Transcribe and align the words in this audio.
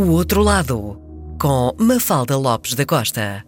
O 0.00 0.12
Outro 0.12 0.42
Lado, 0.42 0.98
com 1.38 1.74
Mafalda 1.78 2.34
Lopes 2.34 2.72
da 2.72 2.86
Costa. 2.86 3.44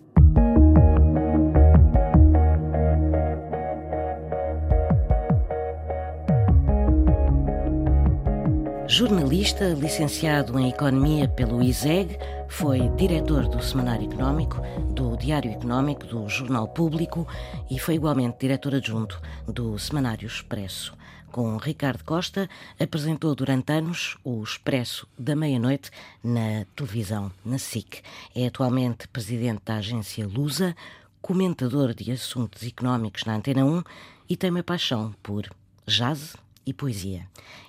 Jornalista, 8.87 9.69
licenciado 9.69 10.59
em 10.59 10.69
Economia 10.69 11.27
pelo 11.27 11.63
ISEG, 11.63 12.19
foi 12.51 12.87
diretor 12.99 13.49
do 13.49 13.63
Semanário 13.63 14.13
Económico, 14.13 14.61
do 14.91 15.17
Diário 15.17 15.53
Económico, 15.53 16.05
do 16.05 16.29
Jornal 16.29 16.69
Público 16.69 17.27
e 17.71 17.79
foi 17.79 17.95
igualmente 17.95 18.37
diretor 18.39 18.75
adjunto 18.75 19.19
do 19.49 19.79
Semanário 19.79 20.27
Expresso 20.27 20.93
com 21.33 21.57
Ricardo 21.57 22.05
Costa, 22.05 22.49
apresentou 22.79 23.35
durante 23.35 23.73
anos 23.73 24.19
o 24.23 24.43
Expresso 24.43 25.09
da 25.19 25.35
Meia-Noite 25.35 25.91
na 26.23 26.67
televisão, 26.77 27.33
na 27.43 27.59
SIC. 27.59 28.03
É 28.37 28.47
atualmente 28.47 29.09
presidente 29.09 29.63
da 29.65 29.77
agência 29.77 30.29
Lusa, 30.29 30.77
comentador 31.23 31.95
de 31.95 32.13
assuntos 32.13 32.63
económicos 32.63 33.25
na 33.25 33.35
Antena 33.35 33.65
1 33.65 33.83
e 34.29 34.37
tem 34.37 34.51
uma 34.51 34.63
paixão 34.63 35.15
por 35.23 35.49
jazz 35.87 36.37
e 36.67 36.75
poesia. 36.75 37.27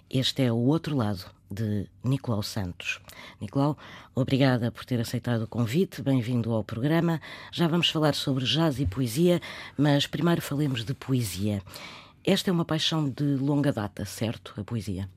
Este 0.09 0.43
é 0.43 0.51
o 0.51 0.57
outro 0.57 0.95
lado 0.97 1.23
de 1.49 1.87
Nicolau 2.03 2.43
Santos. 2.43 2.99
Nicolau, 3.39 3.77
obrigada 4.13 4.71
por 4.71 4.83
ter 4.83 4.99
aceitado 4.99 5.43
o 5.43 5.47
convite, 5.47 6.01
bem-vindo 6.01 6.51
ao 6.51 6.65
programa. 6.65 7.21
Já 7.51 7.67
vamos 7.67 7.89
falar 7.89 8.13
sobre 8.13 8.43
jazz 8.43 8.79
e 8.79 8.85
poesia, 8.85 9.41
mas 9.77 10.05
primeiro 10.05 10.41
falemos 10.41 10.83
de 10.83 10.93
poesia. 10.93 11.61
Esta 12.25 12.49
é 12.49 12.53
uma 12.53 12.63
paixão 12.63 13.09
de 13.09 13.35
longa 13.35 13.73
data, 13.73 14.05
certo? 14.05 14.53
A 14.57 14.63
poesia. 14.63 15.09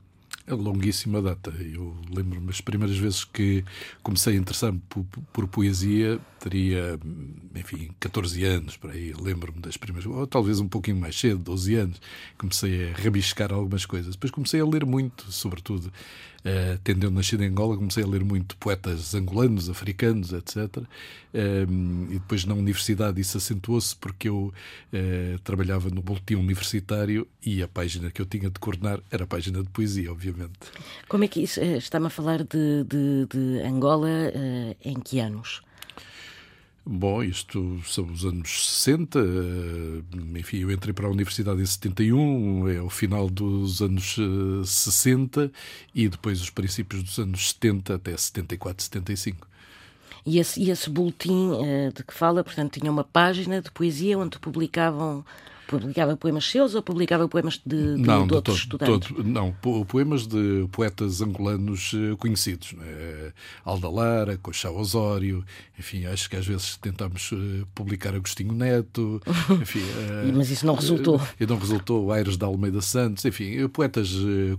É 0.45 0.53
longuíssima 0.53 1.21
data. 1.21 1.53
Eu 1.59 1.95
lembro-me 2.09 2.49
as 2.49 2.59
primeiras 2.59 2.97
vezes 2.97 3.23
que 3.23 3.63
comecei 4.03 4.33
a 4.33 4.37
interessar-me 4.37 4.81
por, 4.89 5.05
por, 5.33 5.47
poesia, 5.47 6.19
teria, 6.39 6.99
enfim, 7.55 7.91
14 7.99 8.43
anos, 8.45 8.77
por 8.77 8.91
aí. 8.91 9.13
Lembro-me 9.13 9.59
das 9.59 9.77
primeiras, 9.77 10.09
ou 10.09 10.27
talvez 10.27 10.59
um 10.59 10.67
pouquinho 10.67 10.97
mais 10.97 11.17
cedo, 11.17 11.39
12 11.39 11.75
anos, 11.75 12.01
comecei 12.37 12.91
a 12.91 12.93
rabiscar 12.93 13.53
algumas 13.53 13.85
coisas. 13.85 14.15
Depois 14.15 14.31
comecei 14.31 14.59
a 14.59 14.65
ler 14.65 14.85
muito, 14.85 15.29
sobretudo 15.31 15.91
Uh, 16.47 16.79
tendo 16.81 17.05
eu 17.05 17.11
nascido 17.11 17.43
em 17.43 17.47
Angola, 17.47 17.75
comecei 17.75 18.01
a 18.01 18.07
ler 18.07 18.23
muito 18.23 18.55
poetas 18.55 19.13
angolanos, 19.13 19.69
africanos, 19.69 20.31
etc. 20.31 20.77
Uh, 20.77 20.87
e 22.09 22.13
depois 22.13 22.45
na 22.45 22.53
universidade 22.53 23.19
isso 23.19 23.37
acentuou-se 23.37 23.93
porque 23.93 24.29
eu 24.29 24.53
uh, 24.93 25.39
trabalhava 25.43 25.89
no 25.89 26.01
boletim 26.01 26.35
universitário 26.35 27.27
e 27.45 27.61
a 27.61 27.67
página 27.67 28.09
que 28.09 28.21
eu 28.21 28.25
tinha 28.25 28.49
de 28.49 28.59
coordenar 28.59 29.01
era 29.11 29.25
a 29.25 29.27
página 29.27 29.61
de 29.61 29.69
poesia, 29.69 30.09
obviamente. 30.09 30.53
Como 31.09 31.25
é 31.25 31.27
que 31.27 31.41
isso? 31.41 31.59
Eh, 31.59 31.77
está-me 31.77 32.07
a 32.07 32.09
falar 32.09 32.43
de, 32.43 32.85
de, 32.85 33.25
de 33.25 33.61
Angola 33.63 34.07
em 34.85 34.99
que 35.01 35.19
anos? 35.19 35.61
Bom, 36.89 37.21
isto 37.21 37.81
são 37.85 38.05
os 38.05 38.23
anos 38.23 38.65
60, 38.65 39.19
eh, 39.19 40.39
enfim, 40.39 40.59
eu 40.59 40.71
entrei 40.71 40.93
para 40.93 41.05
a 41.05 41.09
universidade 41.09 41.61
em 41.61 41.65
71, 41.65 42.69
é 42.69 42.81
o 42.81 42.89
final 42.89 43.29
dos 43.29 43.81
anos 43.81 44.15
60 44.63 45.43
eh, 45.43 45.49
e 45.93 46.07
depois 46.07 46.39
os 46.39 46.49
princípios 46.49 47.03
dos 47.03 47.19
anos 47.19 47.49
70 47.49 47.95
até 47.95 48.15
74, 48.15 48.85
75. 48.85 49.45
E 50.25 50.39
esse, 50.39 50.61
e 50.61 50.69
esse 50.69 50.89
boletim 50.89 51.49
uh, 51.49 51.91
de 51.93 52.03
que 52.05 52.13
fala, 52.13 52.41
portanto, 52.41 52.79
tinha 52.79 52.89
uma 52.89 53.03
página 53.03 53.61
de 53.61 53.69
poesia 53.69 54.17
onde 54.17 54.39
publicavam 54.39 55.25
Publicava 55.67 56.15
poemas 56.15 56.45
seus 56.45 56.75
ou 56.75 56.81
publicava 56.81 57.27
poemas 57.27 57.61
de, 57.65 57.95
de, 57.95 58.01
não, 58.01 58.23
de, 58.23 58.29
de 58.29 58.35
outros 58.35 58.65
todo, 58.65 58.81
estudantes? 58.83 59.09
Todo, 59.09 59.23
não, 59.23 59.53
poemas 59.85 60.25
de 60.25 60.67
poetas 60.71 61.21
angolanos 61.21 61.91
eh, 61.93 62.15
conhecidos. 62.17 62.73
Né? 62.73 63.33
Alda 63.65 63.89
Lara, 63.89 64.37
Cochá 64.37 64.71
Osório, 64.71 65.43
enfim, 65.77 66.05
acho 66.05 66.29
que 66.29 66.35
às 66.35 66.47
vezes 66.47 66.77
tentámos 66.77 67.31
eh, 67.33 67.65
publicar 67.75 68.15
Agostinho 68.15 68.53
Neto. 68.53 69.21
Enfim, 69.61 69.81
Mas 70.33 70.49
isso 70.49 70.65
não 70.65 70.75
resultou. 70.75 71.21
E 71.39 71.45
não 71.45 71.57
resultou, 71.57 72.11
Aires 72.11 72.37
da 72.37 72.45
Almeida 72.45 72.81
Santos, 72.81 73.25
enfim, 73.25 73.67
poetas 73.67 74.11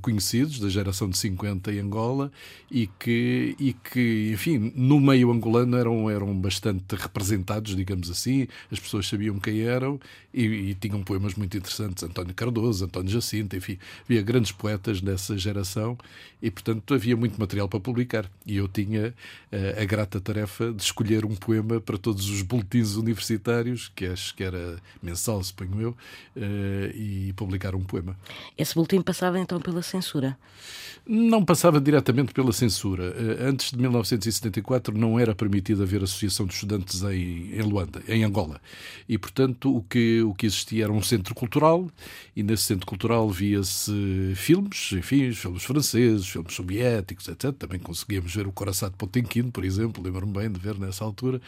conhecidos 0.02 0.58
da 0.58 0.68
geração 0.68 1.08
de 1.08 1.16
50 1.16 1.72
em 1.72 1.78
Angola 1.78 2.30
e 2.70 2.86
que, 2.86 3.56
e 3.58 3.72
que 3.72 4.30
enfim, 4.32 4.72
no 4.74 5.00
meio 5.00 5.30
angolano 5.30 5.76
eram, 5.76 6.10
eram 6.10 6.34
bastante 6.38 6.94
representados, 6.94 7.74
digamos 7.74 8.10
assim, 8.10 8.46
as 8.70 8.78
pessoas 8.78 9.08
sabiam 9.08 9.38
quem 9.38 9.60
eram 9.60 9.98
e, 10.32 10.44
e 10.44 10.74
tinham 10.74 10.97
poemas 11.02 11.34
muito 11.34 11.56
interessantes, 11.56 12.02
António 12.02 12.34
Cardoso, 12.34 12.84
António 12.84 13.10
Jacinto, 13.10 13.56
enfim, 13.56 13.78
havia 14.04 14.22
grandes 14.22 14.52
poetas 14.52 15.00
nessa 15.00 15.36
geração 15.36 15.96
e, 16.40 16.50
portanto, 16.50 16.94
havia 16.94 17.16
muito 17.16 17.38
material 17.38 17.68
para 17.68 17.80
publicar. 17.80 18.30
E 18.46 18.56
eu 18.56 18.68
tinha 18.68 19.14
uh, 19.52 19.82
a 19.82 19.84
grata 19.84 20.20
tarefa 20.20 20.72
de 20.72 20.82
escolher 20.82 21.24
um 21.24 21.34
poema 21.34 21.80
para 21.80 21.98
todos 21.98 22.28
os 22.30 22.42
boletins 22.42 22.94
universitários, 22.94 23.90
que 23.94 24.06
acho 24.06 24.34
que 24.34 24.44
era 24.44 24.76
mensal, 25.02 25.42
suponho 25.42 25.80
eu, 25.80 25.90
uh, 25.90 26.96
e 26.96 27.32
publicar 27.34 27.74
um 27.74 27.82
poema. 27.82 28.16
Esse 28.56 28.74
boletim 28.74 29.02
passava 29.02 29.38
então 29.38 29.60
pela 29.60 29.82
censura? 29.82 30.36
Não 31.06 31.44
passava 31.44 31.80
diretamente 31.80 32.32
pela 32.32 32.52
censura. 32.52 33.10
Uh, 33.10 33.48
antes 33.48 33.70
de 33.70 33.78
1974 33.78 34.96
não 34.96 35.18
era 35.18 35.34
permitido 35.34 35.82
haver 35.82 36.02
associação 36.02 36.46
de 36.46 36.54
estudantes 36.54 37.02
em, 37.02 37.54
em 37.54 37.62
Luanda, 37.62 38.02
em 38.06 38.24
Angola. 38.24 38.60
E, 39.08 39.16
portanto, 39.18 39.74
o 39.74 39.82
que, 39.82 40.22
o 40.22 40.34
que 40.34 40.46
existia 40.46 40.84
era 40.88 40.92
um 40.92 41.02
centro 41.02 41.34
cultural 41.34 41.86
e 42.34 42.42
nesse 42.42 42.64
centro 42.64 42.86
cultural 42.86 43.28
via-se 43.28 44.32
filmes, 44.34 44.92
enfim, 44.92 45.32
filmes 45.32 45.62
franceses, 45.62 46.26
filmes 46.26 46.54
soviéticos, 46.54 47.28
etc. 47.28 47.52
Também 47.52 47.78
conseguíamos 47.78 48.34
ver 48.34 48.46
o 48.46 48.52
Coração 48.52 48.88
de 48.88 48.96
Potemkin, 48.96 49.50
por 49.50 49.64
exemplo, 49.64 50.02
lembro-me 50.02 50.32
bem 50.32 50.50
de 50.50 50.58
ver 50.58 50.78
nessa 50.78 51.04
altura. 51.04 51.40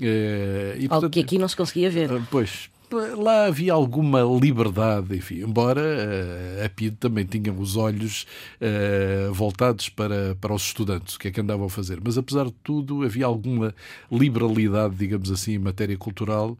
Eh, 0.00 0.76
e, 0.80 0.86
Algo 0.88 1.10
que 1.10 1.20
aqui 1.20 1.38
não 1.38 1.48
se 1.48 1.56
conseguia 1.56 1.90
ver. 1.90 2.10
Eh, 2.10 2.22
pois, 2.30 2.70
lá 2.94 3.46
havia 3.46 3.72
alguma 3.72 4.22
liberdade, 4.22 5.16
enfim, 5.16 5.42
embora 5.42 5.80
uh, 5.80 6.64
a 6.64 6.68
PID 6.68 6.96
também 6.96 7.24
tinha 7.24 7.52
os 7.52 7.76
olhos 7.76 8.26
uh, 8.60 9.32
voltados 9.32 9.88
para, 9.88 10.36
para 10.40 10.54
os 10.54 10.62
estudantes, 10.62 11.14
o 11.14 11.18
que 11.18 11.28
é 11.28 11.30
que 11.30 11.40
andavam 11.40 11.66
a 11.66 11.70
fazer. 11.70 12.00
Mas 12.02 12.16
apesar 12.16 12.46
de 12.46 12.54
tudo, 12.62 13.02
havia 13.02 13.26
alguma 13.26 13.74
liberalidade, 14.10 14.94
digamos 14.94 15.30
assim, 15.30 15.54
em 15.54 15.58
matéria 15.58 15.96
cultural 15.96 16.56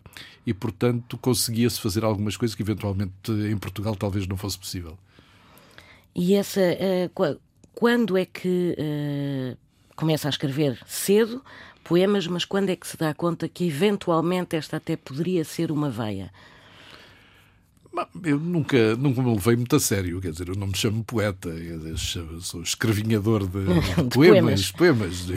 e, 0.47 0.53
portanto, 0.53 1.17
conseguia-se 1.19 1.81
fazer 1.81 2.05
algumas 2.05 2.37
coisas 2.37 2.55
que 2.55 2.63
eventualmente 2.63 3.13
em 3.31 3.57
Portugal 3.57 3.95
talvez 3.95 4.27
não 4.27 4.37
fosse 4.37 4.59
possível. 4.59 4.99
E 6.15 6.35
essa. 6.35 6.61
Uh, 6.61 7.39
quando 7.75 8.17
é 8.17 8.25
que 8.25 8.75
começa 9.95 10.29
a 10.29 10.31
escrever? 10.31 10.79
Cedo? 10.87 11.43
Poemas, 11.87 12.27
mas 12.27 12.45
quando 12.45 12.71
é 12.71 12.77
que 12.77 12.87
se 12.87 12.97
dá 12.97 13.15
conta 13.15 13.49
que 13.49 13.69
eventualmente 13.69 14.57
esta 14.57 14.79
até 14.79 14.97
poderia 14.97 15.45
ser 15.45 15.71
uma 15.71 15.89
veia? 15.89 16.33
Eu 18.23 18.39
nunca, 18.39 18.97
nunca 18.97 19.23
me 19.23 19.33
levei 19.33 19.57
muito 19.57 19.77
a 19.77 19.81
sério, 19.81 20.21
quer 20.21 20.31
dizer, 20.31 20.49
eu 20.49 20.55
não 20.55 20.67
me 20.67 20.77
chamo 20.77 21.03
poeta, 21.05 21.51
dizer, 21.51 21.97
sou 22.41 22.63
escrevinhador 22.63 23.47
de, 23.49 24.03
de 24.03 24.15
poemas, 24.15 24.71
poemas, 24.71 25.27
de, 25.27 25.35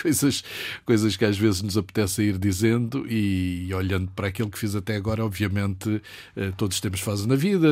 coisas, 0.00 0.42
coisas 0.86 1.16
que 1.16 1.24
às 1.24 1.36
vezes 1.36 1.62
nos 1.62 1.76
apetece 1.76 2.22
ir 2.22 2.38
dizendo 2.38 3.06
e, 3.08 3.66
e, 3.68 3.74
olhando 3.74 4.10
para 4.12 4.28
aquilo 4.28 4.50
que 4.50 4.58
fiz 4.58 4.74
até 4.74 4.96
agora, 4.96 5.24
obviamente 5.24 6.00
eh, 6.36 6.52
todos 6.56 6.80
temos 6.80 7.00
fases 7.00 7.26
na 7.26 7.36
vida, 7.36 7.68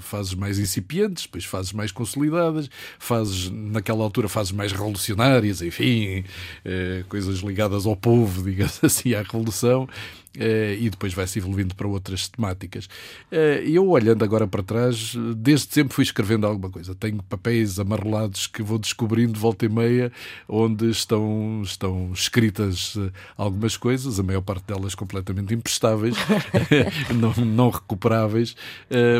fases 0.00 0.34
mais 0.34 0.58
incipientes, 0.58 1.24
depois 1.24 1.44
fases 1.44 1.72
mais 1.72 1.92
consolidadas, 1.92 2.68
fases, 2.98 3.50
naquela 3.50 4.02
altura, 4.02 4.28
fases 4.28 4.52
mais 4.52 4.72
revolucionárias, 4.72 5.62
enfim, 5.62 6.24
eh, 6.64 7.04
coisas 7.08 7.38
ligadas 7.38 7.86
ao 7.86 7.96
povo, 7.96 8.42
digamos 8.48 8.82
assim, 8.82 9.14
à 9.14 9.22
revolução, 9.22 9.88
e 10.34 10.88
depois 10.88 11.12
vai-se 11.12 11.38
evoluindo 11.38 11.74
para 11.74 11.86
outras 11.86 12.28
temáticas. 12.28 12.86
Uh, 13.30 13.62
eu, 13.66 13.88
olhando 13.88 14.24
agora 14.24 14.46
para 14.46 14.62
trás, 14.62 15.14
desde 15.36 15.72
sempre 15.72 15.94
fui 15.94 16.04
escrevendo 16.04 16.46
alguma 16.46 16.70
coisa. 16.70 16.94
Tenho 16.94 17.22
papéis 17.22 17.78
amarrolados 17.78 18.46
que 18.46 18.62
vou 18.62 18.78
descobrindo 18.78 19.38
volta 19.38 19.66
e 19.66 19.68
meia, 19.68 20.12
onde 20.48 20.90
estão, 20.90 21.60
estão 21.62 22.10
escritas 22.12 22.94
uh, 22.96 23.12
algumas 23.36 23.76
coisas, 23.76 24.18
a 24.18 24.22
maior 24.22 24.42
parte 24.42 24.64
delas 24.66 24.94
completamente 24.94 25.54
imprestáveis, 25.54 26.16
não, 27.14 27.44
não, 27.44 27.70
recuperáveis, 27.70 28.54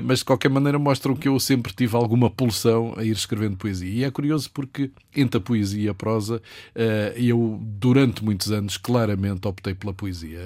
mas 0.04 0.18
de 0.18 0.24
qualquer 0.24 0.48
maneira 0.48 0.78
mostram 0.78 1.14
que 1.14 1.28
eu 1.28 1.38
sempre 1.40 1.72
tive 1.72 1.96
alguma 1.96 2.30
pulsão 2.30 2.94
a 2.96 3.04
ir 3.04 3.12
escrevendo 3.12 3.56
poesia. 3.56 3.88
E 3.88 4.04
é 4.04 4.10
curioso 4.10 4.50
porque 4.52 4.90
entre 5.14 5.38
a 5.38 5.40
poesia 5.40 5.82
e 5.82 5.88
a 5.88 5.94
prosa, 5.94 6.40
eu, 7.16 7.58
durante 7.62 8.24
muitos 8.24 8.50
anos, 8.50 8.76
claramente 8.76 9.46
optei 9.46 9.74
pela 9.74 9.92
poesia 9.92 10.38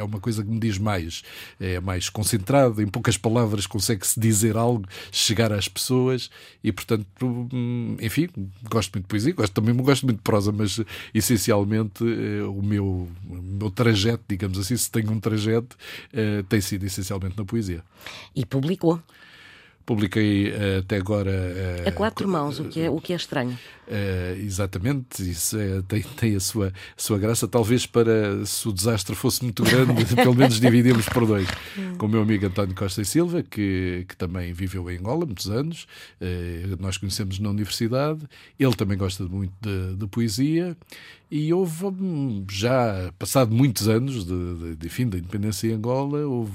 uma 0.03 0.19
coisa 0.19 0.43
que 0.43 0.49
me 0.49 0.59
diz 0.59 0.77
mais. 0.77 1.23
É 1.59 1.79
mais 1.79 2.09
concentrado, 2.09 2.81
em 2.81 2.87
poucas 2.87 3.17
palavras 3.17 3.67
consegue-se 3.67 4.19
dizer 4.19 4.57
algo, 4.57 4.85
chegar 5.11 5.51
às 5.51 5.67
pessoas 5.67 6.29
e, 6.63 6.71
portanto, 6.71 7.05
hum, 7.21 7.97
enfim, 8.01 8.29
gosto 8.69 8.93
muito 8.93 9.05
de 9.05 9.09
poesia, 9.09 9.33
gosto, 9.33 9.53
também 9.53 9.75
gosto 9.75 10.05
muito 10.05 10.17
de 10.17 10.23
prosa, 10.23 10.51
mas 10.51 10.79
essencialmente 11.13 12.03
eh, 12.03 12.43
o 12.43 12.61
meu, 12.61 13.07
o 13.29 13.41
meu 13.41 13.71
trajeto, 13.71 14.23
digamos 14.27 14.57
assim, 14.57 14.75
se 14.75 14.89
tenho 14.89 15.11
um 15.11 15.19
trajeto, 15.19 15.75
eh, 16.13 16.43
tem 16.47 16.61
sido 16.61 16.85
essencialmente 16.85 17.37
na 17.37 17.45
poesia. 17.45 17.83
E 18.35 18.45
publicou? 18.45 19.01
Publiquei 19.85 20.51
uh, 20.51 20.79
até 20.79 20.97
agora. 20.97 21.31
Uh, 21.31 21.89
a 21.89 21.91
quatro 21.91 22.27
mãos, 22.27 22.59
o 22.59 22.65
que 22.65 22.81
é, 22.81 22.89
o 22.89 22.99
que 22.99 23.13
é 23.13 23.15
estranho. 23.15 23.57
Uh, 23.87 24.39
exatamente, 24.39 25.29
isso 25.29 25.57
é, 25.57 25.81
tem, 25.81 26.01
tem 26.01 26.35
a 26.35 26.39
sua, 26.39 26.67
a 26.67 26.71
sua 27.01 27.17
graça. 27.17 27.47
Talvez 27.47 27.85
para 27.85 28.45
se 28.45 28.67
o 28.67 28.71
desastre 28.71 29.15
fosse 29.15 29.43
muito 29.43 29.63
grande, 29.63 30.05
pelo 30.15 30.35
menos 30.35 30.59
dividimos 30.59 31.07
por 31.09 31.25
dois. 31.25 31.47
Com 31.97 32.05
o 32.05 32.09
meu 32.09 32.21
amigo 32.21 32.45
António 32.45 32.75
Costa 32.75 33.01
e 33.01 33.05
Silva, 33.05 33.43
que, 33.43 34.05
que 34.07 34.15
também 34.15 34.53
viveu 34.53 34.89
em 34.89 34.97
Angola 34.97 35.25
muitos 35.25 35.49
anos, 35.49 35.87
nós 36.79 36.97
conhecemos 36.97 37.39
na 37.39 37.49
universidade. 37.49 38.21
Ele 38.57 38.73
também 38.75 38.97
gosta 38.97 39.23
muito 39.25 39.53
de, 39.61 39.95
de 39.95 40.07
poesia 40.07 40.77
e 41.31 41.53
houve, 41.53 41.85
hum, 41.85 42.45
já 42.51 43.09
passado 43.17 43.55
muitos 43.55 43.87
anos 43.87 44.25
de, 44.25 44.55
de, 44.55 44.75
de, 44.75 44.87
enfim, 44.87 45.07
da 45.07 45.17
independência 45.17 45.69
em 45.69 45.71
Angola, 45.71 46.19
houve, 46.27 46.53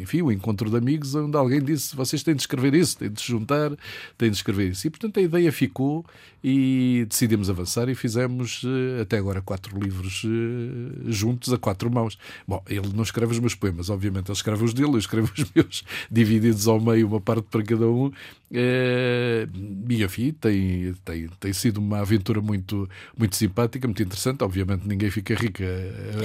enfim, 0.00 0.22
o 0.22 0.28
um 0.28 0.32
encontro 0.32 0.70
de 0.70 0.76
amigos 0.78 1.14
onde 1.14 1.36
alguém 1.36 1.62
disse: 1.62 1.94
vocês 1.94 2.22
têm 2.22 2.34
de 2.34 2.40
escrever 2.40 2.72
isso, 2.72 2.96
têm 2.96 3.10
de 3.10 3.20
se 3.20 3.26
juntar, 3.26 3.72
têm 4.16 4.30
de 4.30 4.36
escrever 4.36 4.70
isso. 4.70 4.86
E 4.86 4.90
portanto 4.90 5.18
a 5.18 5.22
ideia 5.22 5.52
ficou 5.52 6.02
e 6.42 7.04
decidimos 7.08 7.50
avançar 7.50 7.88
e 7.88 7.94
fizemos 7.94 8.62
eh, 8.64 9.02
até 9.02 9.18
agora 9.18 9.42
quatro 9.42 9.78
livros 9.78 10.22
eh, 10.24 11.10
juntos 11.10 11.52
a 11.52 11.58
quatro 11.58 11.90
mãos. 11.90 12.16
Bom, 12.46 12.62
ele 12.68 12.88
não 12.94 13.02
escreve 13.02 13.32
os 13.32 13.38
meus 13.40 13.54
poemas, 13.54 13.90
obviamente, 13.90 14.28
ele 14.28 14.36
escreve 14.36 14.64
os 14.64 14.72
dele, 14.72 14.92
eu 14.92 14.98
escrevo 14.98 15.30
os 15.36 15.44
meus, 15.54 15.84
divididos 16.10 16.68
ao 16.68 16.80
meio, 16.80 17.08
uma 17.08 17.20
parte 17.20 17.48
para 17.50 17.62
cada 17.64 17.86
um. 17.88 18.12
É, 18.52 19.48
e 19.90 20.04
enfim, 20.04 20.32
tem, 20.32 20.94
tem, 21.04 21.28
tem 21.40 21.52
sido 21.52 21.78
uma 21.78 21.98
aventura 21.98 22.40
muito, 22.40 22.88
muito 23.18 23.34
simpática, 23.34 23.88
muito 23.88 24.04
interessante. 24.06 24.42
Obviamente, 24.42 24.86
ninguém 24.86 25.10
fica 25.10 25.34
rica 25.34 25.64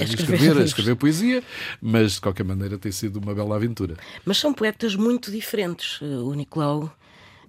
a 0.00 0.02
escrever, 0.02 0.56
a 0.56 0.64
escrever 0.64 0.96
poesia, 0.96 1.42
mas 1.80 2.12
de 2.12 2.20
qualquer 2.20 2.44
maneira 2.44 2.78
tem 2.78 2.90
sido 2.90 3.16
uma 3.16 3.34
bela 3.34 3.56
aventura. 3.56 3.96
Mas 4.24 4.38
são 4.38 4.54
poetas 4.54 4.94
muito 4.94 5.30
diferentes. 5.30 6.00
O 6.00 6.32
Nicolau 6.34 6.94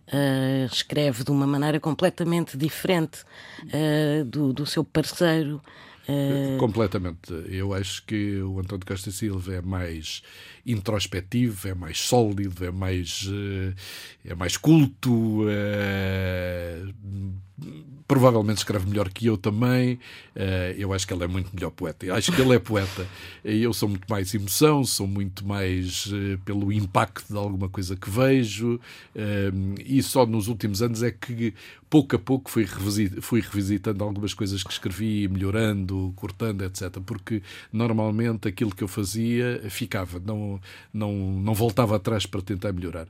Uh, 0.05 0.65
escreve 0.65 1.23
de 1.23 1.31
uma 1.31 1.47
maneira 1.47 1.79
completamente 1.79 2.57
diferente 2.57 3.21
uh, 3.63 4.25
do, 4.25 4.51
do, 4.51 4.65
seu 4.65 4.83
parceiro. 4.83 5.61
Uh... 6.09 6.57
Completamente. 6.57 7.33
Eu 7.47 7.73
acho 7.73 8.05
que 8.05 8.41
o 8.41 8.59
António 8.59 8.85
Costa 8.85 9.11
Silva 9.11 9.53
é 9.53 9.61
mais 9.61 10.21
introspectivo, 10.65 11.69
é 11.69 11.73
mais 11.73 12.01
sólido, 12.01 12.65
é 12.65 12.71
mais, 12.71 13.29
é 14.25 14.35
mais 14.35 14.57
culto, 14.57 15.45
provavelmente 18.07 18.57
escreve 18.57 18.87
melhor 18.87 19.09
que 19.09 19.25
eu 19.25 19.37
também. 19.37 19.95
Uh, 20.35 20.73
eu 20.77 20.93
acho 20.93 21.07
que 21.07 21.13
ele 21.13 21.23
é 21.23 21.27
muito 21.27 21.49
melhor 21.53 21.71
poeta. 21.71 22.05
Eu 22.05 22.15
acho 22.15 22.31
que 22.31 22.41
ele 22.41 22.55
é 22.55 22.59
poeta. 22.59 23.07
Eu 23.43 23.73
sou 23.73 23.89
muito 23.89 24.05
mais 24.09 24.33
emoção, 24.33 24.83
sou 24.85 25.05
muito 25.07 25.45
mais 25.45 26.05
uh, 26.07 26.37
pelo 26.45 26.71
impacto 26.71 27.31
de 27.31 27.37
alguma 27.37 27.69
coisa 27.69 27.95
que 27.95 28.09
vejo. 28.09 28.79
Uh, 29.15 29.75
e 29.85 30.01
só 30.01 30.25
nos 30.25 30.47
últimos 30.47 30.81
anos 30.81 31.03
é 31.03 31.11
que, 31.11 31.53
pouco 31.89 32.15
a 32.15 32.19
pouco, 32.19 32.49
fui, 32.49 32.65
fui 32.65 33.41
revisitando 33.41 34.03
algumas 34.03 34.33
coisas 34.33 34.63
que 34.63 34.71
escrevi, 34.71 35.27
melhorando, 35.27 36.13
cortando, 36.15 36.63
etc. 36.63 36.99
Porque 37.05 37.41
normalmente 37.71 38.47
aquilo 38.47 38.73
que 38.73 38.83
eu 38.83 38.87
fazia 38.87 39.61
ficava, 39.69 40.19
não, 40.19 40.59
não, 40.93 41.13
não 41.13 41.53
voltava 41.53 41.95
atrás 41.95 42.25
para 42.25 42.41
tentar 42.41 42.73
melhorar. 42.73 43.07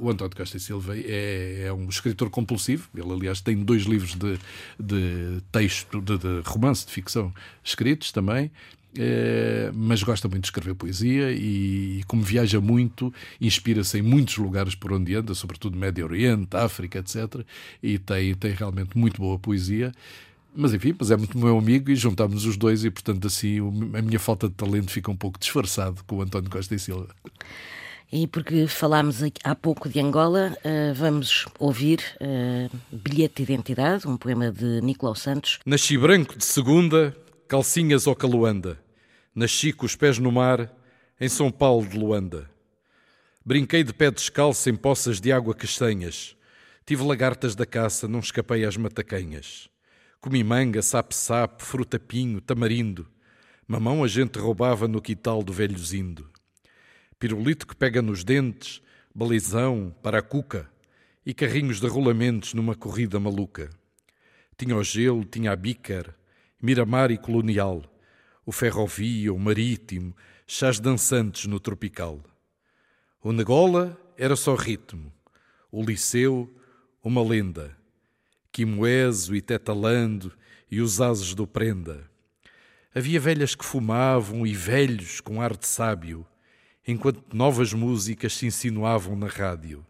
o 0.00 0.10
António 0.10 0.36
Costa 0.36 0.56
e 0.56 0.60
Silva 0.60 0.96
é, 0.96 1.64
é 1.66 1.72
um 1.72 1.88
escritor 1.88 2.28
compulsivo. 2.28 2.88
Ele, 2.94 3.12
aliás, 3.12 3.37
tem 3.42 3.56
dois 3.56 3.82
livros 3.82 4.14
de, 4.14 4.38
de 4.78 5.40
texto, 5.52 6.00
de, 6.00 6.18
de 6.18 6.40
romance, 6.44 6.86
de 6.86 6.92
ficção 6.92 7.32
escritos 7.62 8.12
também. 8.12 8.50
É, 8.96 9.70
mas 9.74 10.02
gosta 10.02 10.28
muito 10.28 10.42
de 10.42 10.46
escrever 10.48 10.74
poesia 10.74 11.30
e, 11.30 12.02
como 12.06 12.22
viaja 12.22 12.60
muito, 12.60 13.12
inspira-se 13.40 13.98
em 13.98 14.02
muitos 14.02 14.38
lugares 14.38 14.74
por 14.74 14.92
onde 14.92 15.14
anda, 15.14 15.34
sobretudo 15.34 15.78
Médio 15.78 16.04
Oriente, 16.04 16.56
África, 16.56 16.98
etc. 16.98 17.44
E 17.82 17.98
tem, 17.98 18.34
tem 18.34 18.52
realmente 18.52 18.96
muito 18.96 19.20
boa 19.20 19.38
poesia. 19.38 19.92
Mas 20.56 20.72
enfim, 20.74 20.94
mas 20.98 21.10
é 21.10 21.16
muito 21.16 21.38
meu 21.38 21.58
amigo 21.58 21.90
e 21.90 21.96
juntámos 21.96 22.44
os 22.44 22.56
dois 22.56 22.84
e, 22.84 22.90
portanto, 22.90 23.26
assim, 23.26 23.58
a 23.96 24.02
minha 24.02 24.18
falta 24.18 24.48
de 24.48 24.54
talento 24.54 24.90
fica 24.90 25.10
um 25.10 25.16
pouco 25.16 25.38
disfarçado 25.38 26.02
com 26.04 26.16
o 26.16 26.22
António 26.22 26.50
Costa 26.50 26.74
e 26.74 26.78
Silva. 26.78 27.08
E 28.10 28.26
porque 28.26 28.66
falámos 28.66 29.18
há 29.44 29.54
pouco 29.54 29.86
de 29.86 30.00
Angola, 30.00 30.56
uh, 30.64 30.94
vamos 30.94 31.44
ouvir 31.58 32.00
uh, 32.22 32.74
Bilhete 32.90 33.44
de 33.44 33.52
Identidade, 33.52 34.08
um 34.08 34.16
poema 34.16 34.50
de 34.50 34.80
Nicolau 34.80 35.14
Santos. 35.14 35.58
Nasci 35.66 35.98
branco 35.98 36.38
de 36.38 36.44
segunda, 36.44 37.14
calcinhas 37.46 38.06
ao 38.06 38.16
caluanda. 38.16 38.80
Nasci 39.34 39.74
com 39.74 39.84
os 39.84 39.94
pés 39.94 40.18
no 40.18 40.32
mar, 40.32 40.74
em 41.20 41.28
São 41.28 41.50
Paulo 41.50 41.86
de 41.86 41.98
Luanda. 41.98 42.50
Brinquei 43.44 43.84
de 43.84 43.92
pé 43.92 44.10
descalço 44.10 44.70
em 44.70 44.74
poças 44.74 45.20
de 45.20 45.30
água 45.30 45.54
castanhas. 45.54 46.34
Tive 46.86 47.04
lagartas 47.04 47.54
da 47.54 47.66
caça, 47.66 48.08
não 48.08 48.20
escapei 48.20 48.64
às 48.64 48.78
matacanhas. 48.78 49.68
Comi 50.18 50.42
manga, 50.42 50.80
sapo-sapo, 50.80 51.62
fruta-pinho, 51.62 52.40
tamarindo. 52.40 53.06
Mamão 53.66 54.02
a 54.02 54.08
gente 54.08 54.38
roubava 54.38 54.88
no 54.88 55.02
quital 55.02 55.42
do 55.42 55.52
velho 55.52 55.78
Zindo 55.78 56.26
pirulito 57.18 57.66
que 57.66 57.74
pega 57.74 58.00
nos 58.00 58.22
dentes, 58.22 58.80
balizão, 59.14 59.94
paracuca 60.02 60.70
e 61.26 61.34
carrinhos 61.34 61.80
de 61.80 61.88
rolamentos 61.88 62.54
numa 62.54 62.74
corrida 62.74 63.18
maluca. 63.18 63.70
Tinha 64.56 64.76
o 64.76 64.84
gelo, 64.84 65.24
tinha 65.24 65.52
a 65.52 65.56
bícar, 65.56 66.14
miramar 66.62 67.10
e 67.10 67.18
colonial, 67.18 67.84
o 68.46 68.52
ferrovia, 68.52 69.32
o 69.32 69.38
marítimo, 69.38 70.16
chás 70.46 70.80
dançantes 70.80 71.46
no 71.46 71.58
tropical. 71.58 72.20
O 73.22 73.32
Negola 73.32 74.00
era 74.16 74.36
só 74.36 74.54
ritmo, 74.54 75.12
o 75.70 75.82
Liceu, 75.82 76.52
uma 77.02 77.22
lenda, 77.22 77.76
Quimoeso 78.52 79.34
e 79.34 79.40
Tetalando 79.40 80.32
e 80.70 80.80
os 80.80 81.00
ases 81.00 81.34
do 81.34 81.46
Prenda. 81.46 82.08
Havia 82.94 83.20
velhas 83.20 83.54
que 83.54 83.64
fumavam 83.64 84.46
e 84.46 84.54
velhos 84.54 85.20
com 85.20 85.42
ar 85.42 85.56
de 85.56 85.66
sábio, 85.66 86.26
enquanto 86.88 87.36
novas 87.36 87.74
músicas 87.74 88.32
se 88.32 88.46
insinuavam 88.46 89.14
na 89.14 89.26
rádio. 89.26 89.84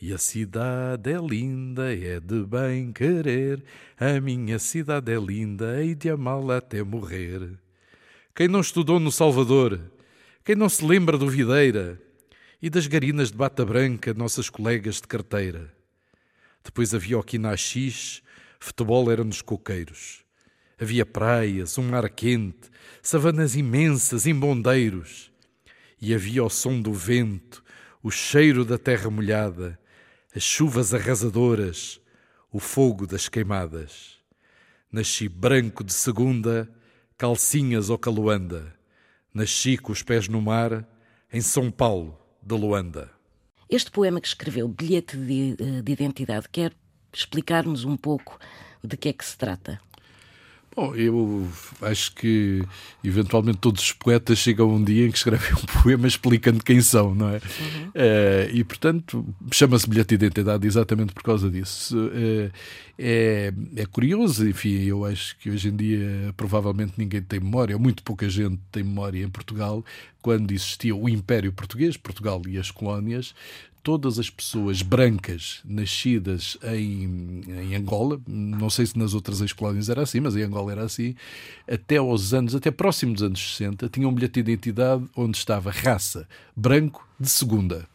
E 0.00 0.14
a 0.14 0.18
cidade 0.18 1.12
é 1.12 1.18
linda, 1.18 1.92
é 1.92 2.20
de 2.20 2.44
bem 2.44 2.92
querer, 2.92 3.64
a 3.98 4.20
minha 4.20 4.60
cidade 4.60 5.12
é 5.12 5.18
linda, 5.18 5.82
hei 5.82 5.92
de 5.92 6.08
amá-la 6.08 6.58
até 6.58 6.84
morrer. 6.84 7.58
Quem 8.32 8.46
não 8.46 8.60
estudou 8.60 9.00
no 9.00 9.10
Salvador, 9.10 9.80
quem 10.44 10.54
não 10.54 10.68
se 10.68 10.84
lembra 10.84 11.18
do 11.18 11.28
Videira 11.28 12.00
e 12.62 12.70
das 12.70 12.86
garinas 12.86 13.32
de 13.32 13.36
bata 13.36 13.64
branca, 13.66 14.14
nossas 14.14 14.48
colegas 14.48 14.96
de 14.96 15.08
carteira. 15.08 15.74
Depois 16.64 16.94
havia 16.94 17.18
o 17.18 17.24
Quinaxis, 17.24 18.22
futebol 18.60 19.10
era 19.10 19.24
nos 19.24 19.42
coqueiros. 19.42 20.22
Havia 20.80 21.04
praias, 21.04 21.76
um 21.76 21.82
mar 21.82 22.08
quente, 22.08 22.70
savanas 23.02 23.56
imensas, 23.56 24.26
em 24.26 24.34
bondeiros 24.34 25.29
e 26.00 26.14
havia 26.14 26.42
o 26.42 26.50
som 26.50 26.80
do 26.80 26.92
vento, 26.92 27.62
o 28.02 28.10
cheiro 28.10 28.64
da 28.64 28.78
terra 28.78 29.10
molhada, 29.10 29.78
as 30.34 30.42
chuvas 30.42 30.94
arrasadoras, 30.94 32.00
o 32.52 32.58
fogo 32.58 33.06
das 33.06 33.28
queimadas. 33.28 34.18
Nasci 34.90 35.28
branco 35.28 35.84
de 35.84 35.92
segunda, 35.92 36.68
calcinhas 37.16 37.90
ou 37.90 37.98
caloanda. 37.98 38.74
Nasci 39.32 39.76
com 39.76 39.92
os 39.92 40.02
pés 40.02 40.26
no 40.26 40.40
mar, 40.40 40.88
em 41.32 41.40
São 41.40 41.70
Paulo, 41.70 42.18
de 42.42 42.54
Luanda. 42.54 43.10
Este 43.68 43.90
poema 43.90 44.20
que 44.20 44.26
escreveu, 44.26 44.66
Bilhete 44.66 45.16
de, 45.16 45.54
de 45.82 45.92
Identidade, 45.92 46.48
quer 46.50 46.72
explicar-nos 47.12 47.84
um 47.84 47.96
pouco 47.96 48.38
de 48.82 48.96
que 48.96 49.10
é 49.10 49.12
que 49.12 49.24
se 49.24 49.36
trata? 49.36 49.80
Bom, 50.80 50.94
eu 50.94 51.46
acho 51.82 52.14
que 52.14 52.62
eventualmente 53.04 53.58
todos 53.58 53.82
os 53.82 53.92
poetas 53.92 54.38
chegam 54.38 54.70
um 54.70 54.82
dia 54.82 55.06
em 55.06 55.10
que 55.10 55.18
escrevem 55.18 55.52
um 55.52 55.82
poema 55.82 56.08
explicando 56.08 56.64
quem 56.64 56.80
são, 56.80 57.14
não 57.14 57.28
é? 57.28 57.34
Uhum. 57.34 57.88
Uh, 57.88 58.50
e 58.50 58.64
portanto 58.64 59.22
chama-se 59.52 59.86
bilhete 59.86 60.16
de 60.16 60.24
identidade 60.24 60.66
exatamente 60.66 61.12
por 61.12 61.22
causa 61.22 61.50
disso. 61.50 61.98
Uh, 61.98 62.50
é, 62.98 63.52
é 63.76 63.86
curioso, 63.86 64.48
enfim, 64.48 64.82
eu 64.84 65.04
acho 65.04 65.36
que 65.36 65.50
hoje 65.50 65.68
em 65.68 65.76
dia 65.76 66.34
provavelmente 66.34 66.94
ninguém 66.96 67.20
tem 67.20 67.40
memória, 67.40 67.76
ou 67.76 67.82
muito 67.82 68.02
pouca 68.02 68.26
gente 68.30 68.58
tem 68.72 68.82
memória 68.82 69.22
em 69.22 69.28
Portugal, 69.28 69.84
quando 70.22 70.50
existia 70.52 70.96
o 70.96 71.08
Império 71.08 71.52
Português, 71.52 71.96
Portugal 71.98 72.40
e 72.46 72.58
as 72.58 72.70
colónias, 72.70 73.34
todas 73.82 74.18
as 74.18 74.28
pessoas 74.28 74.82
brancas 74.82 75.60
nascidas 75.64 76.56
em, 76.62 77.42
em 77.46 77.74
Angola, 77.74 78.20
não 78.26 78.68
sei 78.70 78.86
se 78.86 78.98
nas 78.98 79.14
outras 79.14 79.40
ex-colónias 79.40 79.88
era 79.88 80.02
assim, 80.02 80.20
mas 80.20 80.36
em 80.36 80.42
Angola 80.42 80.72
era 80.72 80.84
assim, 80.84 81.14
até 81.68 81.96
aos 81.96 82.34
anos, 82.34 82.54
até 82.54 82.70
próximo 82.70 83.14
dos 83.14 83.22
anos 83.22 83.56
60, 83.56 83.88
tinham 83.88 84.10
um 84.10 84.14
bilhete 84.14 84.42
de 84.42 84.52
identidade 84.52 85.04
onde 85.16 85.36
estava 85.36 85.70
raça, 85.70 86.28
branco 86.54 87.06
de 87.18 87.28
segunda. 87.28 87.88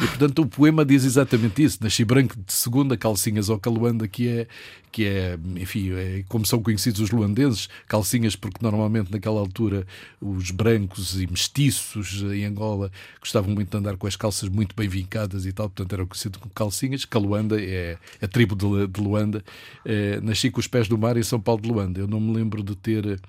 E 0.00 0.06
portanto 0.06 0.42
o 0.42 0.46
poema 0.46 0.84
diz 0.84 1.04
exatamente 1.04 1.62
isso: 1.62 1.78
nasci 1.80 2.04
branco 2.04 2.36
de 2.36 2.52
segunda, 2.52 2.96
calcinhas 2.96 3.50
ao 3.50 3.58
caluanda, 3.58 4.06
que 4.06 4.28
é, 4.28 4.46
que 4.92 5.04
é 5.04 5.36
enfim, 5.56 5.92
é, 5.92 6.24
como 6.28 6.46
são 6.46 6.62
conhecidos 6.62 7.00
os 7.00 7.10
luandenses, 7.10 7.68
calcinhas, 7.88 8.36
porque 8.36 8.58
normalmente 8.62 9.10
naquela 9.10 9.40
altura 9.40 9.84
os 10.20 10.52
brancos 10.52 11.20
e 11.20 11.26
mestiços 11.26 12.22
em 12.22 12.44
Angola 12.44 12.92
gostavam 13.20 13.52
muito 13.52 13.70
de 13.70 13.76
andar 13.76 13.96
com 13.96 14.06
as 14.06 14.14
calças 14.14 14.48
muito 14.48 14.76
bem 14.76 14.88
vincadas 14.88 15.44
e 15.44 15.52
tal, 15.52 15.68
portanto 15.68 15.92
eram 15.92 16.06
conhecidos 16.06 16.38
como 16.38 16.52
calcinhas. 16.54 17.04
Caluanda 17.04 17.60
é 17.60 17.98
a 18.22 18.28
tribo 18.28 18.54
de, 18.54 18.86
de 18.86 19.00
Luanda. 19.00 19.44
É, 19.84 20.20
nasci 20.20 20.50
com 20.50 20.60
os 20.60 20.68
pés 20.68 20.86
do 20.86 20.96
mar 20.96 21.16
em 21.16 21.22
São 21.24 21.40
Paulo 21.40 21.60
de 21.60 21.68
Luanda. 21.68 21.98
Eu 21.98 22.06
não 22.06 22.20
me 22.20 22.32
lembro 22.32 22.62
de 22.62 22.76
ter 22.76 23.20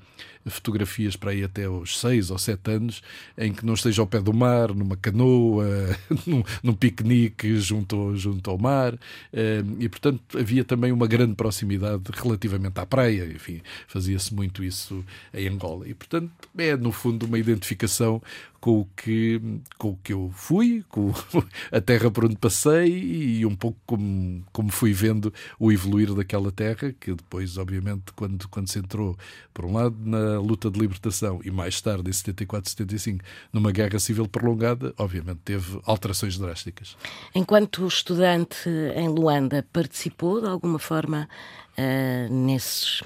fotografias 0.49 1.15
para 1.15 1.31
aí 1.31 1.43
até 1.43 1.65
aos 1.65 1.99
seis 1.99 2.31
ou 2.31 2.37
sete 2.37 2.71
anos, 2.71 3.01
em 3.37 3.53
que 3.53 3.65
não 3.65 3.73
esteja 3.73 4.01
ao 4.01 4.07
pé 4.07 4.19
do 4.19 4.33
mar, 4.33 4.73
numa 4.73 4.97
canoa, 4.97 5.65
num, 6.25 6.43
num 6.63 6.73
piquenique 6.73 7.57
junto, 7.59 8.15
junto 8.15 8.49
ao 8.49 8.57
mar, 8.57 8.97
eh, 9.33 9.63
e 9.79 9.89
portanto 9.89 10.37
havia 10.37 10.63
também 10.63 10.91
uma 10.91 11.07
grande 11.07 11.35
proximidade 11.35 12.03
relativamente 12.13 12.79
à 12.79 12.85
praia, 12.85 13.25
enfim, 13.25 13.61
fazia-se 13.87 14.33
muito 14.33 14.63
isso 14.63 15.03
em 15.33 15.47
Angola. 15.47 15.87
E 15.87 15.93
portanto 15.93 16.31
é 16.57 16.75
no 16.75 16.91
fundo 16.91 17.25
uma 17.25 17.39
identificação 17.39 18.21
com 18.59 18.81
o 18.81 18.85
que, 18.95 19.41
com 19.77 19.91
o 19.91 19.97
que 19.97 20.13
eu 20.13 20.31
fui, 20.33 20.83
com 20.89 21.13
a 21.71 21.79
terra 21.79 22.11
por 22.11 22.25
onde 22.25 22.35
passei 22.35 22.89
e 22.89 23.45
um 23.45 23.55
pouco 23.55 23.77
como, 23.85 24.43
como 24.51 24.71
fui 24.71 24.93
vendo 24.93 25.33
o 25.59 25.71
evoluir 25.71 26.13
daquela 26.13 26.51
terra, 26.51 26.93
que 26.99 27.13
depois, 27.13 27.57
obviamente, 27.57 28.11
quando, 28.15 28.47
quando 28.49 28.67
se 28.67 28.79
entrou, 28.79 29.17
por 29.53 29.65
um 29.65 29.73
lado, 29.73 29.95
na 30.03 30.39
luta 30.39 30.69
de 30.69 30.79
libertação 30.79 31.39
e 31.43 31.51
mais 31.51 31.79
tarde, 31.81 32.09
em 32.09 32.13
74, 32.13 32.69
75, 32.69 33.23
numa 33.53 33.71
guerra 33.71 33.99
civil 33.99 34.27
prolongada, 34.27 34.93
obviamente 34.97 35.39
teve 35.45 35.79
alterações 35.85 36.37
drásticas. 36.37 36.97
Enquanto 37.33 37.87
estudante 37.87 38.69
em 38.95 39.07
Luanda, 39.07 39.65
participou 39.71 40.41
de 40.41 40.47
alguma 40.47 40.79
forma 40.79 41.29
uh, 41.77 42.33
nesses 42.33 43.01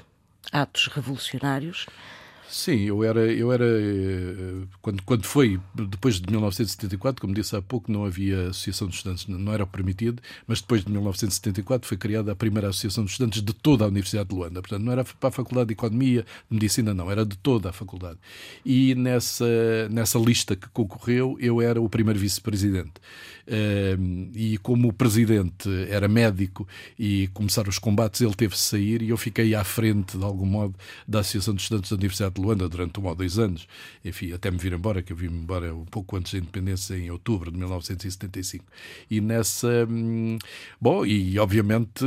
atos 0.52 0.88
revolucionários? 0.88 1.86
Sim, 2.48 2.80
eu 2.82 3.02
era, 3.02 3.20
eu 3.32 3.50
era 3.50 3.64
eh, 3.64 4.66
quando, 4.80 5.02
quando 5.02 5.24
foi, 5.24 5.58
depois 5.74 6.20
de 6.20 6.30
1974, 6.30 7.20
como 7.20 7.34
disse 7.34 7.56
há 7.56 7.62
pouco, 7.62 7.90
não 7.90 8.04
havia 8.04 8.48
Associação 8.48 8.86
de 8.86 8.94
Estudantes, 8.94 9.26
não 9.26 9.52
era 9.52 9.66
permitido, 9.66 10.22
mas 10.46 10.60
depois 10.60 10.84
de 10.84 10.90
1974 10.90 11.88
foi 11.88 11.96
criada 11.96 12.32
a 12.32 12.36
primeira 12.36 12.68
Associação 12.68 13.04
de 13.04 13.10
Estudantes 13.10 13.42
de 13.42 13.52
toda 13.52 13.84
a 13.84 13.88
Universidade 13.88 14.28
de 14.28 14.34
Luanda. 14.34 14.60
Portanto, 14.60 14.82
não 14.82 14.92
era 14.92 15.04
para 15.04 15.28
a 15.28 15.32
Faculdade 15.32 15.68
de 15.68 15.72
Economia, 15.72 16.22
de 16.22 16.54
Medicina, 16.54 16.92
não, 16.94 17.10
era 17.10 17.24
de 17.24 17.36
toda 17.36 17.70
a 17.70 17.72
faculdade. 17.72 18.18
E 18.64 18.94
nessa, 18.94 19.88
nessa 19.90 20.18
lista 20.18 20.54
que 20.54 20.68
concorreu, 20.68 21.36
eu 21.40 21.60
era 21.60 21.80
o 21.80 21.88
primeiro 21.88 22.20
vice-presidente. 22.20 22.92
Uh, 23.46 24.30
e 24.34 24.56
como 24.58 24.88
o 24.88 24.92
presidente 24.92 25.68
era 25.90 26.08
médico 26.08 26.66
e 26.98 27.28
começaram 27.34 27.68
os 27.68 27.78
combates, 27.78 28.22
ele 28.22 28.34
teve 28.34 28.54
de 28.54 28.60
sair 28.60 29.02
e 29.02 29.10
eu 29.10 29.18
fiquei 29.18 29.54
à 29.54 29.62
frente, 29.62 30.16
de 30.16 30.24
algum 30.24 30.46
modo, 30.46 30.74
da 31.06 31.20
Associação 31.20 31.54
de 31.54 31.60
Estudantes 31.60 31.90
da 31.90 31.96
Universidade 31.96 32.33
de 32.34 32.40
Luanda 32.40 32.68
durante 32.68 33.00
um 33.00 33.06
ou 33.06 33.14
dois 33.14 33.38
anos. 33.38 33.66
Enfim, 34.04 34.32
até 34.32 34.50
me 34.50 34.58
vir 34.58 34.72
embora, 34.72 35.02
que 35.02 35.12
eu 35.12 35.16
vim 35.16 35.26
embora 35.26 35.74
um 35.74 35.84
pouco 35.84 36.16
antes 36.16 36.32
da 36.32 36.38
independência, 36.38 36.94
em 36.96 37.10
outubro 37.10 37.50
de 37.50 37.58
1975. 37.58 38.64
E 39.10 39.20
nessa. 39.20 39.86
Hum, 39.88 40.38
bom, 40.80 41.04
e 41.06 41.38
obviamente 41.38 42.04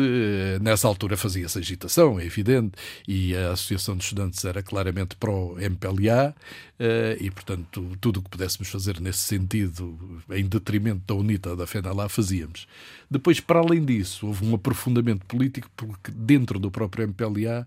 nessa 0.62 0.88
altura 0.88 1.18
fazia-se 1.18 1.58
agitação, 1.58 2.20
é 2.20 2.26
evidente, 2.26 2.74
e 3.08 3.36
a 3.36 3.52
Associação 3.52 3.96
de 3.96 4.04
Estudantes 4.04 4.44
era 4.46 4.62
claramente 4.62 5.16
pró-MPLA, 5.16 6.36
eh, 6.80 7.18
e 7.20 7.32
portanto 7.32 7.98
tudo 8.00 8.20
o 8.20 8.24
que 8.24 8.30
pudéssemos 8.30 8.68
fazer 8.70 9.00
nesse 9.00 9.20
sentido, 9.20 10.22
em 10.30 10.46
detrimento 10.46 11.02
da 11.08 11.16
UNITA, 11.16 11.56
da 11.56 11.68
FENALA, 11.68 12.10
fazíamos. 12.10 12.68
Depois, 13.10 13.40
para 13.40 13.60
além 13.60 13.84
disso, 13.84 14.28
houve 14.28 14.46
um 14.46 14.56
aprofundamento 14.56 15.26
político, 15.26 15.70
porque 15.76 16.12
dentro 16.12 16.60
do 16.60 16.70
próprio 16.70 17.04
MPLA 17.04 17.66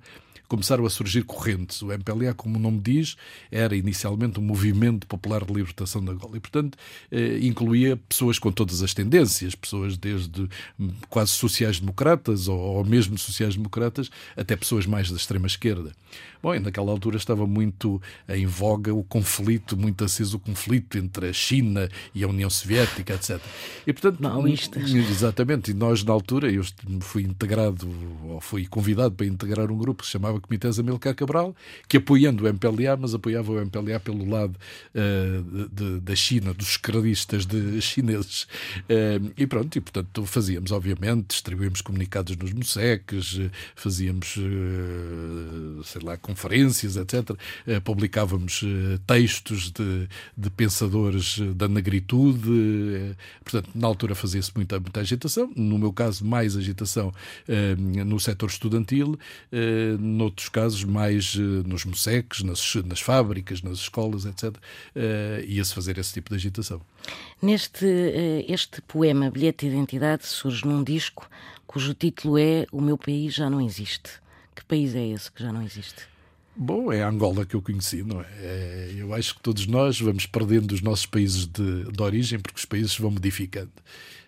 começaram 0.51 0.85
a 0.85 0.91
surgir 0.91 1.23
correntes. 1.23 1.81
O 1.81 1.93
MPLA, 1.93 2.35
como 2.35 2.57
o 2.57 2.59
nome 2.59 2.81
diz, 2.81 3.17
era 3.53 3.77
inicialmente 3.77 4.41
um 4.41 4.43
movimento 4.43 5.07
popular 5.07 5.45
de 5.45 5.53
libertação 5.53 6.05
da 6.05 6.11
Angola 6.11 6.37
e, 6.37 6.41
portanto, 6.41 6.77
eh, 7.09 7.39
incluía 7.41 7.97
pessoas 7.97 8.37
com 8.37 8.51
todas 8.51 8.83
as 8.83 8.93
tendências, 8.93 9.55
pessoas 9.55 9.97
desde 9.97 10.49
quase 11.09 11.31
sociais-democratas 11.31 12.49
ou, 12.49 12.59
ou 12.59 12.85
mesmo 12.85 13.17
sociais-democratas 13.17 14.11
até 14.37 14.57
pessoas 14.57 14.87
mais 14.87 15.09
da 15.09 15.17
extrema-esquerda. 15.17 15.93
Bom, 16.43 16.55
e 16.55 16.59
naquela 16.59 16.91
altura 16.91 17.17
estava 17.17 17.47
muito 17.47 18.01
em 18.29 18.47
voga 18.47 18.95
o 18.95 19.05
conflito, 19.05 19.77
muito 19.77 20.05
aceso 20.05 20.39
o 20.39 20.41
conflito 20.41 20.97
entre 20.97 21.29
a 21.29 21.33
China 21.33 21.89
e 22.15 22.25
a 22.25 22.29
União 22.29 22.49
Soviética, 22.49 23.15
etc. 23.15 23.39
E, 23.87 23.93
portanto, 23.93 24.21
Maoístas. 24.21 24.91
Exatamente, 24.91 25.71
e 25.71 25.75
nós 25.75 26.03
na 26.03 26.13
altura, 26.13 26.51
eu 26.51 26.65
fui 27.01 27.23
integrado, 27.23 27.87
ou 28.25 28.41
fui 28.41 28.67
convidado 28.67 29.15
para 29.15 29.27
integrar 29.27 29.71
um 29.71 29.77
grupo 29.77 30.01
que 30.03 30.07
se 30.07 30.13
chamava 30.13 30.40
Comitês 30.41 30.79
Amilcar 30.79 31.15
Cabral, 31.15 31.55
que 31.89 31.97
apoiando 31.97 32.45
o 32.45 32.49
MPLA, 32.49 32.97
mas 32.99 33.15
apoiava 33.15 33.53
o 33.53 33.61
MPLA 33.61 34.01
pelo 34.01 34.29
lado 34.29 34.57
uh, 34.95 35.69
de, 35.69 36.01
da 36.01 36.15
China, 36.15 36.55
dos 36.55 36.71
esquerdistas 36.71 37.47
de 37.47 37.81
chineses. 37.83 38.45
Uh, 38.83 39.33
e 39.37 39.47
pronto, 39.47 39.77
e 39.77 39.81
portanto 39.81 40.25
fazíamos, 40.27 40.73
obviamente, 40.73 41.29
distribuímos 41.29 41.81
comunicados 41.81 42.37
nos 42.37 42.53
MUSECs, 42.53 43.41
fazíamos, 43.75 44.37
uh, 44.37 45.85
sei 45.85 46.03
lá, 46.03 46.17
conferências, 46.17 46.97
etc. 46.97 47.31
publicávamos 47.85 48.65
textos 49.07 49.71
de, 49.71 50.09
de 50.37 50.51
pensadores 50.51 51.39
da 51.55 51.69
negritude. 51.69 53.17
portanto, 53.43 53.71
na 53.75 53.87
altura 53.87 54.15
fazia-se 54.15 54.53
muita, 54.55 54.79
muita 54.79 55.01
agitação. 55.01 55.53
No 55.57 55.79
meu 55.79 55.93
caso, 55.93 56.25
mais 56.25 56.57
agitação 56.57 57.13
no 58.05 58.19
setor 58.21 58.49
estudantil. 58.49 59.19
no 59.99 60.30
noutros 60.31 60.49
casos, 60.49 60.85
mais 60.85 61.35
uh, 61.35 61.41
nos 61.67 61.85
moseques, 61.85 62.43
nas, 62.43 62.75
nas 62.87 63.01
fábricas, 63.01 63.63
nas 63.63 63.79
escolas, 63.79 64.25
etc., 64.25 64.45
uh, 64.45 64.61
eh, 64.95 65.45
ia-se 65.47 65.75
fazer 65.75 65.99
esse 65.99 66.13
tipo 66.13 66.31
de 66.31 66.37
agitação. 66.37 66.81
Neste 67.43 67.85
uh, 67.85 68.45
este 68.49 68.81
poema, 68.83 69.31
Bilhete 69.31 69.69
de 69.69 69.75
Identidade, 69.75 70.27
surge 70.27 70.65
num 70.65 70.83
disco 70.83 71.29
cujo 71.67 71.95
título 71.95 72.39
é 72.39 72.67
O 72.73 72.81
Meu 72.81 72.97
País 72.97 73.35
Já 73.35 73.51
Não 73.51 73.61
Existe. 73.61 74.11
Que 74.55 74.65
país 74.65 74.95
é 74.95 75.07
esse 75.07 75.31
que 75.31 75.43
já 75.43 75.53
não 75.53 75.63
existe? 75.63 76.09
Bom, 76.55 76.93
é 76.93 77.03
a 77.03 77.09
Angola 77.09 77.47
que 77.47 77.55
eu 77.55 77.63
conheci, 77.63 78.03
não 78.03 78.21
é? 78.21 78.27
é? 78.41 78.95
Eu 78.97 79.15
acho 79.15 79.37
que 79.37 79.41
todos 79.41 79.67
nós 79.67 80.01
vamos 80.01 80.27
perdendo 80.27 80.73
os 80.73 80.83
nossos 80.83 81.07
países 81.07 81.47
de, 81.47 81.85
de 81.85 82.03
origem 82.03 82.39
porque 82.39 82.59
os 82.59 82.65
países 82.65 82.99
vão 82.99 83.13
modificando. 83.13 83.71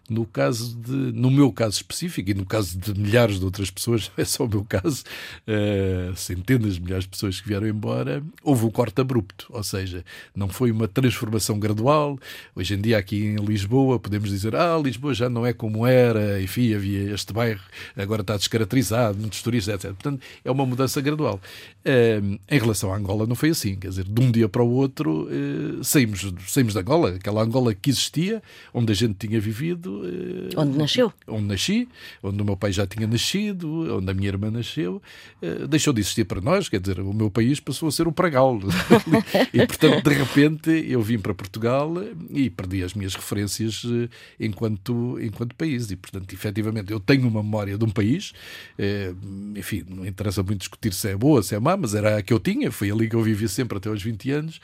No 0.09 0.27
caso 0.27 0.77
de, 0.77 0.91
no 0.91 1.31
meu 1.31 1.53
caso 1.53 1.77
específico 1.77 2.31
e 2.31 2.35
no 2.35 2.45
caso 2.45 2.77
de 2.79 2.99
milhares 2.99 3.39
de 3.39 3.45
outras 3.45 3.71
pessoas, 3.71 4.11
é 4.17 4.25
só 4.25 4.45
o 4.45 4.49
meu 4.49 4.65
caso, 4.65 5.05
uh, 5.47 6.17
centenas 6.17 6.75
de 6.75 6.83
milhares 6.83 7.05
de 7.05 7.11
pessoas 7.11 7.41
que 7.41 7.49
vieram 7.49 7.67
embora, 7.67 8.23
houve 8.43 8.67
um 8.67 8.71
corte 8.71 9.01
abrupto, 9.01 9.47
ou 9.51 9.63
seja, 9.63 10.05
não 10.35 10.49
foi 10.49 10.71
uma 10.71 10.89
transformação 10.89 11.59
gradual. 11.59 12.19
Hoje 12.55 12.75
em 12.75 12.81
dia 12.81 12.99
aqui 12.99 13.25
em 13.25 13.37
Lisboa 13.37 13.99
podemos 13.99 14.31
dizer, 14.31 14.55
ah, 14.57 14.77
Lisboa 14.83 15.15
já 15.15 15.29
não 15.29 15.47
é 15.47 15.53
como 15.53 15.87
era, 15.87 16.43
enfim, 16.43 16.75
havia 16.75 17.15
este 17.15 17.33
bairro, 17.33 17.63
agora 17.97 18.23
está 18.23 18.37
descaracterizado, 18.37 19.19
muitos 19.19 19.43
turistas, 19.43 19.75
etc. 19.75 19.93
Portanto, 19.93 20.23
é 20.45 20.51
uma 20.51 20.67
mudança 20.67 21.01
gradual. 21.01 21.41
Uh, 21.85 22.39
em 22.49 22.59
relação 22.59 22.93
à 22.93 22.97
Angola 22.97 23.27
não 23.27 23.35
foi 23.35 23.51
assim, 23.51 23.75
quer 23.77 23.89
dizer, 23.89 24.05
de 24.05 24.21
um 24.21 24.31
dia 24.31 24.49
para 24.49 24.63
o 24.63 24.71
outro 24.71 25.29
uh, 25.29 25.83
saímos, 25.85 26.33
saímos 26.47 26.75
da 26.75 26.81
Angola, 26.81 27.11
aquela 27.11 27.43
Angola 27.43 27.75
que 27.75 27.91
existia, 27.91 28.43
onde 28.73 28.93
a 28.93 28.95
gente 28.95 29.27
tinha 29.27 29.41
vivido, 29.41 29.92
eh, 30.05 30.57
onde 30.57 30.79
nasceu? 30.79 31.13
Onde 31.27 31.47
nasci, 31.47 31.89
onde 32.23 32.41
o 32.41 32.45
meu 32.45 32.57
pai 32.57 32.73
já 32.73 32.87
tinha 32.87 33.07
nascido, 33.07 33.97
onde 33.99 34.11
a 34.11 34.15
minha 34.15 34.29
irmã 34.29 34.51
nasceu, 34.51 35.03
eh, 35.41 35.67
deixou 35.67 35.93
de 35.93 36.01
existir 36.01 36.25
para 36.25 36.41
nós, 36.41 36.69
quer 36.69 36.81
dizer, 36.81 37.01
o 37.01 37.13
meu 37.13 37.31
país 37.31 37.61
passou 37.61 37.89
a 37.89 37.93
ser 37.93 38.07
o 38.07 38.13
Pragal. 38.13 38.61
e, 39.53 39.67
portanto, 39.67 40.09
de 40.09 40.15
repente, 40.15 40.71
eu 40.89 41.03
vim 41.03 41.19
para 41.19 41.35
Portugal 41.35 41.93
e 42.31 42.51
perdi 42.51 42.83
as 42.83 42.95
minhas 42.95 43.15
referências 43.15 43.83
eh, 43.85 44.09
enquanto, 44.41 45.19
enquanto 45.21 45.55
país. 45.55 45.91
E, 45.91 45.97
portanto, 45.97 46.33
efetivamente, 46.33 46.93
eu 46.93 47.01
tenho 47.01 47.29
uma 47.29 47.43
memória 47.43 47.77
de 47.77 47.85
um 47.85 47.91
país, 47.91 48.33
enfim, 49.57 49.85
não 49.89 50.07
interessa 50.07 50.43
muito 50.43 50.61
discutir 50.61 50.93
se 50.93 51.09
é 51.09 51.17
boa, 51.17 51.43
se 51.43 51.55
é 51.55 51.59
má, 51.59 51.77
mas 51.77 51.95
era 51.95 52.19
a 52.19 52.23
que 52.23 52.33
eu 52.33 52.39
tinha, 52.39 52.71
foi 52.71 52.91
ali 52.91 53.09
que 53.09 53.17
eu 53.17 53.23
vivi 53.23 53.49
sempre 53.49 53.79
até 53.79 53.89
aos 53.89 54.03
20 54.03 54.31
anos, 54.31 54.61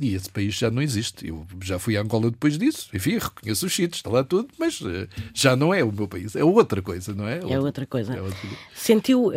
e 0.00 0.14
esse 0.14 0.30
país 0.30 0.54
já 0.54 0.70
não 0.70 0.82
existe. 0.82 1.26
Eu 1.26 1.46
já 1.62 1.78
fui 1.78 1.96
a 1.96 2.02
Angola 2.02 2.30
depois 2.30 2.58
disso, 2.58 2.88
enfim, 2.94 3.18
reconheço 3.18 3.66
os 3.66 3.74
sítios, 3.74 3.98
está 3.98 4.10
lá 4.14 4.24
tudo, 4.24 4.48
mas 4.58 4.80
uh, 4.80 5.08
já 5.32 5.54
não 5.56 5.74
é 5.74 5.82
o 5.84 5.92
meu 5.92 6.08
país, 6.08 6.34
é 6.36 6.44
outra 6.44 6.80
coisa, 6.80 7.14
não 7.14 7.26
é? 7.26 7.40
É 7.48 7.58
outra 7.58 7.86
coisa. 7.86 8.14
É 8.14 8.20
outra... 8.22 8.48
Sentiu 8.74 9.28
uh, 9.28 9.32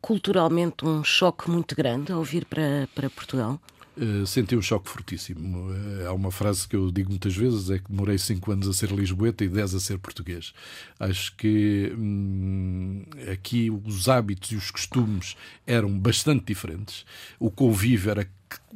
culturalmente 0.00 0.84
um 0.84 1.02
choque 1.02 1.50
muito 1.50 1.74
grande 1.74 2.12
ao 2.12 2.22
vir 2.22 2.44
para, 2.44 2.88
para 2.94 3.08
Portugal? 3.08 3.60
Uh, 3.96 4.26
senti 4.26 4.54
um 4.54 4.60
choque 4.60 4.90
fortíssimo. 4.90 5.70
Uh, 5.70 6.06
há 6.06 6.12
uma 6.12 6.30
frase 6.30 6.68
que 6.68 6.76
eu 6.76 6.90
digo 6.90 7.08
muitas 7.08 7.34
vezes: 7.34 7.70
é 7.70 7.78
que 7.78 7.90
demorei 7.90 8.18
5 8.18 8.52
anos 8.52 8.68
a 8.68 8.72
ser 8.74 8.90
lisboeta 8.90 9.42
e 9.42 9.48
10 9.48 9.74
a 9.74 9.80
ser 9.80 9.98
português. 9.98 10.52
Acho 11.00 11.34
que 11.34 11.94
hum, 11.96 13.04
aqui 13.32 13.70
os 13.70 14.06
hábitos 14.06 14.52
e 14.52 14.56
os 14.56 14.70
costumes 14.70 15.34
eram 15.66 15.98
bastante 15.98 16.44
diferentes. 16.44 17.06
O 17.40 17.50
convívio 17.50 18.10
era 18.10 18.28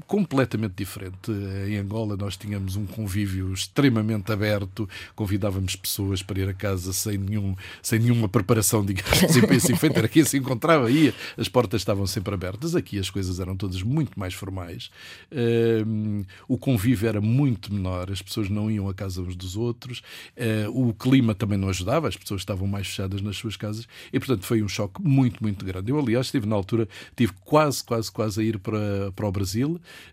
completamente 0.07 0.75
diferente. 0.77 1.31
Em 1.69 1.77
Angola 1.77 2.17
nós 2.17 2.37
tínhamos 2.37 2.77
um 2.77 2.87
convívio 2.87 3.53
extremamente 3.53 4.33
aberto, 4.33 4.89
convidávamos 5.15 5.77
pessoas 5.77 6.23
para 6.23 6.41
ir 6.41 6.49
a 6.49 6.55
casa 6.55 6.93
sem, 6.93 7.19
nenhum, 7.19 7.55
sem 7.83 7.99
nenhuma 7.99 8.29
preparação, 8.29 8.85
digamos 8.85 9.37
assim, 9.65 9.77
feita. 9.77 9.99
Era 9.99 10.09
quem 10.09 10.25
se 10.25 10.39
encontrava, 10.39 10.91
ia, 10.91 11.15
as 11.37 11.49
portas 11.49 11.81
estavam 11.81 12.07
sempre 12.07 12.35
abertas. 12.35 12.75
Aqui 12.75 12.99
as 12.99 13.11
coisas 13.11 13.41
eram 13.41 13.57
todas 13.57 13.83
muito 13.83 14.19
mais 14.19 14.35
formais. 14.35 14.91
Uh, 15.31 16.25
o 16.49 16.57
convívio 16.57 17.09
era 17.09 17.21
muito 17.21 17.73
menor, 17.73 18.11
as 18.11 18.23
pessoas 18.23 18.49
não 18.49 18.71
iam 18.71 18.89
a 18.89 18.95
casa 18.95 19.21
uns 19.21 19.37
dos 19.37 19.57
outros, 19.57 20.03
uh, 20.37 20.89
o 20.89 20.95
clima 20.95 21.35
também 21.35 21.59
não 21.59 21.69
ajudava, 21.69 22.09
as 22.09 22.17
pessoas 22.17 22.41
estavam 22.41 22.67
mais 22.67 22.87
fechadas 22.87 23.21
nas 23.21 23.37
suas 23.37 23.57
casas 23.57 23.87
e, 24.13 24.19
portanto, 24.19 24.45
foi 24.45 24.63
um 24.63 24.69
choque 24.69 25.01
muito, 25.03 25.43
muito 25.43 25.65
grande. 25.65 25.91
Eu, 25.91 25.99
aliás, 25.99 26.27
estive 26.27 26.47
na 26.47 26.57
altura, 26.57 26.89
tive 27.17 27.33
quase, 27.45 27.85
quase, 27.85 28.11
quase 28.11 28.41
a 28.41 28.45
ir 28.45 28.59
para, 28.59 29.13
para 29.15 29.27
o 29.27 29.33
Brasil 29.33 29.60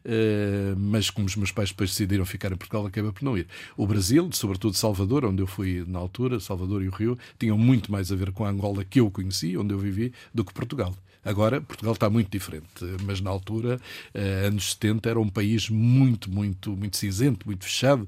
eh, 0.04 0.74
mas 0.78 1.10
como 1.10 1.28
os 1.28 1.36
meus 1.36 1.52
pais 1.52 1.70
depois 1.70 1.92
decidiram 1.92 2.26
ficar 2.26 2.52
em 2.52 2.56
Portugal, 2.56 2.86
acabei 2.86 3.12
por 3.12 3.24
não 3.24 3.38
ir. 3.38 3.48
O 3.76 3.86
Brasil, 3.86 4.30
sobretudo 4.32 4.76
Salvador, 4.76 5.26
onde 5.26 5.42
eu 5.42 5.48
fui 5.48 5.84
na 5.88 6.00
altura, 6.00 6.40
Salvador 6.40 6.84
e 6.84 6.88
o 6.88 6.92
Rio, 6.92 7.18
tinham 7.40 7.58
muito 7.58 7.92
mais 7.92 8.12
a 8.12 8.16
ver 8.16 8.32
com 8.32 8.46
a 8.46 8.50
Angola 8.50 8.84
que 8.84 9.00
eu 9.00 9.10
conheci, 9.12 9.58
onde 9.58 9.74
eu 9.74 9.80
vivi, 9.80 10.14
do 10.34 10.44
que 10.44 10.54
Portugal. 10.54 10.94
Agora, 11.24 11.60
Portugal 11.60 11.94
está 11.94 12.10
muito 12.10 12.30
diferente, 12.30 12.68
mas 13.04 13.20
na 13.20 13.30
altura, 13.30 13.80
eh, 14.14 14.46
anos 14.48 14.72
70, 14.72 15.10
era 15.10 15.20
um 15.20 15.28
país 15.28 15.70
muito, 15.70 16.32
muito, 16.32 16.72
muito 16.72 16.96
cinzento, 16.96 17.46
muito 17.46 17.66
fechado. 17.66 18.08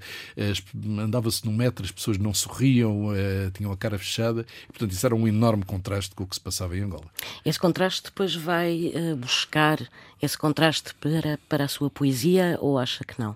Andava-se 1.00 1.46
no 1.46 1.52
metro, 1.52 1.84
as 1.84 1.92
pessoas 1.92 2.18
não 2.18 2.34
sorriam, 2.34 3.14
eh, 3.14 3.52
tinham 3.54 3.72
a 3.72 3.78
cara 3.78 3.98
fechada. 3.98 4.46
Portanto, 4.68 4.92
isso 4.92 5.06
era 5.06 5.16
um 5.16 5.28
enorme 5.28 5.64
contraste 5.64 6.16
com 6.16 6.24
o 6.24 6.28
que 6.28 6.36
se 6.36 6.42
passava 6.42 6.78
em 6.78 6.82
Angola. 6.82 7.06
Esse 7.46 7.60
contraste 7.60 8.04
depois 8.04 8.36
vai 8.36 8.92
eh, 8.94 9.16
buscar 9.16 9.80
esse 10.22 10.38
contraste 10.38 10.94
para, 10.96 11.38
para 11.50 11.66
a 11.66 11.68
sua 11.68 11.90
poesia 11.90 12.58
ou 12.62 12.78
acha 12.78 13.04
que 13.04 13.20
não? 13.20 13.36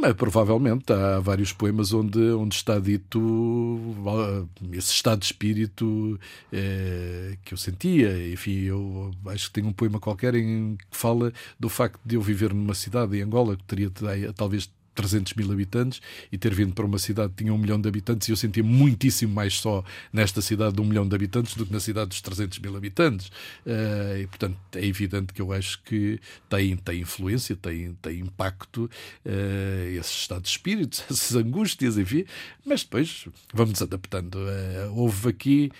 Mas, 0.00 0.12
provavelmente 0.14 0.92
há 0.92 1.18
vários 1.18 1.52
poemas 1.52 1.92
onde, 1.92 2.20
onde 2.32 2.54
está 2.54 2.78
dito 2.78 3.18
esse 4.72 4.92
estado 4.92 5.20
de 5.20 5.26
espírito 5.26 6.18
é, 6.52 7.36
que 7.44 7.52
eu 7.52 7.58
sentia. 7.58 8.32
Enfim, 8.32 8.60
eu 8.60 9.10
acho 9.26 9.48
que 9.48 9.54
tenho 9.54 9.66
um 9.66 9.72
poema 9.72 9.98
qualquer 9.98 10.36
em 10.36 10.76
que 10.76 10.96
fala 10.96 11.32
do 11.58 11.68
facto 11.68 11.98
de 12.04 12.14
eu 12.14 12.22
viver 12.22 12.54
numa 12.54 12.74
cidade 12.74 13.16
em 13.16 13.22
Angola 13.22 13.56
que 13.56 13.64
teria 13.64 13.90
talvez 14.36 14.70
300 14.98 15.34
mil 15.34 15.52
habitantes 15.52 16.02
e 16.32 16.36
ter 16.36 16.52
vindo 16.52 16.74
para 16.74 16.84
uma 16.84 16.98
cidade 16.98 17.30
que 17.30 17.44
tinha 17.44 17.54
um 17.54 17.58
milhão 17.58 17.80
de 17.80 17.88
habitantes 17.88 18.28
e 18.28 18.32
eu 18.32 18.36
sentia 18.36 18.64
muitíssimo 18.64 19.32
mais 19.32 19.54
só 19.54 19.84
nesta 20.12 20.42
cidade 20.42 20.74
de 20.74 20.80
um 20.80 20.84
milhão 20.84 21.06
de 21.06 21.14
habitantes 21.14 21.54
do 21.54 21.64
que 21.64 21.72
na 21.72 21.78
cidade 21.78 22.08
dos 22.08 22.20
300 22.20 22.58
mil 22.58 22.76
habitantes. 22.76 23.28
Uh, 23.64 24.18
e, 24.22 24.26
portanto, 24.26 24.56
é 24.74 24.84
evidente 24.84 25.32
que 25.32 25.40
eu 25.40 25.52
acho 25.52 25.80
que 25.84 26.18
tem, 26.48 26.76
tem 26.76 27.00
influência, 27.00 27.54
tem, 27.54 27.96
tem 28.02 28.18
impacto 28.18 28.90
uh, 29.24 29.98
esse 29.98 30.12
estado 30.12 30.42
de 30.42 30.48
espírito, 30.48 31.04
essas 31.08 31.36
angústias, 31.36 31.96
enfim, 31.96 32.24
mas 32.66 32.82
depois 32.82 33.26
vamos 33.54 33.80
adaptando. 33.80 34.34
Uh, 34.34 34.92
houve 34.94 35.28
aqui 35.28 35.70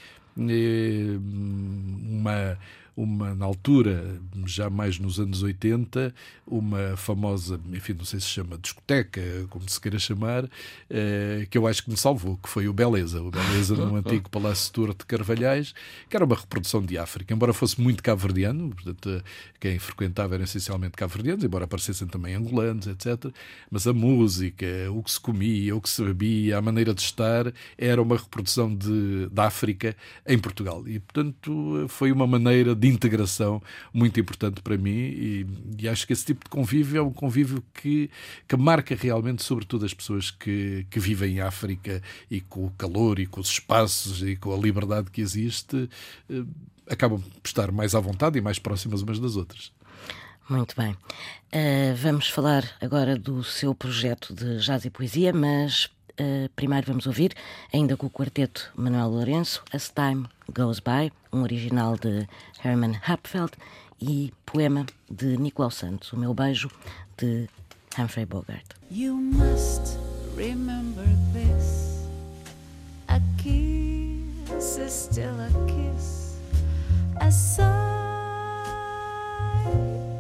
uma 2.20 2.56
uma, 2.98 3.32
na 3.32 3.44
altura, 3.44 4.20
já 4.44 4.68
mais 4.68 4.98
nos 4.98 5.20
anos 5.20 5.44
80, 5.44 6.12
uma 6.44 6.96
famosa, 6.96 7.60
enfim, 7.72 7.92
não 7.92 8.04
sei 8.04 8.18
se 8.18 8.26
chama 8.26 8.58
discoteca, 8.58 9.20
como 9.50 9.70
se 9.70 9.80
queira 9.80 10.00
chamar, 10.00 10.50
eh, 10.90 11.46
que 11.48 11.56
eu 11.56 11.68
acho 11.68 11.84
que 11.84 11.90
me 11.90 11.96
salvou, 11.96 12.36
que 12.38 12.48
foi 12.48 12.66
o 12.66 12.72
Beleza. 12.72 13.22
O 13.22 13.30
Beleza 13.30 13.76
no 13.76 13.94
antigo 13.94 14.28
Palácio 14.28 14.72
Tour 14.72 14.88
de 14.88 15.06
Carvalhais, 15.06 15.72
que 16.10 16.16
era 16.16 16.24
uma 16.24 16.34
reprodução 16.34 16.84
de 16.84 16.98
África, 16.98 17.32
embora 17.32 17.52
fosse 17.52 17.80
muito 17.80 18.02
cabo-verdiano, 18.02 18.70
portanto, 18.70 19.22
quem 19.60 19.78
frequentava 19.78 20.34
eram 20.34 20.42
essencialmente 20.42 20.96
cabo-verdianos, 20.96 21.44
embora 21.44 21.66
aparecessem 21.66 22.08
também 22.08 22.34
angolanos, 22.34 22.88
etc. 22.88 23.32
Mas 23.70 23.86
a 23.86 23.92
música, 23.92 24.66
o 24.90 25.04
que 25.04 25.12
se 25.12 25.20
comia, 25.20 25.76
o 25.76 25.80
que 25.80 25.88
se 25.88 26.02
bebia, 26.02 26.58
a 26.58 26.60
maneira 26.60 26.92
de 26.92 27.02
estar, 27.02 27.52
era 27.76 28.02
uma 28.02 28.16
reprodução 28.16 28.74
de, 28.74 29.28
de 29.28 29.40
África 29.40 29.94
em 30.26 30.36
Portugal. 30.36 30.82
E, 30.88 30.98
portanto, 30.98 31.86
foi 31.88 32.10
uma 32.10 32.26
maneira 32.26 32.74
de 32.74 32.88
integração 32.88 33.62
muito 33.92 34.18
importante 34.18 34.61
para 34.61 34.76
mim 34.76 34.90
e, 34.90 35.47
e, 35.78 35.88
acho 35.88 36.07
que 36.07 36.12
esse 36.12 36.25
tipo 36.25 36.45
de 36.45 36.50
convívio 36.50 36.99
é 36.99 37.02
um 37.02 37.12
convívio 37.12 37.62
que, 37.75 38.11
que 38.47 38.57
marca 38.57 38.95
realmente, 38.95 39.42
sobretudo, 39.42 39.85
as 39.85 39.95
pessoas 39.95 40.30
que, 40.30 40.87
que 40.90 40.99
vivem 40.99 41.37
em 41.37 41.40
África 41.40 42.02
e 42.30 42.40
com 42.40 42.66
o 42.66 42.71
calor 42.71 43.18
e 43.18 43.26
com 43.26 43.40
os 43.40 43.49
espaços 43.49 44.23
e 44.23 44.37
com 44.37 44.54
a 44.54 44.59
liberdade 44.59 45.11
que 45.11 45.21
existe, 45.21 45.88
eh, 46.30 46.45
acabam 46.88 47.21
por 47.21 47.47
estar 47.47 47.71
mais 47.71 47.95
à 47.95 48.00
vontade 48.00 48.38
e 48.38 48.40
mais 48.40 48.59
próximas 48.59 49.02
umas 49.02 49.18
das 49.18 49.37
outras. 49.37 49.72
Muito 50.48 50.74
bem. 50.74 50.92
Uh, 50.92 51.94
vamos 51.96 52.31
falar 52.31 52.64
agora 52.81 53.18
do 53.18 53.44
seu 53.44 53.74
projeto 53.74 54.35
de 54.35 54.59
jazz 54.59 54.85
e 54.87 54.90
poesia, 54.90 55.31
mas 55.31 55.90
uh, 56.20 56.48
primeiro 56.57 56.87
vamos 56.87 57.07
ouvir, 57.07 57.33
ainda 57.72 57.96
com 57.96 58.07
o 58.07 58.11
quarteto 58.11 58.70
Manuel 58.76 59.09
Lourenço, 59.09 59.62
As 59.72 59.90
Time 59.90 60.26
Goes 60.52 60.81
By, 60.81 61.12
um 61.33 61.42
original 61.42 61.96
de 61.96 62.28
Herman 62.64 62.98
Hapfeld 63.07 63.52
e 64.00 64.33
poema 64.46 64.87
de 65.11 65.37
Nicolau 65.37 65.70
Santos, 65.70 66.12
O 66.12 66.16
Meu 66.16 66.35
Beijo, 66.35 66.70
de 67.16 67.48
Humphrey 67.98 68.26
Bogart. 68.26 68.74
You 68.90 69.14
must 69.14 69.98
remember 70.37 71.04
this. 71.33 72.07
A 73.09 73.20
kiss 73.38 74.78
is 74.78 74.92
still 74.92 75.35
a 75.40 75.50
kiss. 75.66 76.38
A 77.20 77.31
sigh 77.31 77.66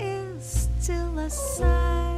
is 0.00 0.68
still 0.80 1.18
a 1.18 1.30
sigh 1.30 2.17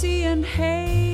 See 0.00 0.22
and 0.22 0.46
hay. 0.46 1.07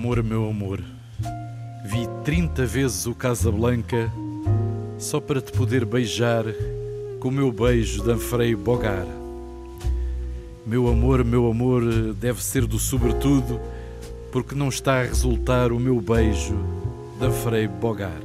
Amor, 0.00 0.22
meu 0.22 0.48
amor, 0.48 0.82
vi 1.84 2.08
trinta 2.24 2.64
vezes 2.64 3.04
o 3.04 3.14
Casablanca 3.14 4.10
só 4.98 5.20
para 5.20 5.42
te 5.42 5.52
poder 5.52 5.84
beijar 5.84 6.42
com 7.20 7.28
o 7.28 7.30
meu 7.30 7.52
beijo 7.52 8.02
de 8.02 8.10
Anfrei 8.10 8.56
Bogar. 8.56 9.06
Meu 10.64 10.88
amor, 10.88 11.22
meu 11.22 11.50
amor, 11.50 12.14
deve 12.14 12.42
ser 12.42 12.66
do 12.66 12.78
sobretudo, 12.78 13.60
porque 14.32 14.54
não 14.54 14.70
está 14.70 15.00
a 15.00 15.04
resultar 15.04 15.70
o 15.70 15.78
meu 15.78 16.00
beijo 16.00 16.56
de 17.18 17.26
Anfrei 17.26 17.68
Bogar. 17.68 18.22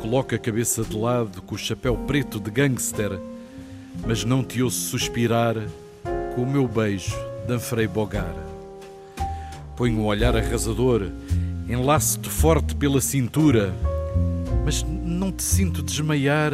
Coloca 0.00 0.36
a 0.36 0.38
cabeça 0.38 0.82
de 0.82 0.96
lado 0.96 1.42
com 1.42 1.56
o 1.56 1.58
chapéu 1.58 1.94
preto 1.94 2.40
de 2.40 2.50
gangster, 2.50 3.20
mas 4.06 4.24
não 4.24 4.42
te 4.42 4.62
ouço 4.62 4.80
suspirar 4.80 5.56
com 6.34 6.42
o 6.42 6.50
meu 6.50 6.66
beijo 6.66 7.14
de 7.46 7.52
Anfrei 7.52 7.86
Bogar. 7.86 8.47
Ponho 9.78 10.00
um 10.00 10.06
olhar 10.06 10.36
arrasador, 10.36 11.06
enlaço-te 11.68 12.28
forte 12.28 12.74
pela 12.74 13.00
cintura, 13.00 13.72
mas 14.64 14.84
não 15.04 15.30
te 15.30 15.44
sinto 15.44 15.84
desmaiar 15.84 16.50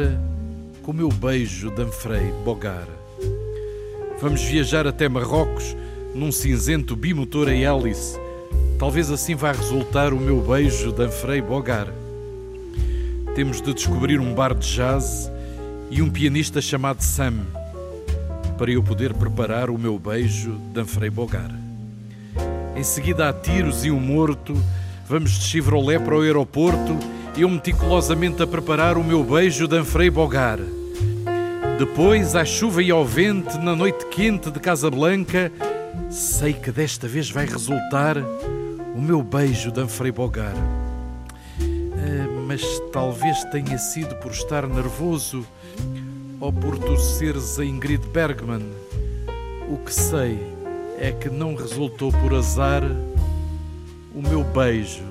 com 0.83 0.91
o 0.91 0.93
meu 0.93 1.09
beijo 1.09 1.71
de 1.71 1.81
Anfrei 1.81 2.31
Bogar. 2.45 2.87
Vamos 4.21 4.43
viajar 4.43 4.85
até 4.85 5.09
Marrocos 5.09 5.75
num 6.13 6.31
cinzento 6.31 6.95
bimotor 6.95 7.47
a 7.47 7.51
hélice. 7.51 8.15
Talvez 8.77 9.09
assim 9.09 9.33
vá 9.33 9.53
resultar 9.53 10.13
o 10.13 10.19
meu 10.19 10.39
beijo 10.41 10.91
de 10.91 11.01
Anfrei 11.01 11.41
Bogar. 11.41 11.87
Temos 13.33 13.59
de 13.59 13.73
descobrir 13.73 14.19
um 14.19 14.35
bar 14.35 14.53
de 14.53 14.71
jazz 14.71 15.31
e 15.89 15.99
um 15.99 16.11
pianista 16.11 16.61
chamado 16.61 17.01
Sam 17.01 17.39
para 18.55 18.69
eu 18.69 18.83
poder 18.83 19.15
preparar 19.15 19.71
o 19.71 19.79
meu 19.79 19.97
beijo 19.97 20.61
de 20.71 20.79
Anfrei 20.79 21.09
Bogar. 21.09 21.64
Em 22.75 22.83
seguida 22.83 23.29
há 23.29 23.33
tiros 23.33 23.85
e 23.85 23.91
um 23.91 23.99
morto. 24.01 24.53
Vamos 25.07 25.31
de 25.31 25.45
Chevrolet 25.45 25.97
para 25.97 26.17
o 26.17 26.21
aeroporto. 26.21 26.99
Eu 27.37 27.47
meticulosamente 27.47 28.43
a 28.43 28.47
preparar 28.47 28.97
o 28.97 29.03
meu 29.03 29.23
beijo 29.23 29.65
de 29.65 29.77
Anfrei 29.77 30.09
Bogar. 30.09 30.59
Depois, 31.79 32.35
à 32.35 32.43
chuva 32.43 32.83
e 32.83 32.91
ao 32.91 33.05
vento, 33.05 33.57
na 33.59 33.75
noite 33.75 34.05
quente 34.07 34.51
de 34.51 34.59
Casablanca, 34.59 35.51
sei 36.09 36.51
que 36.51 36.69
desta 36.69 37.07
vez 37.07 37.29
vai 37.29 37.45
resultar 37.45 38.17
o 38.17 39.01
meu 39.01 39.23
beijo 39.23 39.71
de 39.71 39.79
Anfrei 39.79 40.11
Bogar. 40.11 40.55
Uh, 41.61 42.41
mas 42.45 42.61
talvez 42.91 43.41
tenha 43.45 43.77
sido 43.77 44.15
por 44.17 44.31
estar 44.31 44.67
nervoso 44.67 45.45
ou 46.41 46.51
por 46.51 46.77
tu 46.77 46.97
seres 46.97 47.57
a 47.57 47.63
Ingrid 47.63 48.05
Bergman. 48.07 48.65
O 49.69 49.77
que 49.77 49.93
sei 49.93 50.54
é 50.97 51.11
que 51.11 51.29
não 51.29 51.55
resultou 51.55 52.11
por 52.11 52.33
azar 52.33 52.83
o 54.13 54.21
meu 54.21 54.43
beijo 54.43 55.03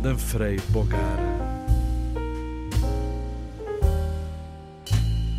de 0.00 0.08
Anfrei 0.08 0.58
Bogar. 0.68 1.18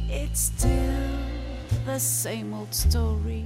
It's 0.09 0.51
still 0.55 1.85
the 1.85 1.99
same 1.99 2.53
old 2.53 2.73
story. 2.75 3.38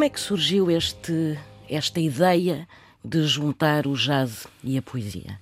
Como 0.00 0.06
é 0.06 0.08
que 0.08 0.18
surgiu 0.18 0.70
este, 0.70 1.38
esta 1.68 2.00
ideia 2.00 2.66
de 3.04 3.22
juntar 3.26 3.86
o 3.86 3.92
jazz 3.92 4.46
e 4.64 4.78
a 4.78 4.80
poesia? 4.80 5.38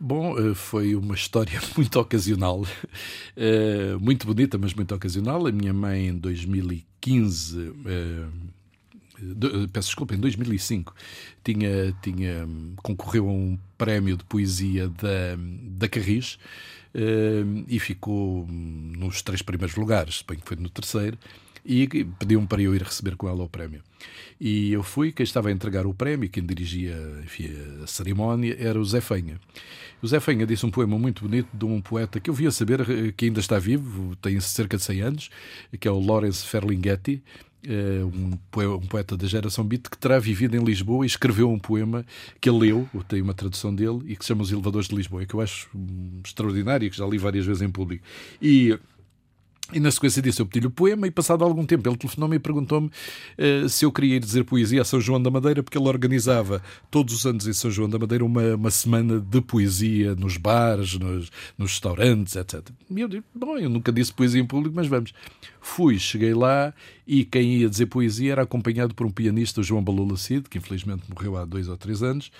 Bom, 0.00 0.36
eh, 0.36 0.52
foi 0.52 0.96
uma 0.96 1.14
história 1.14 1.60
muito 1.78 1.96
ocasional, 2.00 2.66
eh, 3.36 3.94
muito 4.00 4.26
bonita, 4.26 4.58
mas 4.58 4.74
muito 4.74 4.92
ocasional. 4.92 5.46
A 5.46 5.52
minha 5.52 5.72
mãe, 5.72 6.08
em 6.08 6.18
2015, 6.18 7.72
eh, 7.86 8.26
peço 9.72 9.90
desculpa, 9.90 10.16
em 10.16 10.18
2005, 10.18 10.92
tinha, 11.44 11.96
tinha, 12.02 12.48
concorreu 12.82 13.28
a 13.28 13.32
um 13.32 13.56
prémio 13.78 14.16
de 14.16 14.24
poesia 14.24 14.88
da, 14.88 15.38
da 15.78 15.88
Carris 15.88 16.36
e 17.68 17.78
ficou 17.78 18.44
nos 18.48 19.22
três 19.22 19.40
primeiros 19.40 19.76
lugares, 19.76 20.24
bem 20.28 20.36
que 20.36 20.48
foi 20.48 20.56
no 20.56 20.68
terceiro 20.68 21.16
e 21.64 21.86
pediu-me 22.18 22.46
para 22.46 22.62
eu 22.62 22.74
ir 22.74 22.82
receber 22.82 23.16
com 23.16 23.28
ela 23.28 23.42
o 23.42 23.48
prémio. 23.48 23.82
E 24.40 24.72
eu 24.72 24.82
fui, 24.82 25.12
quem 25.12 25.24
estava 25.24 25.48
a 25.48 25.52
entregar 25.52 25.86
o 25.86 25.94
prémio, 25.94 26.28
quem 26.28 26.44
dirigia 26.44 26.96
enfim, 27.24 27.50
a 27.82 27.86
cerimónia, 27.86 28.56
era 28.58 28.80
o 28.80 28.84
Zé 28.84 29.00
Fenha. 29.00 29.40
O 30.02 30.06
Zé 30.06 30.18
Fenha 30.18 30.44
disse 30.44 30.66
um 30.66 30.70
poema 30.70 30.98
muito 30.98 31.22
bonito 31.22 31.48
de 31.54 31.64
um 31.64 31.80
poeta 31.80 32.18
que 32.18 32.28
eu 32.28 32.34
via 32.34 32.50
saber 32.50 32.80
eh, 32.80 33.12
que 33.16 33.26
ainda 33.26 33.38
está 33.38 33.58
vivo, 33.58 34.16
tem 34.16 34.40
cerca 34.40 34.76
de 34.76 34.82
100 34.82 35.00
anos, 35.00 35.30
que 35.78 35.86
é 35.86 35.90
o 35.90 36.00
Lawrence 36.00 36.44
Ferlinghetti, 36.44 37.22
eh, 37.64 38.02
um 38.04 38.86
poeta 38.88 39.16
da 39.16 39.28
geração 39.28 39.64
beat 39.64 39.88
que 39.88 39.96
terá 39.96 40.18
vivido 40.18 40.56
em 40.56 40.64
Lisboa 40.64 41.04
e 41.04 41.06
escreveu 41.06 41.48
um 41.48 41.60
poema 41.60 42.04
que 42.40 42.50
ele 42.50 42.58
leu, 42.58 42.88
tem 43.06 43.22
uma 43.22 43.34
tradução 43.34 43.72
dele, 43.72 44.00
e 44.06 44.16
que 44.16 44.24
se 44.24 44.28
chama 44.28 44.42
Os 44.42 44.50
Elevadores 44.50 44.88
de 44.88 44.96
Lisboa, 44.96 45.24
que 45.24 45.34
eu 45.34 45.40
acho 45.40 45.68
hum, 45.72 46.20
extraordinário, 46.24 46.90
que 46.90 46.96
já 46.96 47.06
li 47.06 47.18
várias 47.18 47.46
vezes 47.46 47.62
em 47.62 47.70
público. 47.70 48.04
E 48.40 48.76
e 49.72 49.80
na 49.80 49.90
sequência 49.90 50.20
disso 50.20 50.42
eu 50.42 50.46
pedi-lhe 50.46 50.66
o 50.66 50.70
poema 50.70 51.06
e 51.06 51.10
passado 51.10 51.44
algum 51.44 51.64
tempo 51.64 51.88
ele 51.88 51.96
telefonou-me 51.96 52.36
e 52.36 52.38
perguntou-me 52.38 52.88
uh, 52.88 53.68
se 53.68 53.84
eu 53.84 53.92
queria 53.92 54.16
ir 54.16 54.20
dizer 54.20 54.44
poesia 54.44 54.82
a 54.82 54.84
São 54.84 55.00
João 55.00 55.22
da 55.22 55.30
Madeira, 55.30 55.62
porque 55.62 55.78
ele 55.78 55.88
organizava 55.88 56.62
todos 56.90 57.14
os 57.14 57.26
anos 57.26 57.46
em 57.46 57.52
São 57.52 57.70
João 57.70 57.88
da 57.88 57.98
Madeira 57.98 58.24
uma, 58.24 58.54
uma 58.54 58.70
semana 58.70 59.18
de 59.18 59.40
poesia 59.40 60.14
nos 60.14 60.36
bares, 60.36 60.98
nos, 60.98 61.30
nos 61.56 61.72
restaurantes, 61.72 62.36
etc. 62.36 62.60
E 62.90 63.00
eu 63.00 63.08
disse, 63.08 63.24
bom, 63.34 63.58
eu 63.58 63.70
nunca 63.70 63.92
disse 63.92 64.12
poesia 64.12 64.40
em 64.40 64.46
público, 64.46 64.74
mas 64.76 64.86
vamos. 64.86 65.12
Fui, 65.60 65.98
cheguei 65.98 66.34
lá 66.34 66.74
e 67.06 67.24
quem 67.24 67.58
ia 67.58 67.68
dizer 67.68 67.86
poesia 67.86 68.32
era 68.32 68.42
acompanhado 68.42 68.94
por 68.94 69.06
um 69.06 69.10
pianista, 69.10 69.60
o 69.60 69.64
João 69.64 69.82
Balula 69.82 70.16
Cid, 70.16 70.48
que 70.48 70.58
infelizmente 70.58 71.04
morreu 71.08 71.36
há 71.36 71.44
dois 71.44 71.68
ou 71.68 71.76
três 71.76 72.02
anos, 72.02 72.30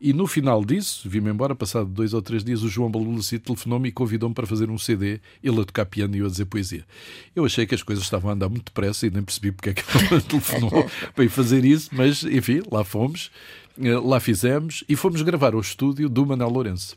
e 0.00 0.12
no 0.12 0.26
final 0.26 0.64
disso, 0.64 1.08
vim-me 1.08 1.30
embora, 1.30 1.54
passado 1.54 1.86
dois 1.86 2.12
ou 2.12 2.20
três 2.20 2.44
dias, 2.44 2.62
o 2.62 2.68
João 2.68 2.90
Balulaci 2.90 3.38
telefonou-me 3.38 3.88
e 3.88 3.92
convidou-me 3.92 4.34
para 4.34 4.46
fazer 4.46 4.70
um 4.70 4.76
CD, 4.76 5.20
ele 5.42 5.60
a 5.60 5.64
tocar 5.64 5.86
piano 5.86 6.14
e 6.14 6.18
eu 6.18 6.26
a 6.26 6.28
dizer 6.28 6.44
poesia. 6.44 6.84
Eu 7.34 7.44
achei 7.44 7.66
que 7.66 7.74
as 7.74 7.82
coisas 7.82 8.04
estavam 8.04 8.30
a 8.30 8.34
andar 8.34 8.48
muito 8.48 8.66
depressa 8.66 9.06
e 9.06 9.10
nem 9.10 9.22
percebi 9.22 9.52
porque 9.52 9.70
é 9.70 9.74
que 9.74 9.82
ele 10.12 10.20
telefonou 10.28 10.88
para 11.14 11.24
ir 11.24 11.30
fazer 11.30 11.64
isso, 11.64 11.90
mas 11.92 12.24
enfim, 12.24 12.62
lá 12.70 12.84
fomos, 12.84 13.30
eh, 13.80 13.98
lá 13.98 14.20
fizemos 14.20 14.84
e 14.88 14.94
fomos 14.94 15.22
gravar 15.22 15.54
o 15.54 15.60
estúdio 15.60 16.08
do 16.08 16.26
Manuel 16.26 16.50
Lourenço. 16.50 16.96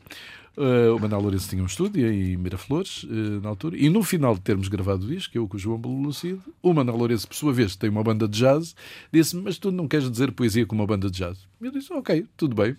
Uh, 0.58 0.96
o 0.96 1.00
Manuel 1.00 1.22
Lourenço 1.22 1.50
tinha 1.50 1.64
um 1.64 1.66
estúdio 1.66 2.12
em 2.12 2.36
Miraflores, 2.36 3.04
uh, 3.04 3.42
na 3.42 3.50
altura, 3.50 3.78
e 3.78 3.90
no 3.90 4.04
final 4.04 4.36
de 4.36 4.42
termos 4.42 4.68
gravado 4.68 5.06
o 5.06 5.08
disco, 5.08 5.38
eu 5.38 5.48
com 5.48 5.56
o 5.56 5.60
João 5.60 5.78
Belucido, 5.78 6.42
o 6.62 6.74
Manuel 6.74 6.98
Lourenço, 6.98 7.28
por 7.28 7.36
sua 7.36 7.54
vez, 7.54 7.76
tem 7.76 7.90
uma 7.90 8.04
banda 8.04 8.28
de 8.28 8.40
jazz, 8.40 8.76
disse-me, 9.12 9.44
mas 9.44 9.58
tu 9.58 9.72
não 9.72 9.88
queres 9.88 10.10
dizer 10.12 10.32
poesia 10.32 10.66
com 10.66 10.76
uma 10.76 10.86
banda 10.86 11.10
de 11.10 11.18
jazz? 11.18 11.48
Eu 11.62 11.72
disse, 11.72 11.92
ok, 11.94 12.26
tudo 12.38 12.56
bem, 12.56 12.76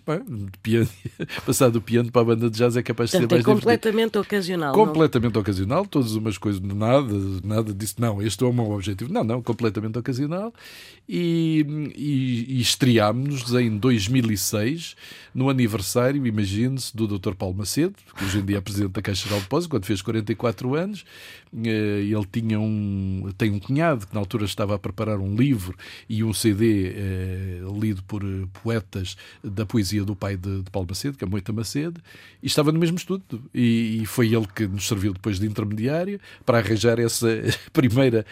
piano, 0.61 0.89
passar 1.45 1.69
do 1.69 1.81
piano 1.81 2.11
para 2.11 2.21
a 2.21 2.25
banda 2.25 2.49
de 2.49 2.57
jazz 2.57 2.75
é 2.75 2.81
capaz 2.83 3.11
de 3.11 3.17
Portanto, 3.17 3.29
ser 3.29 3.35
mais 3.35 3.47
é 3.47 3.53
completamente 3.53 4.11
divertido. 4.13 4.21
ocasional. 4.21 4.73
Completamente 4.73 5.33
não? 5.33 5.41
ocasional, 5.41 5.85
todas 5.85 6.13
umas 6.13 6.37
coisas, 6.37 6.61
nada, 6.61 7.13
nada 7.43 7.73
disse, 7.73 7.99
não, 7.99 8.21
este 8.21 8.43
é 8.43 8.47
o 8.47 8.53
meu 8.53 8.71
objetivo. 8.71 9.11
Não, 9.13 9.23
não, 9.23 9.41
completamente 9.41 9.97
ocasional. 9.99 10.53
E, 11.07 11.65
e, 11.95 12.57
e 12.57 12.61
estreámos-nos 12.61 13.53
em 13.53 13.77
2006, 13.77 14.95
no 15.33 15.49
aniversário, 15.49 16.25
imagine-se, 16.25 16.95
do 16.95 17.07
Dr. 17.07 17.33
Paulo 17.35 17.55
Macedo, 17.71 17.95
que 18.17 18.25
hoje 18.25 18.39
em 18.39 18.45
dia 18.45 18.57
é 18.57 18.61
presidente 18.61 18.91
da 18.91 19.01
Caixa 19.01 19.23
Geral 19.23 19.39
de 19.39 19.45
Depósito, 19.45 19.69
quando 19.69 19.85
fez 19.85 20.01
44 20.01 20.75
anos. 20.75 21.05
Eh, 21.53 22.03
ele 22.03 22.25
tinha 22.29 22.59
um, 22.59 23.29
tem 23.37 23.49
um 23.51 23.59
cunhado 23.59 24.05
que 24.05 24.13
na 24.13 24.19
altura 24.19 24.43
estava 24.43 24.75
a 24.75 24.79
preparar 24.79 25.19
um 25.19 25.35
livro 25.35 25.75
e 26.09 26.21
um 26.21 26.33
CD 26.33 26.89
eh, 26.89 27.59
lido 27.79 28.03
por 28.03 28.23
eh, 28.23 28.45
poetas 28.61 29.15
da 29.41 29.65
poesia 29.65 30.03
do 30.03 30.15
pai 30.15 30.35
de, 30.35 30.63
de 30.63 30.69
Paulo 30.69 30.89
Macedo, 30.89 31.17
que 31.17 31.23
é 31.23 31.27
Moita 31.27 31.53
Macedo, 31.53 32.01
e 32.43 32.47
estava 32.47 32.73
no 32.73 32.79
mesmo 32.79 32.97
estudo. 32.97 33.41
E, 33.53 34.01
e, 34.01 34.05
foi 34.05 34.33
ele 34.33 34.47
que 34.53 34.67
nos 34.67 34.85
serviu 34.85 35.13
depois 35.13 35.39
de 35.39 35.47
intermediário 35.47 36.19
para 36.45 36.57
arranjar 36.57 36.99
essa 36.99 37.27
primeira 37.71 38.25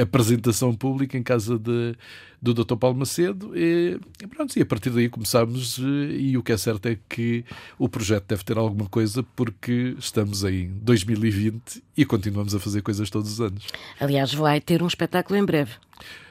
apresentação 0.00 0.74
pública 0.74 1.18
em 1.18 1.22
casa 1.22 1.58
de, 1.58 1.94
do 2.40 2.54
Dr. 2.54 2.76
Paulo 2.76 2.98
Macedo. 2.98 3.52
E, 3.56 3.98
pronto, 4.28 4.56
e 4.58 4.62
a 4.62 4.66
partir 4.66 4.90
daí 4.90 5.08
começámos. 5.08 5.78
E 5.78 6.36
o 6.36 6.42
que 6.42 6.52
é 6.52 6.56
certo 6.56 6.86
é 6.86 6.98
que 7.08 7.44
o 7.78 7.88
projeto 7.88 8.24
deve 8.28 8.44
ter 8.44 8.58
alguma 8.58 8.88
coisa 8.88 9.22
porque 9.22 9.96
estamos 9.98 10.44
em 10.44 10.68
2020 10.82 11.82
e 11.96 12.04
continuamos 12.04 12.54
a 12.54 12.60
fazer 12.60 12.82
coisas 12.82 13.10
todos 13.10 13.32
os 13.32 13.40
anos. 13.40 13.66
Aliás, 14.00 14.32
vai 14.32 14.60
ter 14.60 14.82
um 14.82 14.86
espetáculo 14.86 15.38
em 15.38 15.44
breve. 15.44 15.72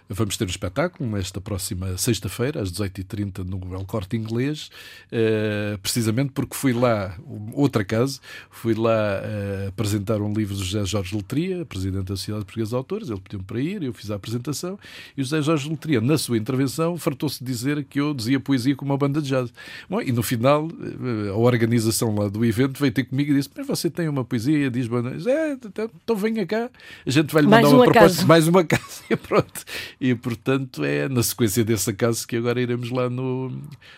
Vamos 0.07 0.37
ter 0.37 0.43
um 0.45 0.47
espetáculo 0.47 1.17
esta 1.17 1.41
próxima 1.41 1.97
sexta-feira, 1.97 2.61
às 2.61 2.71
18h30, 2.71 3.43
no 3.43 3.73
El 3.73 3.85
Corte 3.85 4.15
Inglês, 4.15 4.69
uh, 5.11 5.77
precisamente 5.79 6.31
porque 6.31 6.55
fui 6.55 6.73
lá, 6.73 7.17
outra 7.53 7.83
casa, 7.83 8.19
fui 8.51 8.75
lá 8.75 8.91
uh, 8.91 9.69
apresentar 9.69 10.21
um 10.21 10.31
livro 10.31 10.53
do 10.53 10.63
José 10.63 10.85
Jorge 10.85 11.15
Letria, 11.15 11.65
presidente 11.65 12.05
da 12.05 12.15
Sociedade 12.15 12.45
Portuguesa 12.45 12.69
de 12.69 12.75
Autores, 12.75 13.09
ele 13.09 13.19
pediu-me 13.19 13.45
para 13.45 13.59
ir, 13.59 13.81
eu 13.81 13.93
fiz 13.93 14.11
a 14.11 14.15
apresentação, 14.15 14.77
e 15.17 15.21
o 15.21 15.23
José 15.23 15.41
Jorge 15.41 15.67
Letria, 15.67 15.99
na 15.99 16.19
sua 16.19 16.37
intervenção, 16.37 16.97
fartou-se 16.97 17.43
de 17.43 17.51
dizer 17.51 17.83
que 17.85 17.99
eu 17.99 18.13
dizia 18.13 18.39
poesia 18.39 18.75
com 18.75 18.85
uma 18.85 18.97
banda 18.97 19.19
de 19.19 19.29
jazz. 19.29 19.51
Bom, 19.89 20.01
e 20.01 20.11
no 20.11 20.21
final, 20.21 20.67
uh, 20.67 21.31
a 21.31 21.37
organização 21.37 22.13
lá 22.13 22.29
do 22.29 22.45
evento 22.45 22.79
veio 22.79 22.91
ter 22.91 23.05
comigo 23.05 23.31
e 23.31 23.35
disse: 23.35 23.49
Mas 23.57 23.65
você 23.65 23.89
tem 23.89 24.07
uma 24.07 24.23
poesia? 24.23 24.69
Diz, 24.69 24.87
é, 25.25 25.53
então, 25.53 25.89
então 26.03 26.15
venha 26.15 26.45
cá, 26.45 26.69
a 27.05 27.09
gente 27.09 27.33
vai 27.33 27.41
lhe 27.41 27.47
mandar 27.47 27.69
uma 27.69 27.85
proposta, 27.85 28.23
mais 28.25 28.47
uma 28.47 28.63
casa, 28.65 29.01
e 29.09 29.15
pronto 29.15 29.65
e 29.99 30.13
portanto 30.15 30.83
é 30.83 31.07
na 31.07 31.23
sequência 31.23 31.63
desse 31.63 31.89
acaso 31.89 32.27
que 32.27 32.35
agora 32.35 32.61
iremos 32.61 32.89
lá 32.89 33.09
no, 33.09 33.51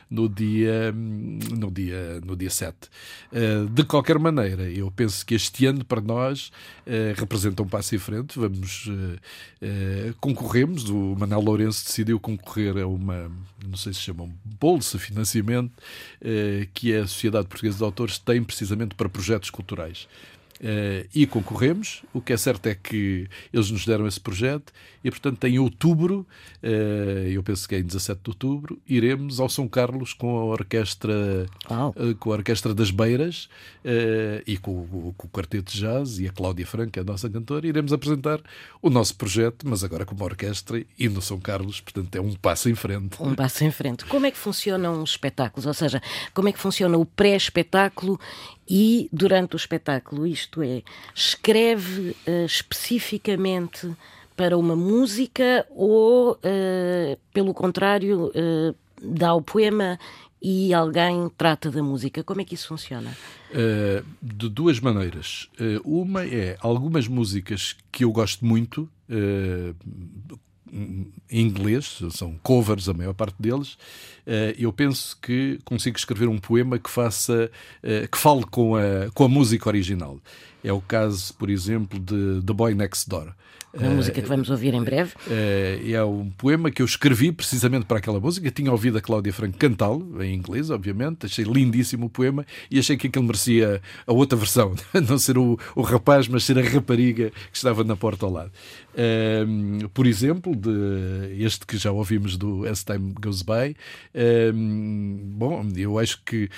no 0.09 0.29
dia 0.29 0.91
no 0.93 1.71
dia 1.71 2.21
no 2.25 2.35
dia 2.35 2.49
7. 2.49 2.75
Eh, 3.31 3.65
de 3.71 3.83
qualquer 3.83 4.19
maneira, 4.19 4.69
eu 4.69 4.91
penso 4.91 5.25
que 5.25 5.35
este 5.35 5.65
ano 5.65 5.83
para 5.83 6.01
nós 6.01 6.51
eh, 6.85 7.13
representa 7.17 7.63
um 7.63 7.67
passo 7.67 7.95
em 7.95 7.97
frente. 7.97 8.37
Vamos 8.37 8.89
eh, 9.61 10.13
concorremos, 10.19 10.89
o 10.89 11.15
Manuel 11.17 11.41
Lourenço 11.41 11.85
decidiu 11.85 12.19
concorrer 12.19 12.77
a 12.77 12.87
uma, 12.87 13.31
não 13.65 13.77
sei 13.77 13.93
se 13.93 13.99
chama 14.01 14.23
um 14.23 14.33
bolsa 14.59 14.97
financiamento 14.97 15.71
que 16.73 16.95
a 16.95 17.07
Sociedade 17.07 17.47
Portuguesa 17.47 17.77
de 17.77 17.83
Autores 17.83 18.17
tem 18.17 18.43
precisamente 18.43 18.95
para 18.95 19.09
projetos 19.09 19.49
culturais. 19.49 20.07
Uh, 20.59 21.07
e 21.13 21.27
concorremos. 21.27 22.03
O 22.11 22.19
que 22.19 22.33
é 22.33 22.37
certo 22.37 22.65
é 22.65 22.73
que 22.73 23.27
eles 23.53 23.69
nos 23.69 23.85
deram 23.85 24.07
esse 24.07 24.19
projeto 24.19 24.73
e, 25.03 25.11
portanto, 25.11 25.43
em 25.45 25.59
outubro, 25.59 26.25
uh, 26.63 27.27
eu 27.27 27.43
penso 27.43 27.69
que 27.69 27.75
é 27.75 27.79
em 27.79 27.83
17 27.83 28.21
de 28.23 28.29
outubro, 28.31 28.79
iremos 28.87 29.39
ao 29.39 29.49
São 29.49 29.67
Carlos 29.67 30.13
com 30.13 30.35
a 30.39 30.45
orquestra, 30.45 31.45
uh, 31.69 32.15
com 32.15 32.31
a 32.31 32.37
orquestra 32.37 32.73
das 32.73 32.89
Beiras 32.89 33.49
e 34.45 34.57
com, 34.57 35.13
com, 35.15 35.27
o 35.27 35.29
quarteto 35.29 35.71
de 35.71 35.79
jazz 35.79 36.19
e 36.19 36.27
a 36.27 36.31
Cláudia 36.31 36.65
Franca, 36.65 36.99
a 36.99 37.03
nossa 37.03 37.29
cantora, 37.29 37.65
iremos 37.65 37.93
apresentar 37.93 38.41
o 38.81 38.89
nosso 38.89 39.15
projeto, 39.15 39.67
mas 39.67 39.83
agora 39.83 40.05
com 40.05 40.13
uma 40.13 40.25
orquestra 40.25 40.83
e 40.99 41.07
no 41.07 41.21
São 41.21 41.39
Carlos, 41.39 41.79
portanto, 41.79 42.13
é 42.15 42.19
um 42.19 42.33
passo 42.33 42.69
em 42.69 42.75
frente. 42.75 43.21
Um 43.21 43.33
passo 43.33 43.63
em 43.63 43.71
frente. 43.71 44.05
Como 44.05 44.25
é 44.25 44.31
que 44.31 44.37
funcionam 44.37 45.01
os 45.01 45.11
espetáculos? 45.11 45.65
Ou 45.65 45.73
seja, 45.73 46.01
como 46.33 46.49
é 46.49 46.51
que 46.51 46.59
funciona 46.59 46.97
o 46.97 47.05
pré-espetáculo 47.05 48.19
e 48.69 49.09
durante 49.11 49.55
o 49.55 49.57
espetáculo, 49.57 50.27
isto 50.27 50.61
é, 50.61 50.83
escreve 51.15 52.15
uh, 52.27 52.45
especificamente 52.45 53.89
para 54.37 54.55
uma 54.55 54.75
música 54.75 55.65
ou, 55.71 56.33
uh, 56.33 57.19
pelo 57.33 57.55
contrário, 57.55 58.27
uh, 58.27 58.75
dá 59.01 59.33
o 59.33 59.41
poema 59.41 59.99
e 60.39 60.71
alguém 60.75 61.27
trata 61.35 61.71
da 61.71 61.81
música? 61.81 62.23
Como 62.23 62.39
é 62.39 62.45
que 62.45 62.53
isso 62.53 62.67
funciona? 62.67 63.17
Uh, 63.49 64.05
de 64.21 64.47
duas 64.47 64.79
maneiras. 64.79 65.49
Uma 65.83 66.23
é 66.23 66.55
algumas 66.61 67.07
músicas 67.07 67.75
que 67.91 68.03
eu 68.03 68.11
gosto 68.11 68.45
muito, 68.45 68.87
em 70.71 71.41
inglês, 71.41 71.99
são 72.11 72.35
covers 72.43 72.89
a 72.89 72.93
maior 72.93 73.13
parte 73.13 73.35
deles, 73.39 73.77
eh, 74.25 74.55
eu 74.57 74.71
penso 74.73 75.17
que 75.21 75.59
consigo 75.63 75.97
escrever 75.97 76.27
um 76.27 76.37
poema 76.37 76.77
que 76.77 76.89
faça, 76.89 77.49
eh, 77.81 78.07
que 78.07 78.17
fale 78.17 78.43
com 78.45 78.75
a, 78.75 79.09
com 79.13 79.23
a 79.23 79.29
música 79.29 79.69
original. 79.69 80.19
É 80.63 80.73
o 80.73 80.81
caso, 80.81 81.33
por 81.35 81.49
exemplo, 81.49 81.99
de 81.99 82.41
The 82.45 82.53
Boy 82.53 82.73
Next 82.75 83.09
Door. 83.09 83.33
Uma 83.79 83.91
música 83.91 84.21
que 84.21 84.27
vamos 84.27 84.49
ouvir 84.49 84.73
em 84.73 84.83
breve. 84.83 85.13
Eh, 85.29 85.91
é 85.91 86.03
um 86.03 86.29
poema 86.31 86.71
que 86.71 86.81
eu 86.81 86.85
escrevi 86.85 87.31
precisamente 87.31 87.85
para 87.85 87.99
aquela 87.99 88.19
música. 88.19 88.49
Tinha 88.49 88.71
ouvido 88.71 88.97
a 88.97 89.01
Cláudia 89.01 89.31
Franco 89.31 89.57
cantá-lo, 89.57 90.23
em 90.23 90.33
inglês, 90.33 90.69
obviamente. 90.69 91.25
Achei 91.27 91.45
lindíssimo 91.45 92.07
o 92.07 92.09
poema 92.09 92.45
e 92.71 92.79
achei 92.79 92.97
que 92.97 93.07
aquilo 93.07 93.25
merecia 93.25 93.81
a 94.05 94.13
outra 94.13 94.37
versão. 94.37 94.75
Não 95.07 95.19
ser 95.19 95.37
o, 95.37 95.59
o 95.75 95.81
rapaz, 95.81 96.27
mas 96.27 96.43
ser 96.43 96.57
a 96.57 96.61
rapariga 96.61 97.29
que 97.29 97.57
estava 97.57 97.83
na 97.83 97.95
porta 97.95 98.25
ao 98.25 98.31
lado. 98.31 98.51
Ehm, 98.95 99.87
por 99.93 100.07
exemplo, 100.07 100.55
de 100.55 101.43
este 101.43 101.65
que 101.65 101.77
já 101.77 101.91
ouvimos 101.91 102.35
do 102.35 102.67
As 102.67 102.83
Time 102.83 103.13
Goes 103.21 103.43
By. 103.43 103.75
Bom, 105.37 105.67
eu 105.75 105.99
acho 105.99 106.21
que 106.23 106.49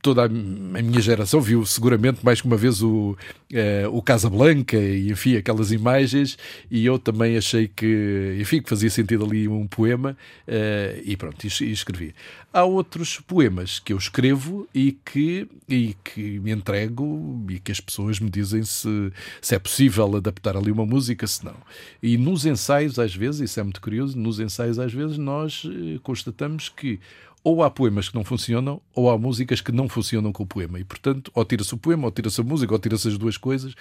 toda 0.00 0.24
a 0.24 0.28
minha 0.28 1.00
geração 1.00 1.40
viu 1.40 1.64
seguramente 1.66 2.24
mais 2.24 2.40
que 2.40 2.46
uma 2.46 2.56
vez 2.56 2.82
o, 2.82 3.16
uh, 3.52 3.96
o 3.96 4.00
Casablanca 4.00 4.76
e 4.76 5.10
enfim 5.10 5.36
aquelas 5.36 5.72
imagens 5.72 6.38
e 6.70 6.84
eu 6.86 6.98
também 6.98 7.36
achei 7.36 7.68
que 7.68 8.36
enfim 8.40 8.62
que 8.62 8.68
fazia 8.68 8.90
sentido 8.90 9.24
ali 9.24 9.48
um 9.48 9.66
poema 9.66 10.16
uh, 10.46 11.02
e 11.04 11.16
pronto 11.16 11.44
e, 11.44 11.64
e, 11.64 11.72
escrevi. 11.72 12.14
Há 12.52 12.64
outros 12.64 13.20
poemas 13.20 13.78
que 13.78 13.92
eu 13.92 13.98
escrevo 13.98 14.68
e 14.74 14.92
que 14.92 15.48
e 15.68 15.94
que 16.02 16.38
me 16.40 16.50
entrego 16.52 17.44
e 17.50 17.58
que 17.58 17.72
as 17.72 17.80
pessoas 17.80 18.20
me 18.20 18.30
dizem 18.30 18.62
se, 18.62 19.12
se 19.40 19.54
é 19.54 19.58
possível 19.58 20.16
adaptar 20.16 20.56
ali 20.56 20.70
uma 20.70 20.86
música 20.86 21.26
se 21.26 21.44
não. 21.44 21.56
E 22.02 22.16
nos 22.16 22.46
ensaios 22.46 22.98
às 22.98 23.14
vezes 23.14 23.50
isso 23.50 23.60
é 23.60 23.62
muito 23.62 23.80
curioso 23.80 24.18
nos 24.18 24.38
ensaios 24.38 24.78
às 24.78 24.92
vezes 24.92 25.18
nós 25.18 25.64
uh, 25.64 26.00
constatamos 26.02 26.68
que 26.68 27.00
ou 27.42 27.62
há 27.62 27.70
poemas 27.70 28.08
que 28.08 28.14
não 28.14 28.24
funcionam, 28.24 28.80
ou 28.94 29.10
há 29.10 29.16
músicas 29.16 29.60
que 29.60 29.72
não 29.72 29.88
funcionam 29.88 30.32
com 30.32 30.42
o 30.42 30.46
poema. 30.46 30.78
E, 30.78 30.84
portanto, 30.84 31.30
ou 31.34 31.44
tira-se 31.44 31.72
o 31.74 31.78
poema, 31.78 32.06
ou 32.06 32.10
tira-se 32.10 32.40
a 32.40 32.44
música, 32.44 32.72
ou 32.72 32.78
tira-se 32.78 33.08
as 33.08 33.18
duas 33.18 33.36
coisas. 33.36 33.74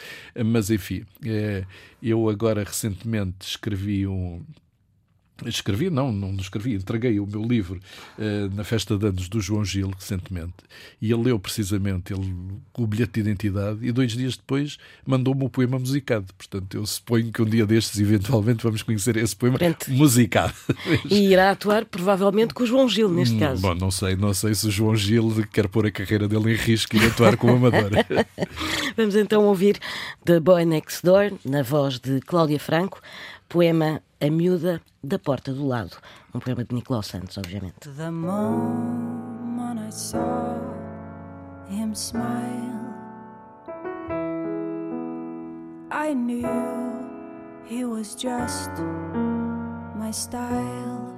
Mas, 0.45 0.69
enfim, 0.69 1.05
é, 1.25 1.65
eu 2.01 2.29
agora 2.29 2.63
recentemente 2.63 3.47
escrevi 3.47 4.07
um, 4.07 4.41
Escrevi, 5.45 5.89
não, 5.89 6.11
não 6.11 6.35
escrevi, 6.35 6.75
entreguei 6.75 7.19
o 7.19 7.27
meu 7.27 7.43
livro 7.43 7.79
uh, 8.17 8.55
na 8.55 8.63
festa 8.63 8.97
de 8.97 9.07
anos 9.07 9.29
do 9.29 9.39
João 9.39 9.63
Gil, 9.63 9.91
recentemente, 9.97 10.55
e 11.01 11.11
ele 11.11 11.23
leu 11.23 11.39
precisamente 11.39 12.13
ele, 12.13 12.33
o 12.77 12.87
bilhete 12.87 13.13
de 13.13 13.19
identidade 13.29 13.79
e 13.85 13.91
dois 13.91 14.13
dias 14.13 14.35
depois 14.35 14.77
mandou-me 15.05 15.45
o 15.45 15.49
poema 15.49 15.77
musicado. 15.77 16.25
Portanto, 16.37 16.75
eu 16.75 16.85
suponho 16.85 17.31
que 17.31 17.41
um 17.41 17.45
dia 17.45 17.65
destes, 17.65 17.99
eventualmente, 17.99 18.63
vamos 18.63 18.81
conhecer 18.81 19.17
esse 19.17 19.35
poema 19.35 19.57
Frente. 19.57 19.91
musicado. 19.91 20.53
E 21.09 21.31
irá 21.31 21.51
atuar 21.51 21.85
provavelmente 21.85 22.53
com 22.53 22.63
o 22.63 22.65
João 22.65 22.87
Gil, 22.89 23.09
neste 23.09 23.35
hum, 23.35 23.39
caso. 23.39 23.61
Bom, 23.61 23.75
não 23.75 23.91
sei, 23.91 24.15
não 24.15 24.33
sei 24.33 24.53
se 24.55 24.67
o 24.67 24.71
João 24.71 24.95
Gil 24.95 25.45
quer 25.51 25.67
pôr 25.67 25.85
a 25.85 25.91
carreira 25.91 26.27
dele 26.27 26.53
em 26.53 26.55
risco 26.55 26.95
e 26.95 27.05
atuar 27.05 27.37
como 27.37 27.53
amador. 27.55 27.91
vamos 28.95 29.15
então 29.15 29.43
ouvir 29.45 29.79
The 30.25 30.39
Boy 30.39 30.65
Next 30.65 31.03
Door, 31.03 31.33
na 31.45 31.63
voz 31.63 31.99
de 31.99 32.19
Cláudia 32.21 32.59
Franco 32.59 33.01
poema 33.47 34.01
A 34.19 34.29
Miúda 34.29 34.81
da 35.03 35.19
Porta 35.19 35.53
do 35.53 35.65
Lado, 35.65 35.97
um 36.33 36.39
poema 36.39 36.63
de 36.63 36.73
Nicolau 36.73 37.03
Santos, 37.03 37.37
obviamente. 37.37 37.89
The 37.89 38.11
moment 38.11 39.79
I 39.79 39.91
saw 39.91 40.55
him 41.69 41.93
smile 41.93 42.77
I 45.91 46.13
knew 46.13 46.47
he 47.65 47.83
was 47.83 48.15
just 48.15 48.71
my 49.95 50.11
style. 50.11 51.13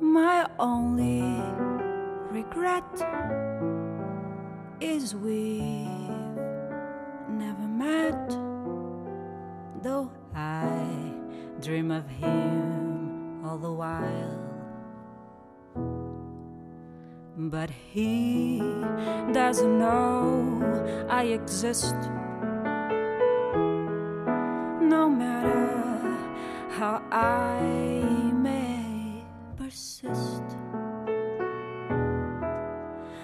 My 0.00 0.46
only 0.58 1.22
regret 2.30 2.84
is 4.80 5.14
we've 5.14 5.88
never 7.28 7.66
met 7.66 8.51
though 9.82 10.10
I 10.34 10.86
dream 11.60 11.90
of 11.90 12.08
him 12.08 13.44
all 13.44 13.58
the 13.58 13.72
while. 13.72 14.38
But 17.36 17.70
he 17.70 18.58
doesn't 19.32 19.78
know 19.78 21.06
I 21.08 21.24
exist. 21.24 21.96
No 24.80 25.08
matter 25.08 26.16
how 26.70 27.02
I 27.10 28.32
may 28.32 29.24
persist. 29.56 30.42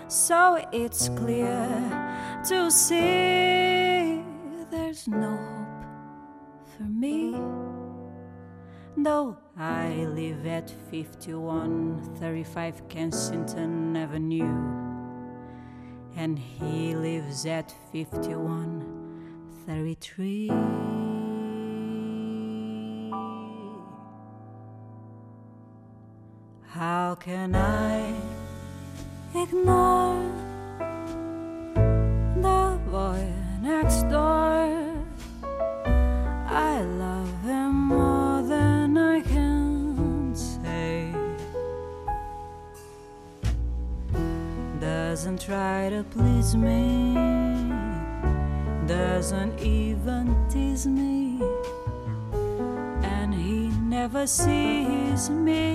So 0.09 0.64
it's 0.73 1.09
clear 1.11 1.68
to 2.49 2.71
see 2.71 4.25
there's 4.71 5.07
no 5.07 5.58
Though 9.09 9.40
I 9.57 10.05
live 10.05 10.44
at 10.47 10.68
5135 10.90 12.88
Kensington 12.90 13.97
Avenue, 13.97 14.44
and 16.14 16.38
he 16.38 16.94
lives 16.94 17.47
at 17.47 17.75
5133. 17.90 20.49
How 26.66 27.14
can 27.14 27.55
I 27.55 28.12
try 45.37 45.91
to 45.91 46.05
please 46.05 46.57
me, 46.57 47.14
doesn't 48.87 49.61
even 49.61 50.35
tease 50.49 50.87
me, 50.87 51.43
and 53.03 53.35
he 53.35 53.69
never 53.83 54.27
sees 54.27 55.29
me 55.29 55.67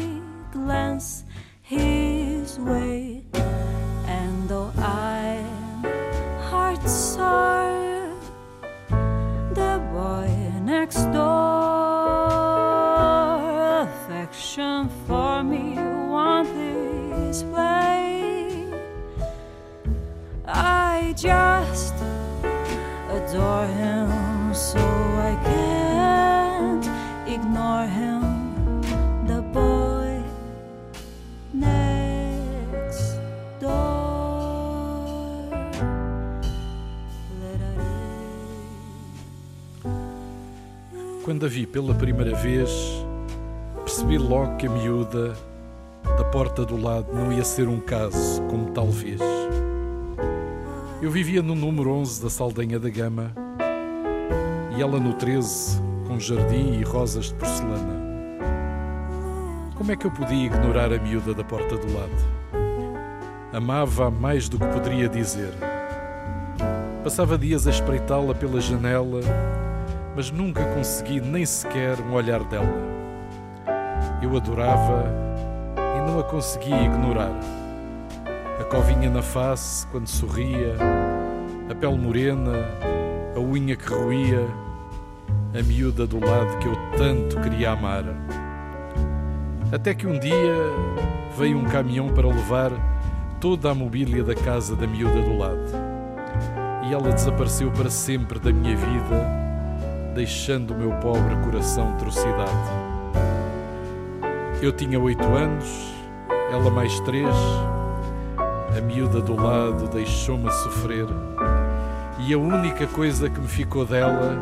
Quando 41.44 41.52
a 41.52 41.56
vi 41.56 41.68
pela 41.68 41.94
primeira 41.94 42.34
vez, 42.38 42.72
percebi 43.84 44.18
logo 44.18 44.56
que 44.56 44.66
a 44.66 44.70
miúda 44.70 45.36
da 46.18 46.24
porta 46.24 46.66
do 46.66 46.78
lado 46.78 47.14
não 47.14 47.34
ia 47.34 47.44
ser 47.44 47.68
um 47.68 47.82
caso 47.82 48.42
como 48.44 48.72
talvez. 48.72 49.20
Eu 51.02 51.12
vivia 51.12 51.42
no 51.42 51.54
número 51.54 51.92
11 51.92 52.24
da 52.24 52.30
Saldanha 52.30 52.80
da 52.80 52.90
Gama 52.90 53.34
e 54.78 54.82
ela 54.82 54.98
no 55.02 55.16
13, 55.16 55.82
com 56.08 56.18
jardim 56.18 56.80
e 56.80 56.84
rosas 56.84 57.26
de 57.26 57.34
porcelana. 57.34 58.02
Como 59.76 59.92
é 59.92 59.98
que 59.98 60.06
eu 60.06 60.12
podia 60.12 60.46
ignorar 60.46 60.94
a 60.94 60.98
miúda 60.98 61.34
da 61.34 61.44
porta 61.44 61.76
do 61.76 61.94
lado? 61.94 63.52
Amava-a 63.52 64.10
mais 64.10 64.48
do 64.48 64.58
que 64.58 64.68
poderia 64.68 65.10
dizer. 65.10 65.52
Passava 67.04 67.38
dias 67.38 67.68
a 67.68 67.70
espreitá-la 67.70 68.34
pela 68.34 68.62
janela, 68.62 69.20
mas 70.16 70.32
nunca 70.32 70.64
consegui 70.74 71.20
nem 71.20 71.46
sequer 71.46 72.00
um 72.00 72.14
olhar 72.14 72.44
dela. 72.44 72.68
Eu 74.22 74.36
adorava 74.36 75.06
e 75.78 76.10
não 76.10 76.20
a 76.20 76.24
conseguia 76.24 76.82
ignorar 76.82 77.32
a 78.60 78.64
covinha 78.66 79.10
na 79.10 79.22
face 79.22 79.86
quando 79.88 80.08
sorria, 80.08 80.76
a 81.70 81.76
pele 81.76 81.98
morena, 81.98 82.52
a 83.36 83.40
unha 83.40 83.76
que 83.76 83.88
roía, 83.88 84.48
a 85.58 85.64
miúda 85.64 86.08
do 86.08 86.20
lado 86.24 86.58
que 86.60 86.68
eu 86.68 86.76
tanto 86.98 87.42
queria 87.42 87.72
amar. 87.72 88.06
Até 89.72 89.94
que 89.94 90.08
um 90.08 90.18
dia 90.20 90.56
veio 91.38 91.58
um 91.58 91.66
caminhão 91.66 92.10
para 92.10 92.28
levar 92.28 92.72
toda 93.42 93.72
a 93.72 93.76
mobília 93.76 94.24
da 94.24 94.36
casa 94.36 94.76
da 94.76 94.88
miúda 94.88 95.22
do 95.22 95.38
lado. 95.38 95.72
E 96.88 96.94
ela 96.94 97.12
desapareceu 97.12 97.72
para 97.72 97.90
sempre 97.90 98.40
da 98.40 98.52
minha 98.52 98.76
vida, 98.78 99.43
deixando 100.14 100.74
o 100.74 100.78
meu 100.78 100.92
pobre 101.00 101.36
coração 101.44 101.96
trucidado. 101.98 102.52
Eu 104.62 104.72
tinha 104.72 105.00
oito 105.00 105.24
anos, 105.24 105.66
ela 106.52 106.70
mais 106.70 107.00
três 107.02 107.36
a 108.76 108.82
miúda 108.82 109.22
do 109.22 109.36
lado 109.36 109.88
deixou-me 109.88 110.52
sofrer 110.52 111.06
e 112.26 112.34
a 112.34 112.38
única 112.40 112.88
coisa 112.88 113.30
que 113.30 113.40
me 113.40 113.48
ficou 113.48 113.86
dela 113.86 114.36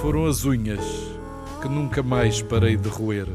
foram 0.00 0.26
as 0.26 0.44
unhas 0.44 0.84
que 1.60 1.68
nunca 1.68 2.02
mais 2.02 2.42
parei 2.42 2.76
de 2.76 2.88
roer. 2.88 3.28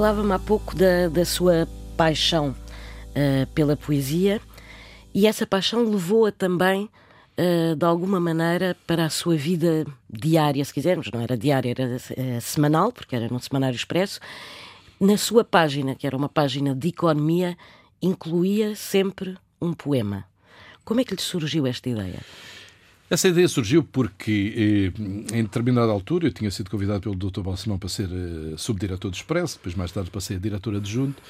Falava-me 0.00 0.32
há 0.32 0.38
pouco 0.38 0.74
da, 0.74 1.10
da 1.10 1.26
sua 1.26 1.68
paixão 1.94 2.56
uh, 3.10 3.46
pela 3.48 3.76
poesia 3.76 4.40
e 5.12 5.26
essa 5.26 5.46
paixão 5.46 5.84
levou-a 5.84 6.32
também, 6.32 6.88
uh, 7.36 7.76
de 7.76 7.84
alguma 7.84 8.18
maneira, 8.18 8.74
para 8.86 9.04
a 9.04 9.10
sua 9.10 9.36
vida 9.36 9.86
diária, 10.08 10.64
se 10.64 10.72
quisermos. 10.72 11.10
Não 11.12 11.20
era 11.20 11.36
diária, 11.36 11.72
era 11.72 11.84
uh, 11.84 12.40
semanal, 12.40 12.90
porque 12.90 13.14
era 13.14 13.28
no 13.28 13.38
Semanário 13.38 13.76
Expresso. 13.76 14.20
Na 14.98 15.18
sua 15.18 15.44
página, 15.44 15.94
que 15.94 16.06
era 16.06 16.16
uma 16.16 16.30
página 16.30 16.74
de 16.74 16.88
economia, 16.88 17.54
incluía 18.00 18.74
sempre 18.74 19.36
um 19.60 19.74
poema. 19.74 20.24
Como 20.82 21.00
é 21.00 21.04
que 21.04 21.14
lhe 21.14 21.20
surgiu 21.20 21.66
esta 21.66 21.90
ideia? 21.90 22.20
Essa 23.10 23.26
ideia 23.26 23.48
surgiu 23.48 23.82
porque, 23.82 24.92
eh, 24.96 25.36
em 25.36 25.42
determinada 25.42 25.90
altura, 25.90 26.28
eu 26.28 26.32
tinha 26.32 26.48
sido 26.48 26.70
convidado 26.70 27.00
pelo 27.00 27.16
Dr. 27.16 27.40
Balsemão 27.40 27.76
para 27.76 27.88
ser 27.88 28.08
eh, 28.08 28.54
subdiretor 28.56 29.10
do 29.10 29.14
Expresso, 29.14 29.56
depois 29.56 29.74
mais 29.74 29.90
tarde 29.90 30.10
passei 30.12 30.36
a 30.36 30.40
diretora 30.40 30.78
adjunto. 30.78 31.20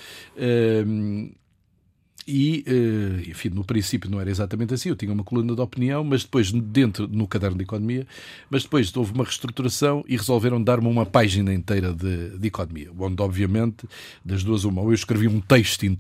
Eh, 2.31 2.41
e, 2.41 2.65
eh, 2.67 3.31
enfim, 3.31 3.51
no 3.51 3.65
princípio 3.65 4.09
não 4.11 4.21
era 4.21 4.31
exatamente 4.31 4.73
assim, 4.73 4.89
eu 4.89 4.97
tinha 4.97 5.13
uma 5.13 5.25
coluna 5.25 5.55
de 5.55 5.61
opinião, 5.61 6.05
mas 6.05 6.23
depois, 6.23 6.53
dentro, 6.53 7.09
no 7.09 7.27
caderno 7.27 7.57
de 7.57 7.65
economia, 7.65 8.07
mas 8.49 8.63
depois 8.63 8.95
houve 8.97 9.13
uma 9.13 9.25
reestruturação 9.25 10.05
e 10.09 10.17
resolveram 10.17 10.63
dar-me 10.63 10.87
uma 10.87 11.05
página 11.05 11.53
inteira 11.53 11.93
de, 11.93 12.39
de, 12.39 12.47
economia, 12.47 12.91
onde, 12.99 13.21
obviamente, 13.21 13.89
das 14.25 14.45
duas 14.45 14.65
uma, 14.65 14.83
eu 14.83 14.93
escrevi 14.93 15.29
um 15.29 15.41
texto 15.41 15.85
in, 15.85 15.99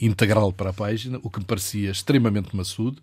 integral 0.00 0.52
para 0.52 0.70
a 0.70 0.72
página, 0.72 1.18
o 1.22 1.30
que 1.30 1.38
me 1.38 1.44
parecia 1.44 1.90
extremamente 1.90 2.54
maçudo, 2.54 3.00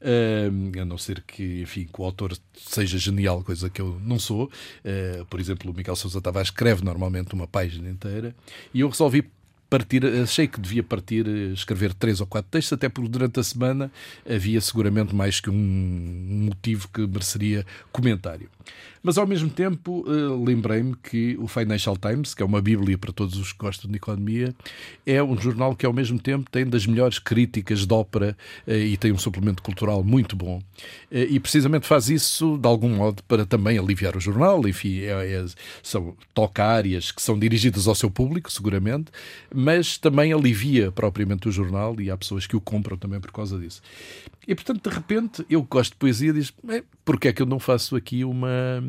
uh, 0.00 0.80
a 0.80 0.84
não 0.84 0.98
ser 0.98 1.22
que, 1.26 1.62
enfim, 1.62 1.88
que 1.92 2.00
o 2.00 2.04
autor 2.04 2.36
seja 2.56 2.98
genial, 2.98 3.42
coisa 3.42 3.68
que 3.68 3.80
eu 3.80 4.00
não 4.04 4.18
sou. 4.18 4.44
Uh, 4.84 5.24
por 5.26 5.40
exemplo, 5.40 5.70
o 5.70 5.74
Miguel 5.74 5.96
Sousa 5.96 6.20
Tavares 6.20 6.48
escreve 6.48 6.84
normalmente 6.84 7.34
uma 7.34 7.46
página 7.46 7.88
inteira, 7.88 8.34
e 8.72 8.80
eu 8.80 8.88
resolvi 8.88 9.22
partir, 9.74 10.06
achei 10.22 10.46
que 10.46 10.60
devia 10.60 10.84
partir, 10.84 11.26
escrever 11.52 11.92
três 11.92 12.20
ou 12.20 12.26
quatro 12.28 12.48
textos, 12.48 12.74
até 12.74 12.88
porque 12.88 13.10
durante 13.10 13.40
a 13.40 13.42
semana 13.42 13.90
havia 14.24 14.60
seguramente 14.60 15.12
mais 15.12 15.40
que 15.40 15.50
um 15.50 16.44
motivo 16.46 16.88
que 16.94 17.04
mereceria 17.04 17.66
comentário. 17.90 18.48
Mas 19.04 19.18
ao 19.18 19.26
mesmo 19.26 19.50
tempo 19.50 20.02
uh, 20.08 20.42
lembrei-me 20.42 20.96
que 20.96 21.36
o 21.38 21.46
Financial 21.46 21.94
Times, 21.94 22.32
que 22.32 22.42
é 22.42 22.46
uma 22.46 22.62
bíblia 22.62 22.96
para 22.96 23.12
todos 23.12 23.36
os 23.36 23.52
que 23.52 23.58
gostam 23.58 23.90
de 23.90 23.98
economia, 23.98 24.54
é 25.04 25.22
um 25.22 25.38
jornal 25.38 25.76
que 25.76 25.84
ao 25.84 25.92
mesmo 25.92 26.18
tempo 26.18 26.50
tem 26.50 26.64
das 26.64 26.86
melhores 26.86 27.18
críticas 27.18 27.84
de 27.84 27.92
ópera 27.92 28.34
uh, 28.66 28.72
e 28.72 28.96
tem 28.96 29.12
um 29.12 29.18
suplemento 29.18 29.62
cultural 29.62 30.02
muito 30.02 30.34
bom. 30.34 30.56
Uh, 31.12 31.28
e 31.28 31.38
precisamente 31.38 31.86
faz 31.86 32.08
isso 32.08 32.56
de 32.56 32.66
algum 32.66 32.88
modo 32.88 33.22
para 33.24 33.44
também 33.44 33.78
aliviar 33.78 34.16
o 34.16 34.20
jornal, 34.20 34.66
enfim, 34.66 35.00
é, 35.00 35.10
é, 35.10 35.44
são, 35.82 36.16
toca 36.32 36.64
áreas 36.64 37.12
que 37.12 37.20
são 37.20 37.38
dirigidas 37.38 37.86
ao 37.86 37.94
seu 37.94 38.10
público, 38.10 38.50
seguramente, 38.50 39.12
mas 39.54 39.98
também 39.98 40.32
alivia 40.32 40.90
propriamente 40.90 41.46
o 41.46 41.52
jornal 41.52 42.00
e 42.00 42.10
há 42.10 42.16
pessoas 42.16 42.46
que 42.46 42.56
o 42.56 42.60
compram 42.60 42.96
também 42.96 43.20
por 43.20 43.32
causa 43.32 43.58
disso. 43.58 43.82
E 44.46 44.54
portanto, 44.54 44.88
de 44.88 44.94
repente, 44.94 45.44
eu 45.48 45.62
gosto 45.62 45.92
de 45.92 45.96
poesia 45.96 46.32
diz: 46.32 46.52
porque 47.04 47.28
é 47.28 47.32
que 47.32 47.42
eu 47.42 47.46
não 47.46 47.58
faço 47.58 47.96
aqui 47.96 48.24
uma. 48.24 48.82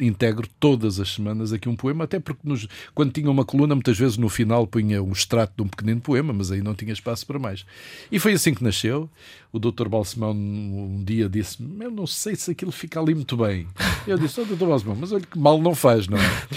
Integro 0.00 0.48
todas 0.58 1.00
as 1.00 1.12
semanas 1.12 1.52
aqui 1.52 1.68
um 1.68 1.76
poema? 1.76 2.04
Até 2.04 2.18
porque 2.18 2.40
nos, 2.44 2.66
quando 2.94 3.12
tinha 3.12 3.30
uma 3.30 3.44
coluna, 3.44 3.74
muitas 3.74 3.98
vezes 3.98 4.16
no 4.16 4.28
final 4.28 4.66
punha 4.66 5.02
um 5.02 5.12
extrato 5.12 5.52
de 5.56 5.62
um 5.62 5.68
pequenino 5.68 6.00
poema, 6.00 6.32
mas 6.32 6.50
aí 6.50 6.62
não 6.62 6.74
tinha 6.74 6.92
espaço 6.92 7.26
para 7.26 7.38
mais. 7.38 7.64
E 8.10 8.18
foi 8.18 8.32
assim 8.32 8.54
que 8.54 8.62
nasceu. 8.62 9.08
O 9.52 9.58
Dr. 9.58 9.88
Balsemão 9.88 10.32
um 10.32 11.02
dia 11.04 11.28
disse: 11.28 11.58
Eu 11.80 11.90
não 11.90 12.06
sei 12.06 12.36
se 12.36 12.50
aquilo 12.50 12.72
fica 12.72 13.00
ali 13.00 13.14
muito 13.14 13.36
bem. 13.36 13.66
Eu 14.06 14.18
disse: 14.18 14.40
Oh, 14.40 14.44
Dr. 14.44 14.66
Balsemão, 14.66 14.96
mas 14.96 15.12
olha 15.12 15.24
que 15.24 15.38
mal 15.38 15.60
não 15.60 15.74
faz, 15.74 16.06
não 16.08 16.18
é? 16.18 16.48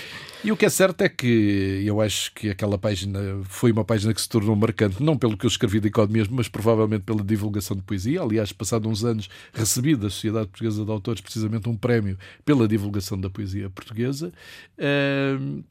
E 0.43 0.51
o 0.51 0.57
que 0.57 0.65
é 0.65 0.69
certo 0.69 1.01
é 1.01 1.09
que 1.09 1.83
eu 1.85 2.01
acho 2.01 2.33
que 2.33 2.49
aquela 2.49 2.75
página 2.75 3.19
foi 3.43 3.71
uma 3.71 3.85
página 3.85 4.11
que 4.11 4.19
se 4.19 4.27
tornou 4.27 4.55
marcante, 4.55 5.01
não 5.01 5.15
pelo 5.15 5.37
que 5.37 5.45
eu 5.45 5.47
escrevi 5.47 5.79
de 5.79 5.89
economia, 5.89 6.25
mas 6.31 6.47
provavelmente 6.47 7.03
pela 7.03 7.23
divulgação 7.23 7.77
de 7.77 7.83
poesia. 7.83 8.21
Aliás, 8.21 8.51
passado 8.51 8.89
uns 8.89 9.03
anos, 9.03 9.29
recebi 9.53 9.95
da 9.95 10.09
Sociedade 10.09 10.47
Portuguesa 10.47 10.83
de 10.83 10.91
Autores 10.91 11.21
precisamente 11.21 11.69
um 11.69 11.75
prémio 11.77 12.17
pela 12.43 12.67
divulgação 12.67 13.19
da 13.19 13.29
poesia 13.29 13.69
portuguesa. 13.69 14.33
Uh, 14.79 15.63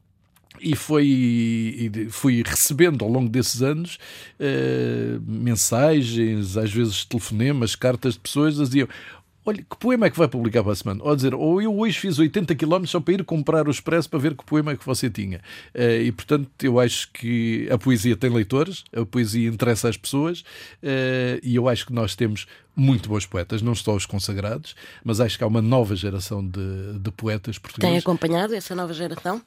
e 0.59 0.75
foi, 0.75 1.91
fui 2.09 2.43
recebendo 2.45 3.03
ao 3.03 3.11
longo 3.11 3.29
desses 3.29 3.61
anos 3.61 3.97
uh, 4.39 5.21
mensagens, 5.25 6.55
às 6.55 6.71
vezes 6.71 7.03
telefonemas, 7.05 7.75
cartas 7.75 8.13
de 8.13 8.19
pessoas 8.19 8.55
diziam 8.55 8.87
Olha, 9.43 9.57
que 9.57 9.75
poema 9.77 10.05
é 10.05 10.09
que 10.09 10.17
vai 10.17 10.27
publicar 10.27 10.61
para 10.63 10.73
a 10.73 10.75
semana? 10.75 11.03
Ou 11.03 11.15
dizer, 11.15 11.33
ou 11.33 11.61
eu 11.61 11.75
hoje 11.75 11.97
fiz 11.97 12.19
80 12.19 12.53
km 12.53 12.85
só 12.85 12.99
para 12.99 13.15
ir 13.15 13.23
comprar 13.23 13.67
o 13.67 13.71
Expresso 13.71 14.07
para 14.07 14.19
ver 14.19 14.35
que 14.35 14.45
poema 14.45 14.73
é 14.73 14.77
que 14.77 14.85
você 14.85 15.09
tinha. 15.09 15.39
Uh, 15.73 16.01
e, 16.03 16.11
portanto, 16.11 16.49
eu 16.61 16.79
acho 16.79 17.09
que 17.11 17.67
a 17.71 17.77
poesia 17.77 18.15
tem 18.15 18.29
leitores, 18.29 18.83
a 18.95 19.03
poesia 19.03 19.49
interessa 19.49 19.89
às 19.89 19.97
pessoas, 19.97 20.41
uh, 20.41 21.39
e 21.41 21.55
eu 21.55 21.67
acho 21.67 21.87
que 21.87 21.93
nós 21.93 22.15
temos 22.15 22.45
muito 22.75 23.09
bons 23.09 23.25
poetas, 23.25 23.61
não 23.61 23.75
só 23.75 23.95
os 23.95 24.05
consagrados, 24.05 24.75
mas 25.03 25.19
acho 25.19 25.37
que 25.37 25.43
há 25.43 25.47
uma 25.47 25.61
nova 25.61 25.95
geração 25.95 26.45
de, 26.45 26.99
de 26.99 27.11
poetas 27.11 27.57
portugueses. 27.57 27.91
Tem 27.91 27.99
acompanhado 27.99 28.55
essa 28.55 28.73
nova 28.73 28.93
geração? 28.93 29.41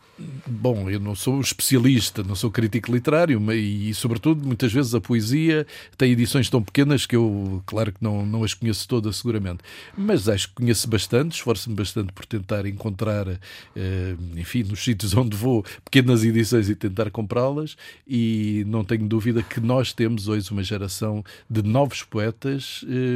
Bom, 0.47 0.91
eu 0.91 1.01
não 1.01 1.15
sou 1.15 1.41
especialista, 1.41 2.23
não 2.23 2.35
sou 2.35 2.51
crítico 2.51 2.93
literário 2.93 3.41
e, 3.53 3.91
e, 3.91 3.95
sobretudo, 3.95 4.47
muitas 4.47 4.73
vezes 4.73 4.95
a 4.95 5.01
poesia 5.01 5.67
tem 5.97 6.13
edições 6.13 6.51
tão 6.51 6.63
pequenas 6.63 7.07
que 7.07 7.17
eu, 7.17 7.63
claro 7.67 7.93
que 7.93 8.03
não, 8.03 8.27
não 8.27 8.45
as 8.45 8.53
conheço 8.53 8.87
todas, 8.87 9.17
seguramente. 9.17 9.61
Mas 9.97 10.29
acho 10.29 10.49
que 10.49 10.55
conheço 10.57 10.89
bastante, 10.89 11.33
esforço-me 11.33 11.75
bastante 11.75 12.13
por 12.13 12.27
tentar 12.27 12.67
encontrar, 12.67 13.27
eh, 13.75 14.17
enfim, 14.37 14.63
nos 14.65 14.85
sítios 14.85 15.15
onde 15.15 15.37
vou, 15.37 15.65
pequenas 15.85 16.25
edições 16.25 16.69
e 16.69 16.75
tentar 16.75 17.11
comprá-las. 17.11 17.77
E 18.07 18.65
não 18.67 18.85
tenho 18.85 19.07
dúvida 19.07 19.43
que 19.43 19.61
nós 19.61 19.93
temos 19.93 20.29
hoje 20.29 20.51
uma 20.51 20.63
geração 20.63 21.25
de 21.49 21.63
novos 21.63 22.03
poetas. 22.03 22.85
Eh, 22.89 23.14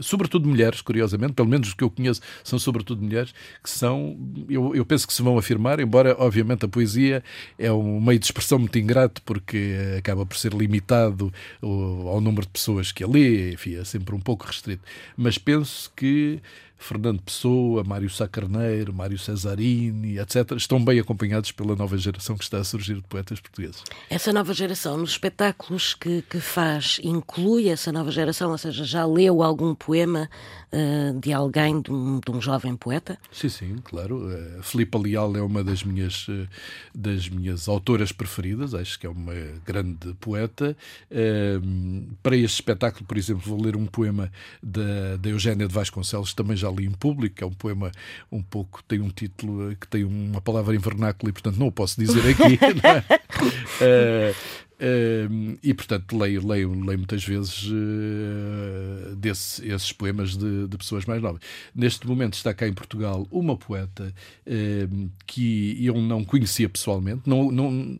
sobretudo 0.00 0.48
mulheres, 0.48 0.80
curiosamente, 0.80 1.34
pelo 1.34 1.48
menos 1.48 1.68
os 1.68 1.74
que 1.74 1.84
eu 1.84 1.90
conheço 1.90 2.20
são 2.42 2.58
sobretudo 2.58 3.02
mulheres, 3.02 3.34
que 3.62 3.70
são, 3.70 4.16
eu, 4.48 4.74
eu 4.74 4.84
penso 4.84 5.06
que 5.06 5.12
se 5.12 5.22
vão 5.22 5.38
afirmar, 5.38 5.80
embora 5.80 6.16
obviamente 6.18 6.64
a 6.64 6.68
poesia 6.68 7.22
é 7.58 7.72
um 7.72 8.00
meio 8.00 8.18
de 8.18 8.26
expressão 8.26 8.58
muito 8.58 8.78
ingrato 8.78 9.22
porque 9.22 9.74
acaba 9.98 10.24
por 10.26 10.36
ser 10.36 10.52
limitado 10.52 11.32
ao 11.62 12.20
número 12.20 12.42
de 12.42 12.52
pessoas 12.52 12.92
que 12.92 13.04
a 13.04 13.08
lê, 13.08 13.52
enfim, 13.52 13.76
é 13.76 13.84
sempre 13.84 14.14
um 14.14 14.20
pouco 14.20 14.46
restrito. 14.46 14.82
Mas 15.16 15.38
penso 15.38 15.90
que 15.94 16.40
Fernando 16.80 17.20
Pessoa, 17.22 17.84
Mário 17.84 18.08
Sá 18.08 18.26
Carneiro, 18.26 18.92
Mário 18.92 19.18
Cesarini, 19.18 20.18
etc., 20.18 20.52
estão 20.56 20.82
bem 20.82 20.98
acompanhados 20.98 21.52
pela 21.52 21.76
nova 21.76 21.96
geração 21.98 22.36
que 22.36 22.42
está 22.42 22.58
a 22.58 22.64
surgir 22.64 22.94
de 22.94 23.02
poetas 23.02 23.38
portugueses. 23.38 23.84
Essa 24.08 24.32
nova 24.32 24.54
geração, 24.54 24.96
nos 24.96 25.10
espetáculos 25.10 25.94
que, 25.94 26.22
que 26.22 26.40
faz, 26.40 26.98
inclui 27.04 27.68
essa 27.68 27.92
nova 27.92 28.10
geração, 28.10 28.50
ou 28.50 28.58
seja, 28.58 28.82
já 28.84 29.04
leu 29.04 29.42
algum 29.42 29.74
poema 29.74 30.28
uh, 30.72 31.20
de 31.20 31.32
alguém, 31.32 31.82
de 31.82 31.92
um, 31.92 32.18
de 32.18 32.30
um, 32.30 32.40
jovem 32.40 32.74
poeta? 32.74 33.18
Sim, 33.30 33.50
sim, 33.50 33.76
claro. 33.84 34.26
Uh, 34.26 34.62
Filipe 34.62 34.96
Leal 34.96 35.36
é 35.36 35.42
uma 35.42 35.62
das 35.62 35.84
minhas, 35.84 36.26
uh, 36.28 36.48
das 36.94 37.28
minhas 37.28 37.68
autoras 37.68 38.10
preferidas, 38.10 38.74
acho 38.74 38.98
que 38.98 39.06
é 39.06 39.10
uma 39.10 39.34
grande 39.66 40.14
poeta. 40.14 40.74
Uh, 41.10 42.06
para 42.22 42.36
este 42.36 42.54
espetáculo, 42.54 43.04
por 43.04 43.18
exemplo, 43.18 43.42
vou 43.44 43.60
ler 43.60 43.76
um 43.76 43.84
poema 43.84 44.32
da, 44.62 45.16
da 45.18 45.28
Eugénia 45.28 45.68
de 45.68 45.74
Vasconcelos, 45.74 46.32
também 46.32 46.56
já 46.56 46.69
ali 46.70 46.86
em 46.86 46.90
público, 46.90 47.42
é 47.42 47.46
um 47.46 47.52
poema 47.52 47.90
um 48.30 48.42
pouco, 48.42 48.82
tem 48.84 49.00
um 49.00 49.10
título 49.10 49.74
que 49.76 49.86
tem 49.86 50.04
uma 50.04 50.40
palavra 50.40 50.74
em 50.74 50.78
vernáculo 50.78 51.30
e, 51.30 51.32
portanto, 51.32 51.56
não 51.56 51.66
o 51.66 51.72
posso 51.72 52.00
dizer 52.00 52.22
aqui. 52.30 52.58
é? 52.86 54.30
uh, 54.30 54.34
Uh, 54.80 55.58
e 55.62 55.74
portanto 55.74 56.16
leio, 56.16 56.46
leio, 56.46 56.72
leio 56.72 56.98
muitas 56.98 57.22
vezes 57.22 57.64
uh, 57.66 59.14
desse, 59.14 59.68
esses 59.68 59.92
poemas 59.92 60.34
de, 60.34 60.66
de, 60.68 60.78
pessoas 60.78 61.04
mais 61.04 61.20
novas. 61.20 61.42
Neste 61.74 62.06
momento 62.06 62.32
está 62.32 62.54
cá 62.54 62.66
em 62.66 62.72
Portugal 62.72 63.26
uma 63.30 63.58
poeta 63.58 64.10
uh, 64.46 65.10
que 65.26 65.84
eu 65.84 66.00
não 66.00 66.24
conhecia 66.24 66.66
pessoalmente, 66.66 67.28
não, 67.28 67.50
não 67.50 67.98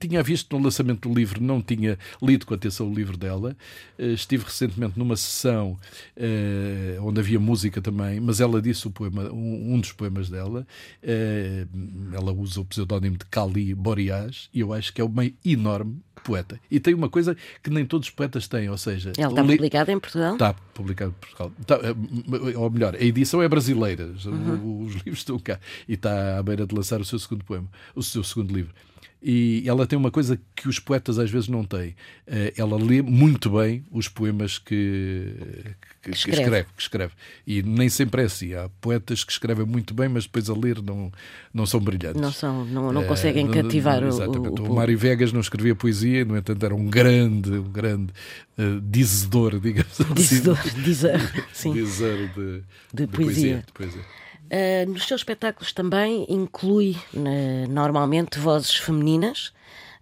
tinha 0.00 0.20
visto 0.20 0.56
no 0.56 0.64
lançamento 0.64 1.08
do 1.08 1.14
livro, 1.14 1.40
não 1.40 1.62
tinha 1.62 1.96
lido 2.20 2.44
com 2.44 2.54
atenção 2.54 2.90
o 2.90 2.94
livro 2.94 3.16
dela. 3.16 3.56
Eh, 3.96 4.12
estive 4.12 4.44
recentemente 4.44 4.98
numa 4.98 5.16
sessão 5.16 5.78
onde 7.02 7.20
havia 7.20 7.38
música 7.38 7.80
também, 7.80 8.18
mas 8.20 8.40
ela 8.40 8.60
disse 8.60 8.86
o 8.86 8.90
poema, 8.90 9.30
um, 9.32 9.74
um 9.74 9.80
dos 9.80 9.92
poemas 9.92 10.28
dela. 10.28 10.66
ela 12.12 12.32
usa 12.32 12.60
o 12.60 12.64
pseudónimo 12.64 13.16
de 13.16 13.24
Kali 13.26 13.74
Boreas 13.74 14.48
e 14.52 14.60
eu 14.60 14.72
acho 14.72 14.92
que 14.92 15.00
é 15.00 15.04
uma 15.04 15.30
enorme 15.44 15.99
poeta. 16.22 16.60
E 16.70 16.78
tem 16.78 16.94
uma 16.94 17.08
coisa 17.08 17.36
que 17.62 17.70
nem 17.70 17.84
todos 17.84 18.08
os 18.08 18.14
poetas 18.14 18.46
têm, 18.46 18.68
ou 18.68 18.78
seja... 18.78 19.12
Ele 19.16 19.26
está 19.26 19.42
li... 19.42 19.56
publicado 19.56 19.90
em 19.90 19.98
Portugal? 19.98 20.32
Está 20.34 20.54
publicado 20.74 21.10
em 21.10 21.20
Portugal. 21.20 21.52
Está, 21.60 21.74
eh, 21.76 22.56
ou 22.56 22.70
melhor, 22.70 22.94
a 22.94 23.02
edição 23.02 23.42
é 23.42 23.48
brasileira, 23.48 24.12
uhum. 24.26 24.84
os 24.84 24.94
livros 25.02 25.18
estão 25.18 25.38
cá. 25.38 25.58
E 25.88 25.94
está 25.94 26.38
à 26.38 26.42
beira 26.42 26.66
de 26.66 26.74
lançar 26.74 27.00
o 27.00 27.04
seu 27.04 27.18
segundo 27.18 27.44
poema, 27.44 27.68
o 27.94 28.02
seu 28.02 28.22
segundo 28.22 28.54
livro. 28.54 28.72
E 29.22 29.62
ela 29.66 29.86
tem 29.86 29.98
uma 29.98 30.10
coisa 30.10 30.40
que 30.56 30.66
os 30.66 30.78
poetas 30.78 31.18
às 31.18 31.30
vezes 31.30 31.48
não 31.48 31.62
têm. 31.62 31.94
Eh, 32.26 32.54
ela 32.56 32.82
lê 32.82 33.02
muito 33.02 33.50
bem 33.50 33.84
os 33.90 34.08
poemas 34.08 34.58
que, 34.58 35.34
que, 36.02 36.10
que, 36.10 36.10
escreve. 36.10 36.36
que, 36.36 36.42
escreve. 36.42 36.68
que 36.76 36.82
escreve. 36.82 37.12
E 37.46 37.62
nem 37.62 37.90
sempre 37.90 38.22
é 38.22 38.24
assim. 38.24 38.54
Há 38.54 38.70
poetas 38.80 39.22
que 39.22 39.30
escrevem 39.30 39.66
muito 39.66 39.92
bem, 39.92 40.08
mas 40.08 40.24
depois 40.24 40.48
a 40.48 40.54
ler 40.54 40.80
não, 40.80 41.12
não 41.52 41.66
são 41.66 41.80
brilhantes. 41.80 42.20
Não, 42.20 42.32
são, 42.32 42.64
não, 42.64 42.92
não 42.92 43.04
conseguem 43.04 43.46
é, 43.46 43.52
cativar 43.52 44.00
não, 44.00 44.06
o, 44.06 44.10
Exatamente. 44.10 44.62
O, 44.62 44.64
o, 44.64 44.74
Mário 44.74 44.96
Vegas 44.96 45.32
não 45.32 45.40
escrevia 45.40 45.74
poesia, 45.74 46.24
no 46.24 46.34
entanto 46.34 46.64
era 46.64 46.74
um 46.74 46.86
grande, 46.86 47.50
um 47.50 47.70
grande 47.70 48.14
uh, 48.56 48.80
dizedor, 48.80 49.60
digamos 49.60 50.00
assim. 50.00 50.14
Dizedor, 50.14 50.58
dizer, 50.82 51.20
sim. 51.52 51.72
dizer 51.74 52.28
de, 52.28 52.62
de, 52.94 53.06
de, 53.06 53.06
poesia. 53.06 53.64
de 53.66 53.72
poesia. 53.72 54.02
Uh, 54.50 54.90
nos 54.90 55.06
seus 55.06 55.20
espetáculos 55.20 55.72
também 55.72 56.26
inclui 56.28 56.96
uh, 57.14 57.70
normalmente 57.70 58.36
vozes 58.36 58.74
femininas, 58.74 59.52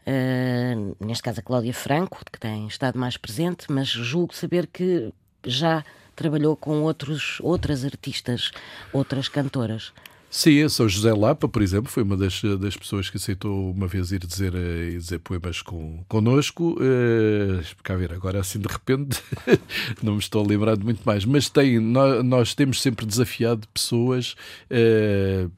uh, 0.07 0.97
neste 1.05 1.23
caso 1.23 1.41
a 1.41 1.43
Cláudia 1.43 1.75
Franco, 1.75 2.25
que 2.33 2.41
tem 2.41 2.67
estado 2.67 2.99
mais 2.99 3.19
presente, 3.19 3.71
mas 3.71 3.89
julgo 3.89 4.35
saber 4.35 4.67
que 4.67 5.13
já 5.45 5.85
trabalhou 6.17 6.57
com 6.57 6.83
outros, 6.83 7.39
outras 7.43 7.85
artistas, 7.85 8.51
outras 8.91 9.29
cantoras. 9.29 9.93
Sim, 10.31 10.69
sou 10.69 10.89
José 10.89 11.13
Lapa, 11.15 11.49
por 11.49 11.63
exemplo, 11.63 11.91
foi 11.91 12.03
uma 12.03 12.17
das, 12.17 12.43
das 12.61 12.77
pessoas 12.77 13.09
que 13.09 13.17
aceitou 13.17 13.71
uma 13.71 13.87
vez 13.87 14.13
ir 14.13 14.27
dizer, 14.27 14.55
eh, 14.55 14.91
ir 14.91 14.99
dizer 14.99 15.19
poemas 15.21 15.63
com, 15.63 16.05
connosco. 16.07 16.73
Uh, 16.75 17.65
cá 17.83 17.97
ver, 17.97 18.13
agora 18.13 18.39
assim 18.39 18.59
de 18.59 18.69
repente 18.69 19.23
não 20.03 20.13
me 20.13 20.19
estou 20.19 20.45
a 20.45 20.47
lembrar 20.47 20.77
de 20.77 20.85
muito 20.85 21.03
mais, 21.03 21.25
mas 21.25 21.49
tem, 21.49 21.79
nós, 21.79 22.23
nós 22.23 22.55
temos 22.55 22.83
sempre 22.83 23.07
desafiado 23.07 23.67
pessoas 23.73 24.37
uh, 24.71 25.51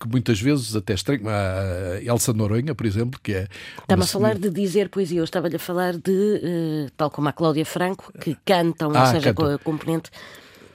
que 0.00 0.08
muitas 0.08 0.40
vezes 0.40 0.74
até 0.74 0.94
estranho. 0.94 1.22
A 1.28 2.02
Elsa 2.02 2.32
Noronha, 2.32 2.74
por 2.74 2.84
exemplo, 2.84 3.20
que 3.22 3.32
é. 3.32 3.48
Estava 3.80 4.02
a 4.02 4.06
falar 4.06 4.36
de 4.36 4.50
dizer 4.50 4.88
poesia, 4.88 5.20
eu 5.20 5.24
estava-lhe 5.24 5.56
a 5.56 5.60
falar 5.60 5.96
de, 5.96 6.10
uh, 6.10 6.90
tal 6.96 7.10
como 7.12 7.28
a 7.28 7.32
Cláudia 7.32 7.64
Franco, 7.64 8.12
que 8.20 8.36
cantam, 8.44 8.90
ah, 8.92 9.02
ou 9.02 9.06
seja, 9.06 9.32
com 9.32 9.44
a 9.44 9.58
componente 9.58 10.10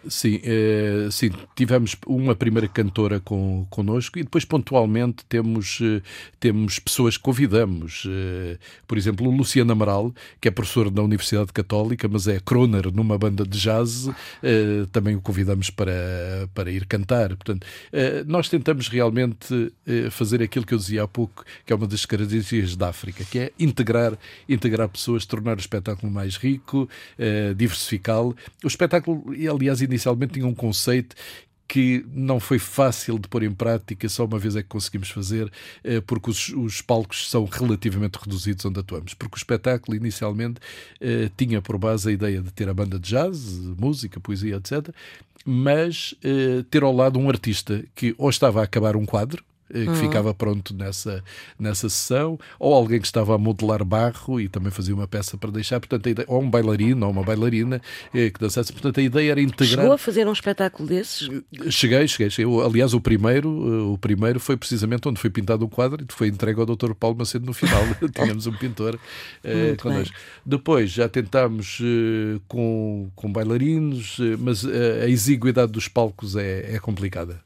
Sim, 0.07 0.39
eh, 0.43 1.09
sim, 1.11 1.31
tivemos 1.55 1.95
uma 2.07 2.33
primeira 2.33 2.67
cantora 2.67 3.19
com, 3.19 3.67
connosco 3.69 4.17
e 4.17 4.23
depois 4.23 4.43
pontualmente 4.43 5.23
temos, 5.29 5.79
eh, 5.81 6.01
temos 6.39 6.79
pessoas 6.79 7.17
que 7.17 7.23
convidamos. 7.23 8.07
Eh, 8.07 8.57
por 8.87 8.97
exemplo, 8.97 9.27
o 9.27 9.31
Luciano 9.31 9.71
Amaral, 9.71 10.11
que 10.39 10.47
é 10.47 10.51
professor 10.51 10.89
da 10.89 11.03
Universidade 11.03 11.53
Católica, 11.53 12.07
mas 12.07 12.27
é 12.27 12.39
croner 12.39 12.91
numa 12.91 13.17
banda 13.17 13.45
de 13.45 13.59
jazz, 13.59 14.09
também 14.91 15.15
o 15.15 15.21
convidamos 15.21 15.69
para, 15.69 16.49
para 16.53 16.71
ir 16.71 16.85
cantar. 16.85 17.29
Portanto, 17.29 17.65
nós 18.25 18.49
tentamos 18.49 18.87
realmente 18.87 19.71
fazer 20.09 20.41
aquilo 20.41 20.65
que 20.65 20.73
eu 20.73 20.77
dizia 20.77 21.03
há 21.03 21.07
pouco, 21.07 21.45
que 21.65 21.71
é 21.71 21.75
uma 21.75 21.87
das 21.87 22.05
características 22.05 22.75
da 22.75 22.89
África, 22.89 23.23
que 23.23 23.39
é 23.39 23.51
integrar, 23.59 24.17
integrar 24.49 24.89
pessoas, 24.89 25.25
tornar 25.25 25.57
o 25.57 25.59
espetáculo 25.59 26.11
mais 26.11 26.37
rico, 26.37 26.89
diversificá-lo. 27.55 28.35
O 28.63 28.67
espetáculo, 28.67 29.23
aliás, 29.49 29.81
inicialmente 29.91 30.33
tinha 30.33 30.47
um 30.47 30.55
conceito 30.55 31.15
que 31.71 32.05
não 32.11 32.37
foi 32.37 32.59
fácil 32.59 33.17
de 33.17 33.29
pôr 33.29 33.43
em 33.43 33.53
prática, 33.53 34.09
só 34.09 34.25
uma 34.25 34.37
vez 34.37 34.57
é 34.57 34.61
que 34.61 34.67
conseguimos 34.67 35.09
fazer, 35.09 35.49
eh, 35.85 36.01
porque 36.01 36.29
os, 36.29 36.49
os 36.49 36.81
palcos 36.81 37.29
são 37.29 37.45
relativamente 37.45 38.17
reduzidos 38.17 38.65
onde 38.65 38.81
atuamos. 38.81 39.13
Porque 39.13 39.35
o 39.35 39.37
espetáculo, 39.37 39.95
inicialmente, 39.95 40.59
eh, 40.99 41.31
tinha 41.37 41.61
por 41.61 41.77
base 41.77 42.09
a 42.09 42.11
ideia 42.11 42.41
de 42.41 42.51
ter 42.51 42.67
a 42.67 42.73
banda 42.73 42.99
de 42.99 43.09
jazz, 43.09 43.57
música, 43.79 44.19
poesia, 44.19 44.57
etc., 44.57 44.93
mas 45.45 46.13
eh, 46.21 46.65
ter 46.69 46.83
ao 46.83 46.93
lado 46.93 47.17
um 47.17 47.29
artista 47.29 47.81
que 47.95 48.13
ou 48.17 48.29
estava 48.29 48.59
a 48.59 48.65
acabar 48.65 48.97
um 48.97 49.05
quadro, 49.05 49.41
que 49.71 49.87
uhum. 49.87 49.95
ficava 49.95 50.33
pronto 50.33 50.73
nessa, 50.73 51.23
nessa 51.59 51.89
sessão, 51.89 52.39
ou 52.59 52.73
alguém 52.73 52.99
que 52.99 53.05
estava 53.05 53.35
a 53.35 53.37
modelar 53.37 53.83
barro 53.83 54.39
e 54.39 54.47
também 54.47 54.71
fazia 54.71 54.93
uma 54.93 55.07
peça 55.07 55.37
para 55.37 55.51
deixar, 55.51 55.79
portanto, 55.79 56.07
ideia, 56.07 56.25
ou 56.27 56.41
um 56.41 56.49
bailarino 56.49 57.05
ou 57.05 57.11
uma 57.11 57.23
bailarina 57.23 57.81
eh, 58.13 58.29
que 58.29 58.39
dançasse. 58.39 58.71
Portanto, 58.71 58.99
a 58.99 59.03
ideia 59.03 59.31
era 59.31 59.41
integrar. 59.41 59.81
Chegou 59.81 59.93
a 59.93 59.97
fazer 59.97 60.27
um 60.27 60.33
espetáculo 60.33 60.87
desses? 60.87 61.29
Cheguei, 61.69 62.07
cheguei. 62.07 62.29
cheguei. 62.29 62.61
aliás, 62.61 62.93
o 62.93 63.01
primeiro, 63.01 63.49
eh, 63.49 63.93
o 63.93 63.97
primeiro 63.97 64.39
foi 64.39 64.57
precisamente 64.57 65.07
onde 65.07 65.19
foi 65.19 65.29
pintado 65.29 65.65
um 65.65 65.69
quadro 65.69 66.05
e 66.07 66.13
foi 66.13 66.27
entregue 66.27 66.59
ao 66.59 66.65
Dr. 66.65 66.93
Paulo 66.93 67.17
Macedo 67.17 67.45
no 67.45 67.53
final. 67.53 67.81
Tínhamos 68.13 68.47
um 68.47 68.53
pintor 68.53 68.99
connosco. 69.79 70.15
Depois 70.45 70.91
já 70.91 71.07
tentámos 71.07 71.79
uh, 71.79 72.41
com, 72.47 73.09
com 73.15 73.31
bailarinos, 73.31 74.19
uh, 74.19 74.37
mas 74.39 74.65
a 74.65 75.07
exiguidade 75.07 75.71
dos 75.71 75.87
palcos 75.87 76.35
é, 76.35 76.75
é 76.75 76.79
complicada. 76.79 77.39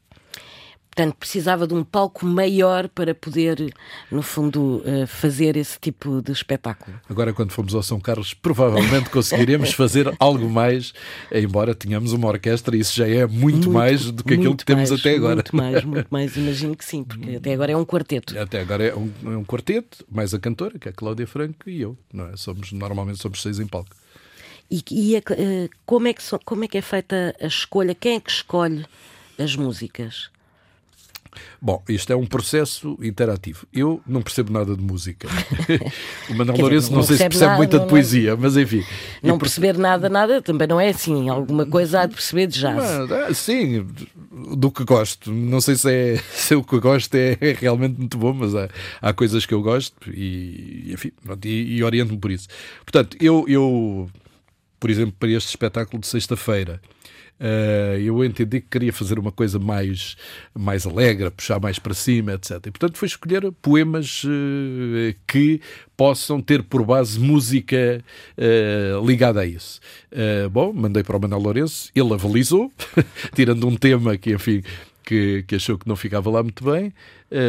Portanto, 0.96 1.16
precisava 1.16 1.66
de 1.66 1.74
um 1.74 1.84
palco 1.84 2.24
maior 2.24 2.88
para 2.88 3.14
poder, 3.14 3.70
no 4.10 4.22
fundo, 4.22 4.82
eh, 4.86 5.04
fazer 5.04 5.54
esse 5.54 5.78
tipo 5.78 6.22
de 6.22 6.32
espetáculo. 6.32 6.98
Agora, 7.06 7.34
quando 7.34 7.50
fomos 7.50 7.74
ao 7.74 7.82
São 7.82 8.00
Carlos, 8.00 8.32
provavelmente 8.32 9.10
conseguiremos 9.10 9.72
fazer 9.76 10.10
algo 10.18 10.48
mais, 10.48 10.94
embora 11.30 11.74
tenhamos 11.74 12.14
uma 12.14 12.28
orquestra, 12.28 12.74
isso 12.74 12.96
já 12.96 13.06
é 13.06 13.26
muito, 13.26 13.42
muito 13.42 13.70
mais 13.72 14.10
do 14.10 14.24
que 14.24 14.32
aquilo 14.32 14.56
que 14.56 14.74
mais, 14.74 14.88
temos 14.88 15.00
até 15.00 15.16
agora. 15.16 15.34
Muito 15.34 15.54
mais, 15.54 15.84
muito 15.84 16.08
mais, 16.08 16.34
imagino 16.34 16.74
que 16.74 16.84
sim, 16.84 17.04
porque 17.04 17.36
até 17.36 17.52
agora 17.52 17.72
é 17.72 17.76
um 17.76 17.84
quarteto. 17.84 18.38
Até 18.38 18.62
agora 18.62 18.84
é 18.84 18.96
um, 18.96 19.12
é 19.26 19.36
um 19.36 19.44
quarteto, 19.44 20.02
mais 20.10 20.32
a 20.32 20.38
cantora, 20.38 20.78
que 20.78 20.88
é 20.88 20.92
a 20.92 20.94
Cláudia 20.94 21.26
Franco, 21.26 21.68
e 21.68 21.78
eu. 21.78 21.94
Não 22.10 22.28
é? 22.28 22.38
somos, 22.38 22.72
normalmente 22.72 23.20
somos 23.20 23.42
seis 23.42 23.60
em 23.60 23.66
palco. 23.66 23.94
E, 24.70 24.82
e 24.90 25.16
a, 25.16 25.18
eh, 25.18 25.68
como, 25.84 26.08
é 26.08 26.14
que, 26.14 26.22
como 26.42 26.64
é 26.64 26.68
que 26.68 26.78
é 26.78 26.82
feita 26.82 27.36
a 27.38 27.46
escolha? 27.46 27.94
Quem 27.94 28.16
é 28.16 28.20
que 28.20 28.30
escolhe 28.30 28.86
as 29.38 29.54
músicas? 29.54 30.34
Bom, 31.60 31.82
isto 31.88 32.12
é 32.12 32.16
um 32.16 32.26
processo 32.26 32.98
interativo. 33.02 33.66
Eu 33.72 34.00
não 34.06 34.22
percebo 34.22 34.52
nada 34.52 34.76
de 34.76 34.82
música. 34.82 35.28
o 36.30 36.34
Manuel 36.34 36.58
Lourenço 36.58 36.90
não, 36.90 36.98
não 36.98 37.04
sei 37.04 37.16
se 37.16 37.22
percebe 37.24 37.46
nada, 37.46 37.56
muita 37.56 37.78
de 37.78 37.86
poesia, 37.86 38.32
é... 38.32 38.36
mas 38.36 38.56
enfim. 38.56 38.84
Não 39.22 39.38
perceber 39.38 39.76
nada, 39.76 40.08
nada 40.08 40.42
também 40.42 40.68
não 40.68 40.80
é 40.80 40.88
assim. 40.88 41.28
Alguma 41.28 41.66
coisa 41.66 42.00
há 42.00 42.06
de 42.06 42.14
perceber 42.14 42.46
de 42.46 42.60
jazz. 42.60 42.76
Mas, 42.76 43.12
ah, 43.12 43.34
sim, 43.34 43.86
do 44.56 44.70
que 44.70 44.84
gosto. 44.84 45.32
Não 45.32 45.60
sei 45.60 45.76
se, 45.76 45.90
é, 45.90 46.16
se 46.32 46.54
o 46.54 46.62
que 46.62 46.78
gosto 46.78 47.14
é, 47.14 47.36
é 47.40 47.52
realmente 47.52 47.98
muito 47.98 48.18
bom, 48.18 48.32
mas 48.32 48.54
há, 48.54 48.68
há 49.00 49.12
coisas 49.12 49.46
que 49.46 49.54
eu 49.54 49.62
gosto 49.62 50.10
e, 50.12 50.92
enfim, 50.92 51.12
e, 51.44 51.76
e 51.76 51.82
oriento-me 51.82 52.18
por 52.18 52.30
isso. 52.30 52.48
Portanto, 52.84 53.16
eu, 53.20 53.44
eu, 53.48 54.08
por 54.78 54.90
exemplo, 54.90 55.14
para 55.18 55.30
este 55.30 55.48
espetáculo 55.48 56.00
de 56.00 56.06
sexta-feira. 56.06 56.80
Uh, 57.38 57.98
eu 58.00 58.24
entendi 58.24 58.60
que 58.60 58.68
queria 58.68 58.92
fazer 58.92 59.18
uma 59.18 59.30
coisa 59.30 59.58
mais, 59.58 60.16
mais 60.54 60.86
alegre, 60.86 61.30
puxar 61.30 61.60
mais 61.60 61.78
para 61.78 61.92
cima, 61.92 62.32
etc. 62.32 62.52
E, 62.66 62.70
portanto, 62.70 62.96
foi 62.96 63.06
escolher 63.06 63.52
poemas 63.60 64.24
uh, 64.24 65.14
que 65.26 65.60
possam 65.96 66.40
ter 66.40 66.62
por 66.62 66.84
base 66.84 67.20
música 67.20 68.02
uh, 68.38 69.06
ligada 69.06 69.40
a 69.40 69.46
isso. 69.46 69.80
bom, 70.50 70.72
mandei 70.72 71.02
para 71.02 71.16
o 71.16 71.20
Manuel 71.20 71.42
Lourenço, 71.42 71.90
ele 71.94 72.14
avalizou, 72.14 72.72
tirando 73.34 73.66
um 73.66 73.76
tema 73.76 74.16
que, 74.16 74.32
enfim, 74.32 74.62
que, 75.04 75.44
que, 75.46 75.56
achou 75.56 75.78
que 75.78 75.88
não 75.88 75.96
ficava 75.96 76.30
lá 76.30 76.42
muito 76.42 76.64
bem, 76.64 76.92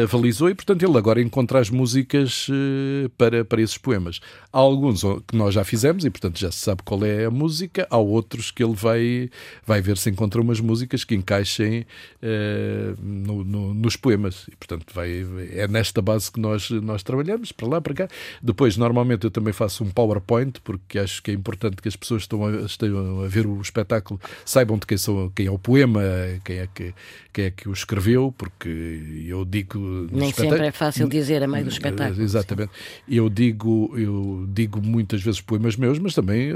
avalizou 0.02 0.50
e, 0.50 0.54
portanto, 0.54 0.82
ele 0.82 0.96
agora 0.96 1.20
encontra 1.20 1.58
as 1.60 1.70
músicas 1.70 2.48
uh, 2.48 3.08
para, 3.10 3.44
para 3.44 3.62
esses 3.62 3.78
poemas. 3.78 4.20
Há 4.52 4.58
alguns 4.58 5.02
que 5.26 5.36
nós 5.36 5.54
já 5.54 5.64
fizemos 5.64 6.04
e, 6.04 6.10
portanto, 6.10 6.38
já 6.38 6.50
se 6.50 6.58
sabe 6.58 6.82
qual 6.82 7.04
é 7.04 7.26
a 7.26 7.30
música. 7.30 7.86
Há 7.90 7.96
outros 7.96 8.50
que 8.50 8.62
ele 8.62 8.74
vai, 8.74 9.30
vai 9.64 9.80
ver 9.80 9.96
se 9.96 10.10
encontra 10.10 10.40
umas 10.40 10.60
músicas 10.60 11.04
que 11.04 11.14
encaixem 11.14 11.86
uh, 12.22 12.96
no, 13.02 13.44
no, 13.44 13.74
nos 13.74 13.96
poemas. 13.96 14.46
E, 14.50 14.56
portanto, 14.56 14.92
vai, 14.92 15.26
é 15.52 15.68
nesta 15.68 16.02
base 16.02 16.30
que 16.30 16.40
nós, 16.40 16.70
nós 16.70 17.02
trabalhamos, 17.02 17.52
para 17.52 17.68
lá, 17.68 17.80
para 17.80 17.94
cá. 17.94 18.08
Depois, 18.42 18.76
normalmente, 18.76 19.24
eu 19.24 19.30
também 19.30 19.52
faço 19.52 19.84
um 19.84 19.90
PowerPoint, 19.90 20.60
porque 20.62 20.98
acho 20.98 21.22
que 21.22 21.30
é 21.30 21.34
importante 21.34 21.76
que 21.76 21.88
as 21.88 21.96
pessoas 21.96 22.22
estão 22.22 22.44
a, 22.44 22.62
estejam 22.62 23.22
a 23.22 23.28
ver 23.28 23.46
o 23.46 23.60
espetáculo 23.60 24.20
saibam 24.44 24.78
de 24.78 24.86
quem, 24.86 24.98
são, 24.98 25.30
quem 25.34 25.46
é 25.46 25.50
o 25.50 25.58
poema, 25.58 26.00
quem 26.44 26.58
é 26.58 26.66
que, 26.66 26.94
quem 27.32 27.44
é 27.46 27.50
que 27.50 27.68
o 27.68 27.72
escreveu, 27.72 28.34
porque 28.36 29.24
eu 29.26 29.44
digo. 29.44 29.67
Nem 29.76 30.32
sempre 30.32 30.66
é 30.66 30.72
fácil 30.72 31.08
dizer 31.08 31.42
a 31.42 31.48
meio 31.48 31.64
do 31.64 31.70
espetáculo. 31.70 32.22
Exatamente. 32.22 32.70
Sim. 32.72 33.14
Eu 33.14 33.28
digo, 33.28 33.92
eu 33.96 34.46
digo 34.48 34.80
muitas 34.80 35.22
vezes 35.22 35.40
poemas 35.40 35.76
meus, 35.76 35.98
mas 35.98 36.14
também 36.14 36.52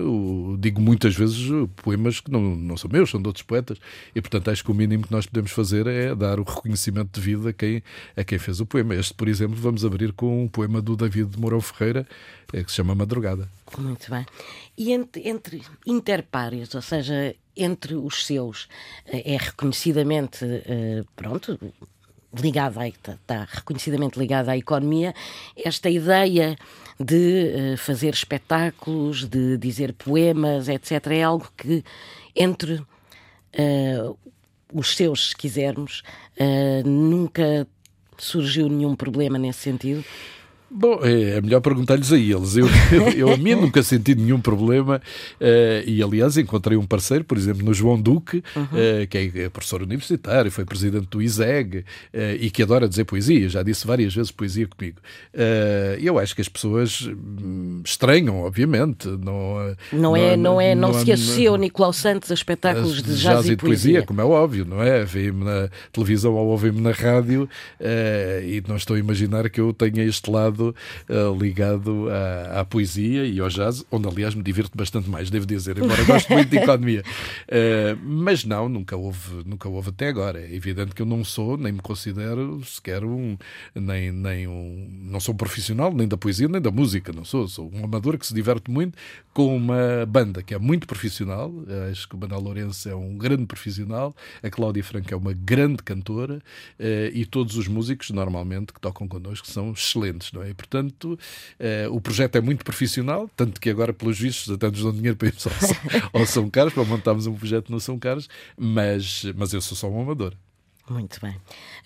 digo 0.59 0.81
muitas 0.81 1.15
vezes 1.15 1.49
poemas 1.77 2.21
que 2.21 2.31
não, 2.31 2.41
não 2.57 2.77
são 2.77 2.91
meus, 2.91 3.11
são 3.11 3.21
de 3.21 3.27
outros 3.27 3.45
poetas. 3.45 3.79
E, 4.15 4.21
portanto, 4.21 4.51
acho 4.51 4.65
que 4.65 4.71
o 4.71 4.75
mínimo 4.75 5.07
que 5.07 5.13
nós 5.13 5.27
podemos 5.27 5.51
fazer 5.51 5.87
é 5.87 6.15
dar 6.15 6.39
o 6.39 6.45
reconhecimento 6.45 7.21
devido 7.21 7.49
a 7.49 7.53
quem, 7.53 7.83
a 8.17 8.25
quem 8.25 8.39
fez 8.39 8.61
o 8.61 8.67
poema. 8.67 8.95
Este, 8.95 9.15
por 9.15 9.29
exemplo, 9.29 9.57
vamos 9.57 9.85
abrir 9.85 10.13
com 10.13 10.45
um 10.45 10.49
poema 10.49 10.81
do 10.81 10.97
David 10.97 11.31
de 11.31 11.39
Mourão 11.39 11.61
Ferreira, 11.61 12.07
é, 12.53 12.63
que 12.63 12.71
se 12.71 12.77
chama 12.77 12.95
Madrugada. 12.95 13.49
Muito 13.79 14.11
bem. 14.11 14.27
E 14.77 14.93
entre, 14.93 15.29
entre 15.29 15.63
interpários, 15.87 16.75
ou 16.75 16.83
seja, 16.83 17.35
entre 17.57 17.95
os 17.95 18.27
seus, 18.27 18.69
eh, 19.07 19.35
é 19.35 19.37
reconhecidamente, 19.37 20.45
eh, 20.45 21.05
pronto, 21.17 21.59
ligada, 22.35 22.87
está, 22.87 23.47
reconhecidamente 23.51 24.19
ligada 24.19 24.53
à 24.53 24.57
economia, 24.57 25.15
esta 25.57 25.91
ideia 25.91 26.57
de 26.99 27.75
uh, 27.75 27.77
fazer 27.77 28.15
espetáculos, 28.15 29.29
de 29.29 29.57
dizer 29.57 29.93
poemas, 29.93 30.69
etc., 30.69 31.07
é 31.09 31.23
algo 31.23 31.51
que 31.57 31.85
entre 32.35 32.75
uh, 32.75 34.19
os 34.73 34.97
seus, 34.97 35.31
se 35.31 35.37
quisermos, 35.37 36.03
uh, 36.39 36.89
nunca 36.89 37.67
surgiu 38.17 38.69
nenhum 38.69 38.95
problema 38.95 39.39
nesse 39.39 39.61
sentido. 39.61 40.05
Bom, 40.75 41.01
é, 41.03 41.37
é 41.37 41.41
melhor 41.43 41.61
perguntar-lhes 41.61 42.11
a 42.13 42.17
eles. 42.17 42.57
Eu, 42.57 42.67
eu, 42.91 43.09
eu, 43.11 43.33
a 43.33 43.37
mim 43.37 43.55
nunca 43.55 43.83
senti 43.83 44.15
nenhum 44.15 44.41
problema 44.41 45.03
uh, 45.39 45.89
e, 45.89 46.03
aliás, 46.03 46.39
encontrei 46.39 46.79
um 46.79 46.87
parceiro, 46.87 47.25
por 47.25 47.37
exemplo, 47.37 47.63
no 47.63 47.75
João 47.75 48.01
Duque, 48.01 48.43
uhum. 48.57 48.63
uh, 48.63 49.07
que 49.07 49.33
é 49.35 49.49
professor 49.51 49.83
universitário, 49.83 50.51
foi 50.51 50.65
presidente 50.65 51.09
do 51.11 51.21
ISEG 51.21 51.79
uh, 51.79 51.85
e 52.41 52.51
que 52.51 52.63
adora 52.63 52.89
dizer 52.89 53.05
poesia. 53.05 53.51
Já 53.51 53.63
disse 53.63 53.87
várias 53.87 54.15
vezes 54.15 54.31
poesia 54.31 54.67
comigo. 54.67 54.97
eu 56.01 56.19
acho 56.19 56.35
que 56.35 56.41
as 56.41 56.49
pessoas 56.49 57.07
hum, 57.07 57.83
estranham, 57.85 58.41
obviamente. 58.41 59.09
Não, 59.09 59.77
não, 59.93 60.17
é, 60.17 60.37
não, 60.37 60.61
é, 60.61 60.75
não, 60.75 60.93
não 60.93 60.99
se 60.99 61.13
associa 61.13 61.53
o 61.53 61.57
Nicolau 61.57 61.93
Santos 61.93 62.31
a 62.31 62.35
espetáculos 62.35 63.03
de 63.03 63.11
jazz, 63.11 63.21
jazz 63.21 63.49
e, 63.49 63.57
poesia. 63.57 63.93
poesia. 63.93 64.03
como 64.03 64.21
é 64.21 64.25
óbvio, 64.25 64.65
não 64.65 64.83
é? 64.83 65.05
Vêm-me 65.05 65.45
na 65.45 65.69
televisão 65.93 66.33
ou 66.35 66.49
ouvem-me 66.49 66.81
na 66.81 66.93
rádio 66.93 67.49
e 68.45 68.63
não 68.67 68.77
estou 68.77 68.97
a 68.97 68.99
imaginar 68.99 69.51
que 69.51 69.61
eu 69.61 69.73
tenha 69.73 70.03
este 70.05 70.31
lado 70.31 70.62
ligado, 70.63 70.75
uh, 71.09 71.39
ligado 71.39 72.09
à, 72.11 72.61
à, 72.61 72.65
poesia 72.65 73.27
e 73.27 73.41
ao 73.41 73.49
jazz, 73.49 73.85
onde 73.91 74.09
aliás 74.09 74.35
me 74.35 74.43
divirto 74.43 74.77
bastante 74.77 75.09
mais, 75.09 75.31
devo 75.31 75.47
dizer, 75.47 75.79
embora 75.79 76.03
gosto 76.05 76.33
muito 76.33 76.49
de 76.49 76.59
economia. 76.59 77.03
Uh, 77.49 77.99
mas 78.03 78.45
não, 78.45 78.69
nunca 78.69 78.97
houve, 78.97 79.43
nunca 79.45 79.69
houve 79.69 79.91
até 79.91 80.09
agora. 80.09 80.41
É 80.41 80.55
evidente 80.55 80.95
que 80.95 81.03
eu 81.03 81.07
não 81.07 81.25
sou, 81.25 81.57
nem 81.57 81.73
me 81.73 81.81
considero 81.81 82.63
sequer 82.65 83.05
um, 83.05 83.37
nem, 83.75 84.13
nem 84.13 84.47
um, 84.47 84.89
não 85.05 85.21
sou 85.21 85.35
um 85.35 85.37
profissional 85.37 85.93
nem 85.93 86.07
da 86.07 86.17
poesia 86.17 86.49
nem 86.49 86.61
da 86.61 86.71
música, 86.71 87.13
não 87.13 87.25
sou, 87.25 87.49
sou 87.49 87.71
um 87.73 87.85
amador 87.85 88.19
que 88.19 88.27
se 88.27 88.35
diverte 88.35 88.71
muito 88.71 88.97
com 89.33 89.57
uma 89.57 90.07
banda 90.07 90.43
que 90.43 90.55
é 90.55 90.59
muito 90.59 90.87
profissional, 90.87 91.53
acho 91.91 92.09
que 92.09 92.15
o 92.15 92.19
Manuel 92.19 92.41
Lourenço 92.41 92.89
é 92.89 92.95
um 92.95 93.17
grande 93.17 93.47
profissional, 93.47 94.15
a 94.43 94.51
Cláudia 94.51 94.85
Franca 94.85 95.15
é 95.15 95.17
uma 95.17 95.33
grande 95.33 95.83
cantora 95.83 96.43
uh, 96.79 96.83
e 97.13 97.25
todos 97.25 97.57
os 97.57 97.67
músicos 97.69 98.11
normalmente 98.11 98.73
que 98.73 98.81
tocam 98.81 99.09
connosco 99.09 99.47
são 99.47 99.73
excelentes, 99.73 100.33
não 100.33 100.43
é? 100.43 100.52
E, 100.53 100.55
portanto, 100.55 101.19
eh, 101.59 101.89
o 101.91 102.01
projeto 102.01 102.37
é 102.37 102.41
muito 102.41 102.65
profissional, 102.65 103.29
tanto 103.35 103.61
que 103.61 103.71
agora, 103.71 103.93
pelos 103.93 104.19
vistos, 104.19 104.55
até 104.55 104.71
nos 104.71 104.83
dão 104.83 104.93
dinheiro 104.93 105.17
para 105.17 105.29
irmos 105.29 105.47
ao, 105.47 105.53
ao 106.21 106.27
São 106.27 106.49
Carlos, 106.49 106.75
para 106.75 106.85
montarmos 106.85 107.27
um 107.27 107.35
projeto 107.35 107.73
no 107.73 107.81
São 107.81 107.99
Carlos, 107.99 108.29
mas, 108.57 109.25
mas 109.35 109.53
eu 109.53 109.61
sou 109.61 109.77
só 109.77 109.89
um 109.89 110.01
amador. 110.03 110.35
Muito 110.89 111.21
bem. 111.21 111.37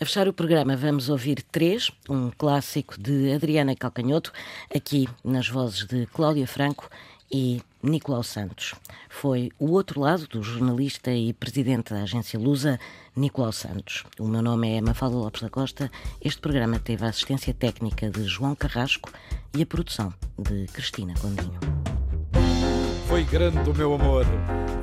A 0.00 0.04
fechar 0.04 0.26
o 0.26 0.32
programa, 0.32 0.76
vamos 0.76 1.08
ouvir 1.08 1.42
três, 1.42 1.92
um 2.08 2.30
clássico 2.30 3.00
de 3.00 3.32
Adriana 3.32 3.76
Calcanhoto, 3.76 4.32
aqui 4.74 5.08
nas 5.22 5.48
vozes 5.48 5.86
de 5.86 6.06
Cláudia 6.06 6.46
Franco 6.46 6.90
e 7.30 7.60
Nicolau 7.86 8.22
Santos. 8.22 8.74
Foi 9.08 9.50
o 9.58 9.70
outro 9.70 10.00
lado 10.00 10.26
do 10.26 10.42
jornalista 10.42 11.12
e 11.12 11.32
presidente 11.32 11.94
da 11.94 12.02
agência 12.02 12.38
Lusa, 12.38 12.78
Nicolau 13.14 13.52
Santos. 13.52 14.04
O 14.18 14.26
meu 14.26 14.42
nome 14.42 14.76
é 14.76 14.80
Mafalda 14.80 15.16
Lopes 15.16 15.42
da 15.42 15.48
Costa. 15.48 15.90
Este 16.20 16.40
programa 16.40 16.80
teve 16.80 17.04
a 17.04 17.08
assistência 17.08 17.54
técnica 17.54 18.10
de 18.10 18.24
João 18.24 18.54
Carrasco 18.54 19.10
e 19.56 19.62
a 19.62 19.66
produção 19.66 20.12
de 20.36 20.66
Cristina 20.66 21.14
Condinho. 21.20 21.58
Foi 23.06 23.22
grande 23.22 23.70
o 23.70 23.74
meu 23.74 23.94
amor. 23.94 24.26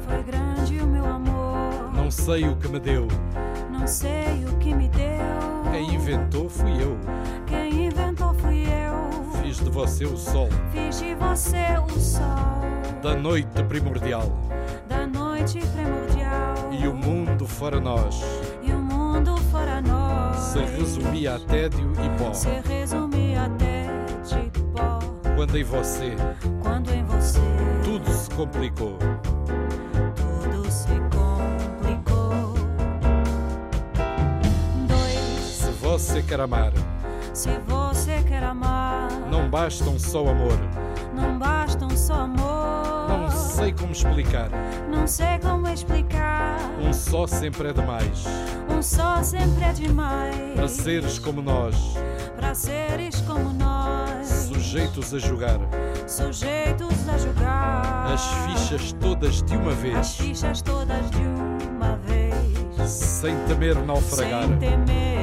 Foi 0.07 0.23
grande 0.23 0.79
o 0.79 0.87
meu 0.87 1.05
amor. 1.05 1.93
Não 1.93 2.09
sei 2.09 2.47
o 2.47 2.55
que 2.55 2.69
me 2.69 2.79
deu. 2.79 3.07
Não 3.69 3.85
sei 3.85 4.45
o 4.49 4.57
que 4.59 4.73
me 4.73 4.87
deu. 4.87 5.03
Quem 5.71 5.93
inventou 5.93 6.49
fui 6.49 6.71
eu. 6.81 6.97
Quem 7.45 7.63
inventou 7.67 7.71
fui 7.71 7.79
eu. 7.79 7.82
Fiz 9.53 9.63
de 9.63 9.69
você 9.69 10.05
o 10.05 10.17
sol. 10.17 10.49
Fiz 10.71 10.97
de 10.97 11.13
você 11.13 11.77
o 11.85 11.99
sol. 11.99 12.23
Da 13.03 13.15
noite 13.15 13.63
primordial. 13.65 14.27
Da 14.89 15.05
noite 15.05 15.59
primordial. 15.59 16.55
E 16.71 16.87
o 16.87 16.93
mundo 16.95 17.45
fora 17.45 17.79
nós. 17.79 18.19
E 18.63 18.71
o 18.71 18.79
mundo 18.79 19.37
fora 19.51 19.79
nós. 19.79 20.37
Se 20.37 20.57
resumia 20.57 21.35
a 21.35 21.39
tédio 21.39 21.91
e 22.03 22.17
pó. 22.17 22.33
Se 22.33 22.49
resumia 22.67 23.43
a 23.43 23.49
tédio 23.49 24.51
e 24.55 24.59
pó. 24.75 24.97
Quando 25.35 25.55
em 25.55 25.63
você. 25.63 26.15
Quando 26.63 26.89
em 26.89 27.03
você. 27.03 27.39
Tudo 27.83 28.11
se 28.11 28.31
complicou. 28.31 28.97
Tudo 30.15 30.71
se 30.71 30.99
complicou. 31.15 32.55
Dois. 34.87 35.45
Se 35.45 35.69
você 35.73 36.23
quer 36.23 36.39
amar. 36.39 36.73
Se 37.35 37.49
você 37.67 38.23
quer 38.27 38.43
amar. 38.43 38.92
Não 39.53 39.59
basta 39.59 39.87
um 39.87 39.99
só 39.99 40.27
amor. 40.27 40.57
Não 41.13 41.37
basta 41.37 41.85
um 41.85 41.95
só 41.95 42.21
amor. 42.21 43.07
Não 43.07 43.29
sei 43.29 43.71
como 43.71 43.91
explicar. 43.91 44.49
Não 44.89 45.05
sei 45.05 45.37
como 45.43 45.69
explicar. 45.69 46.57
Um 46.81 46.91
só 46.91 47.27
sempre 47.27 47.67
é 47.67 47.73
demais. 47.73 48.25
Um 48.67 48.81
só 48.81 49.21
sempre 49.21 49.63
é 49.63 49.71
demais. 49.71 50.55
Para 50.55 50.67
seres 50.67 51.19
como 51.19 51.43
nós. 51.43 51.75
Para 52.35 52.55
seres 52.55 53.21
como 53.21 53.53
nós. 53.53 54.27
Sujeitos 54.27 55.13
a 55.13 55.19
jogar. 55.19 55.59
Sujeitos 56.07 57.07
a 57.07 57.17
jogar. 57.19 58.11
As 58.11 58.25
fichas 58.25 58.91
todas 58.93 59.43
de 59.43 59.55
uma 59.55 59.71
vez. 59.73 59.97
As 59.97 60.15
fichas 60.17 60.63
todas 60.63 61.11
de 61.11 61.21
uma 61.69 61.95
vez. 61.97 62.89
Sem 62.89 63.37
temer 63.45 63.75
naufragar. 63.85 64.47
Sem 64.47 64.57
temer 64.57 65.22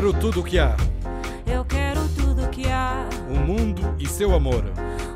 quero 0.00 0.14
tudo 0.14 0.40
o 0.40 0.42
que 0.42 0.58
há. 0.58 0.74
eu 1.46 1.62
quero 1.62 2.00
tudo 2.16 2.48
que 2.48 2.66
há. 2.66 3.06
O 3.28 3.34
mundo 3.34 3.94
e 3.98 4.06
seu 4.06 4.34
amor. 4.34 4.64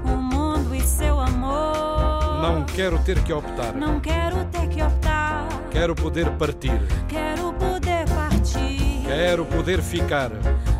O 0.05 0.09
mundo 0.09 0.75
e 0.75 0.81
seu 0.83 1.19
amor. 1.19 2.43
Não 2.43 2.67
quero 2.67 2.99
ter 2.99 3.19
que 3.23 3.33
optar. 3.33 3.73
Não 3.73 3.99
quero 3.99 4.45
ter 4.53 4.69
que 4.69 4.83
optar. 4.83 5.49
Quero 5.71 5.95
poder 5.95 6.29
partir. 6.33 6.79
Quero 7.09 7.55
poder 7.55 8.07
partir. 8.11 9.03
Quero 9.07 9.47
poder 9.47 9.81
ficar. 9.81 10.31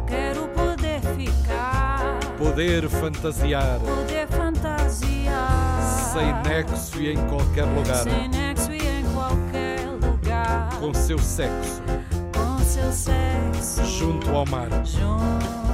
Quero 0.07 0.49
poder 0.49 1.01
ficar. 1.17 2.19
Poder 2.37 2.89
fantasiar. 2.91 3.79
Poder 3.81 4.29
fantasiar. 4.29 6.13
Sem 6.13 6.35
nexo 6.43 7.01
e 7.01 7.13
em 7.13 7.27
qualquer 7.29 7.65
lugar. 7.65 8.03
Sem 8.03 8.29
nexo 8.29 8.71
e 8.71 8.87
em 8.87 9.05
qualquer 9.15 9.89
lugar. 10.07 10.69
Com 10.79 10.93
seu 10.93 11.19
sexo. 11.19 11.83
Seu 12.75 12.93
sexo. 12.93 13.85
Junto 13.85 14.31
ao 14.31 14.45
mar. 14.47 14.69
Junto 14.85 15.74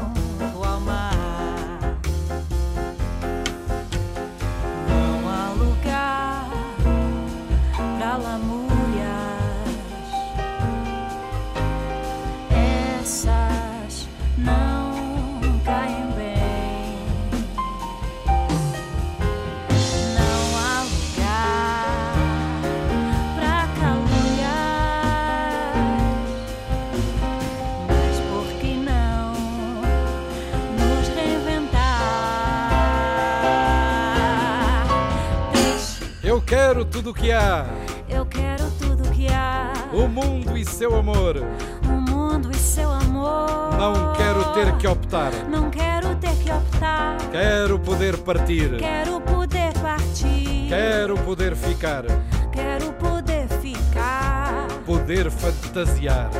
quero 36.51 36.85
tudo 36.85 37.15
que 37.15 37.31
há. 37.31 37.65
eu 38.09 38.27
quero 38.27 38.69
tudo 38.73 39.09
que 39.13 39.29
há. 39.29 39.73
O 39.93 40.09
mundo 40.09 40.59
e 40.59 40.65
seu 40.65 40.97
amor. 40.97 41.37
O 41.85 42.11
mundo 42.11 42.51
e 42.51 42.57
seu 42.57 42.91
amor. 42.91 43.77
Não 43.79 44.13
quero 44.15 44.45
ter 44.53 44.77
que 44.77 44.89
optar. 44.89 45.31
Não 45.49 45.71
quero 45.71 46.17
ter 46.17 46.35
que 46.43 46.51
optar. 46.51 47.19
Quero 47.31 47.79
poder 47.79 48.17
partir. 48.19 48.77
Quero 48.79 49.21
poder 49.21 49.73
partir. 49.75 50.67
Quero 50.69 51.17
poder 51.19 51.55
ficar. 51.55 52.05
Quero 52.53 52.93
poder 52.95 53.47
ficar. 53.63 54.67
Poder 54.85 55.31
fantasiar. 55.31 56.31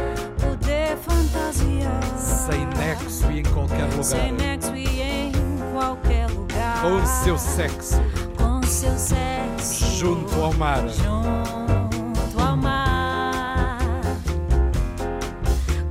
Poder 0.41 0.97
fantasiar. 0.97 2.03
Sem 2.19 2.67
nexo 2.67 3.31
e 3.31 3.39
em 3.39 3.45
qualquer 3.45 3.89
Sem 4.03 4.33
lugar. 4.33 4.47
nexo 4.49 4.75
e 4.75 5.01
em 5.03 5.33
qualquer 5.73 6.29
lugar. 6.31 6.83
Com 6.83 7.07
seu 7.07 7.39
sexo. 7.39 8.03
Com 8.37 8.61
seu 8.65 8.97
sexo. 8.99 9.90
Junto 10.01 10.43
ao 10.43 10.55
mar. 10.55 10.89
Junto 10.89 12.41
ao 12.41 12.57
mar. 12.57 13.79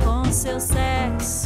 Com 0.03 0.25
seu 0.31 0.59
sexo. 0.59 1.38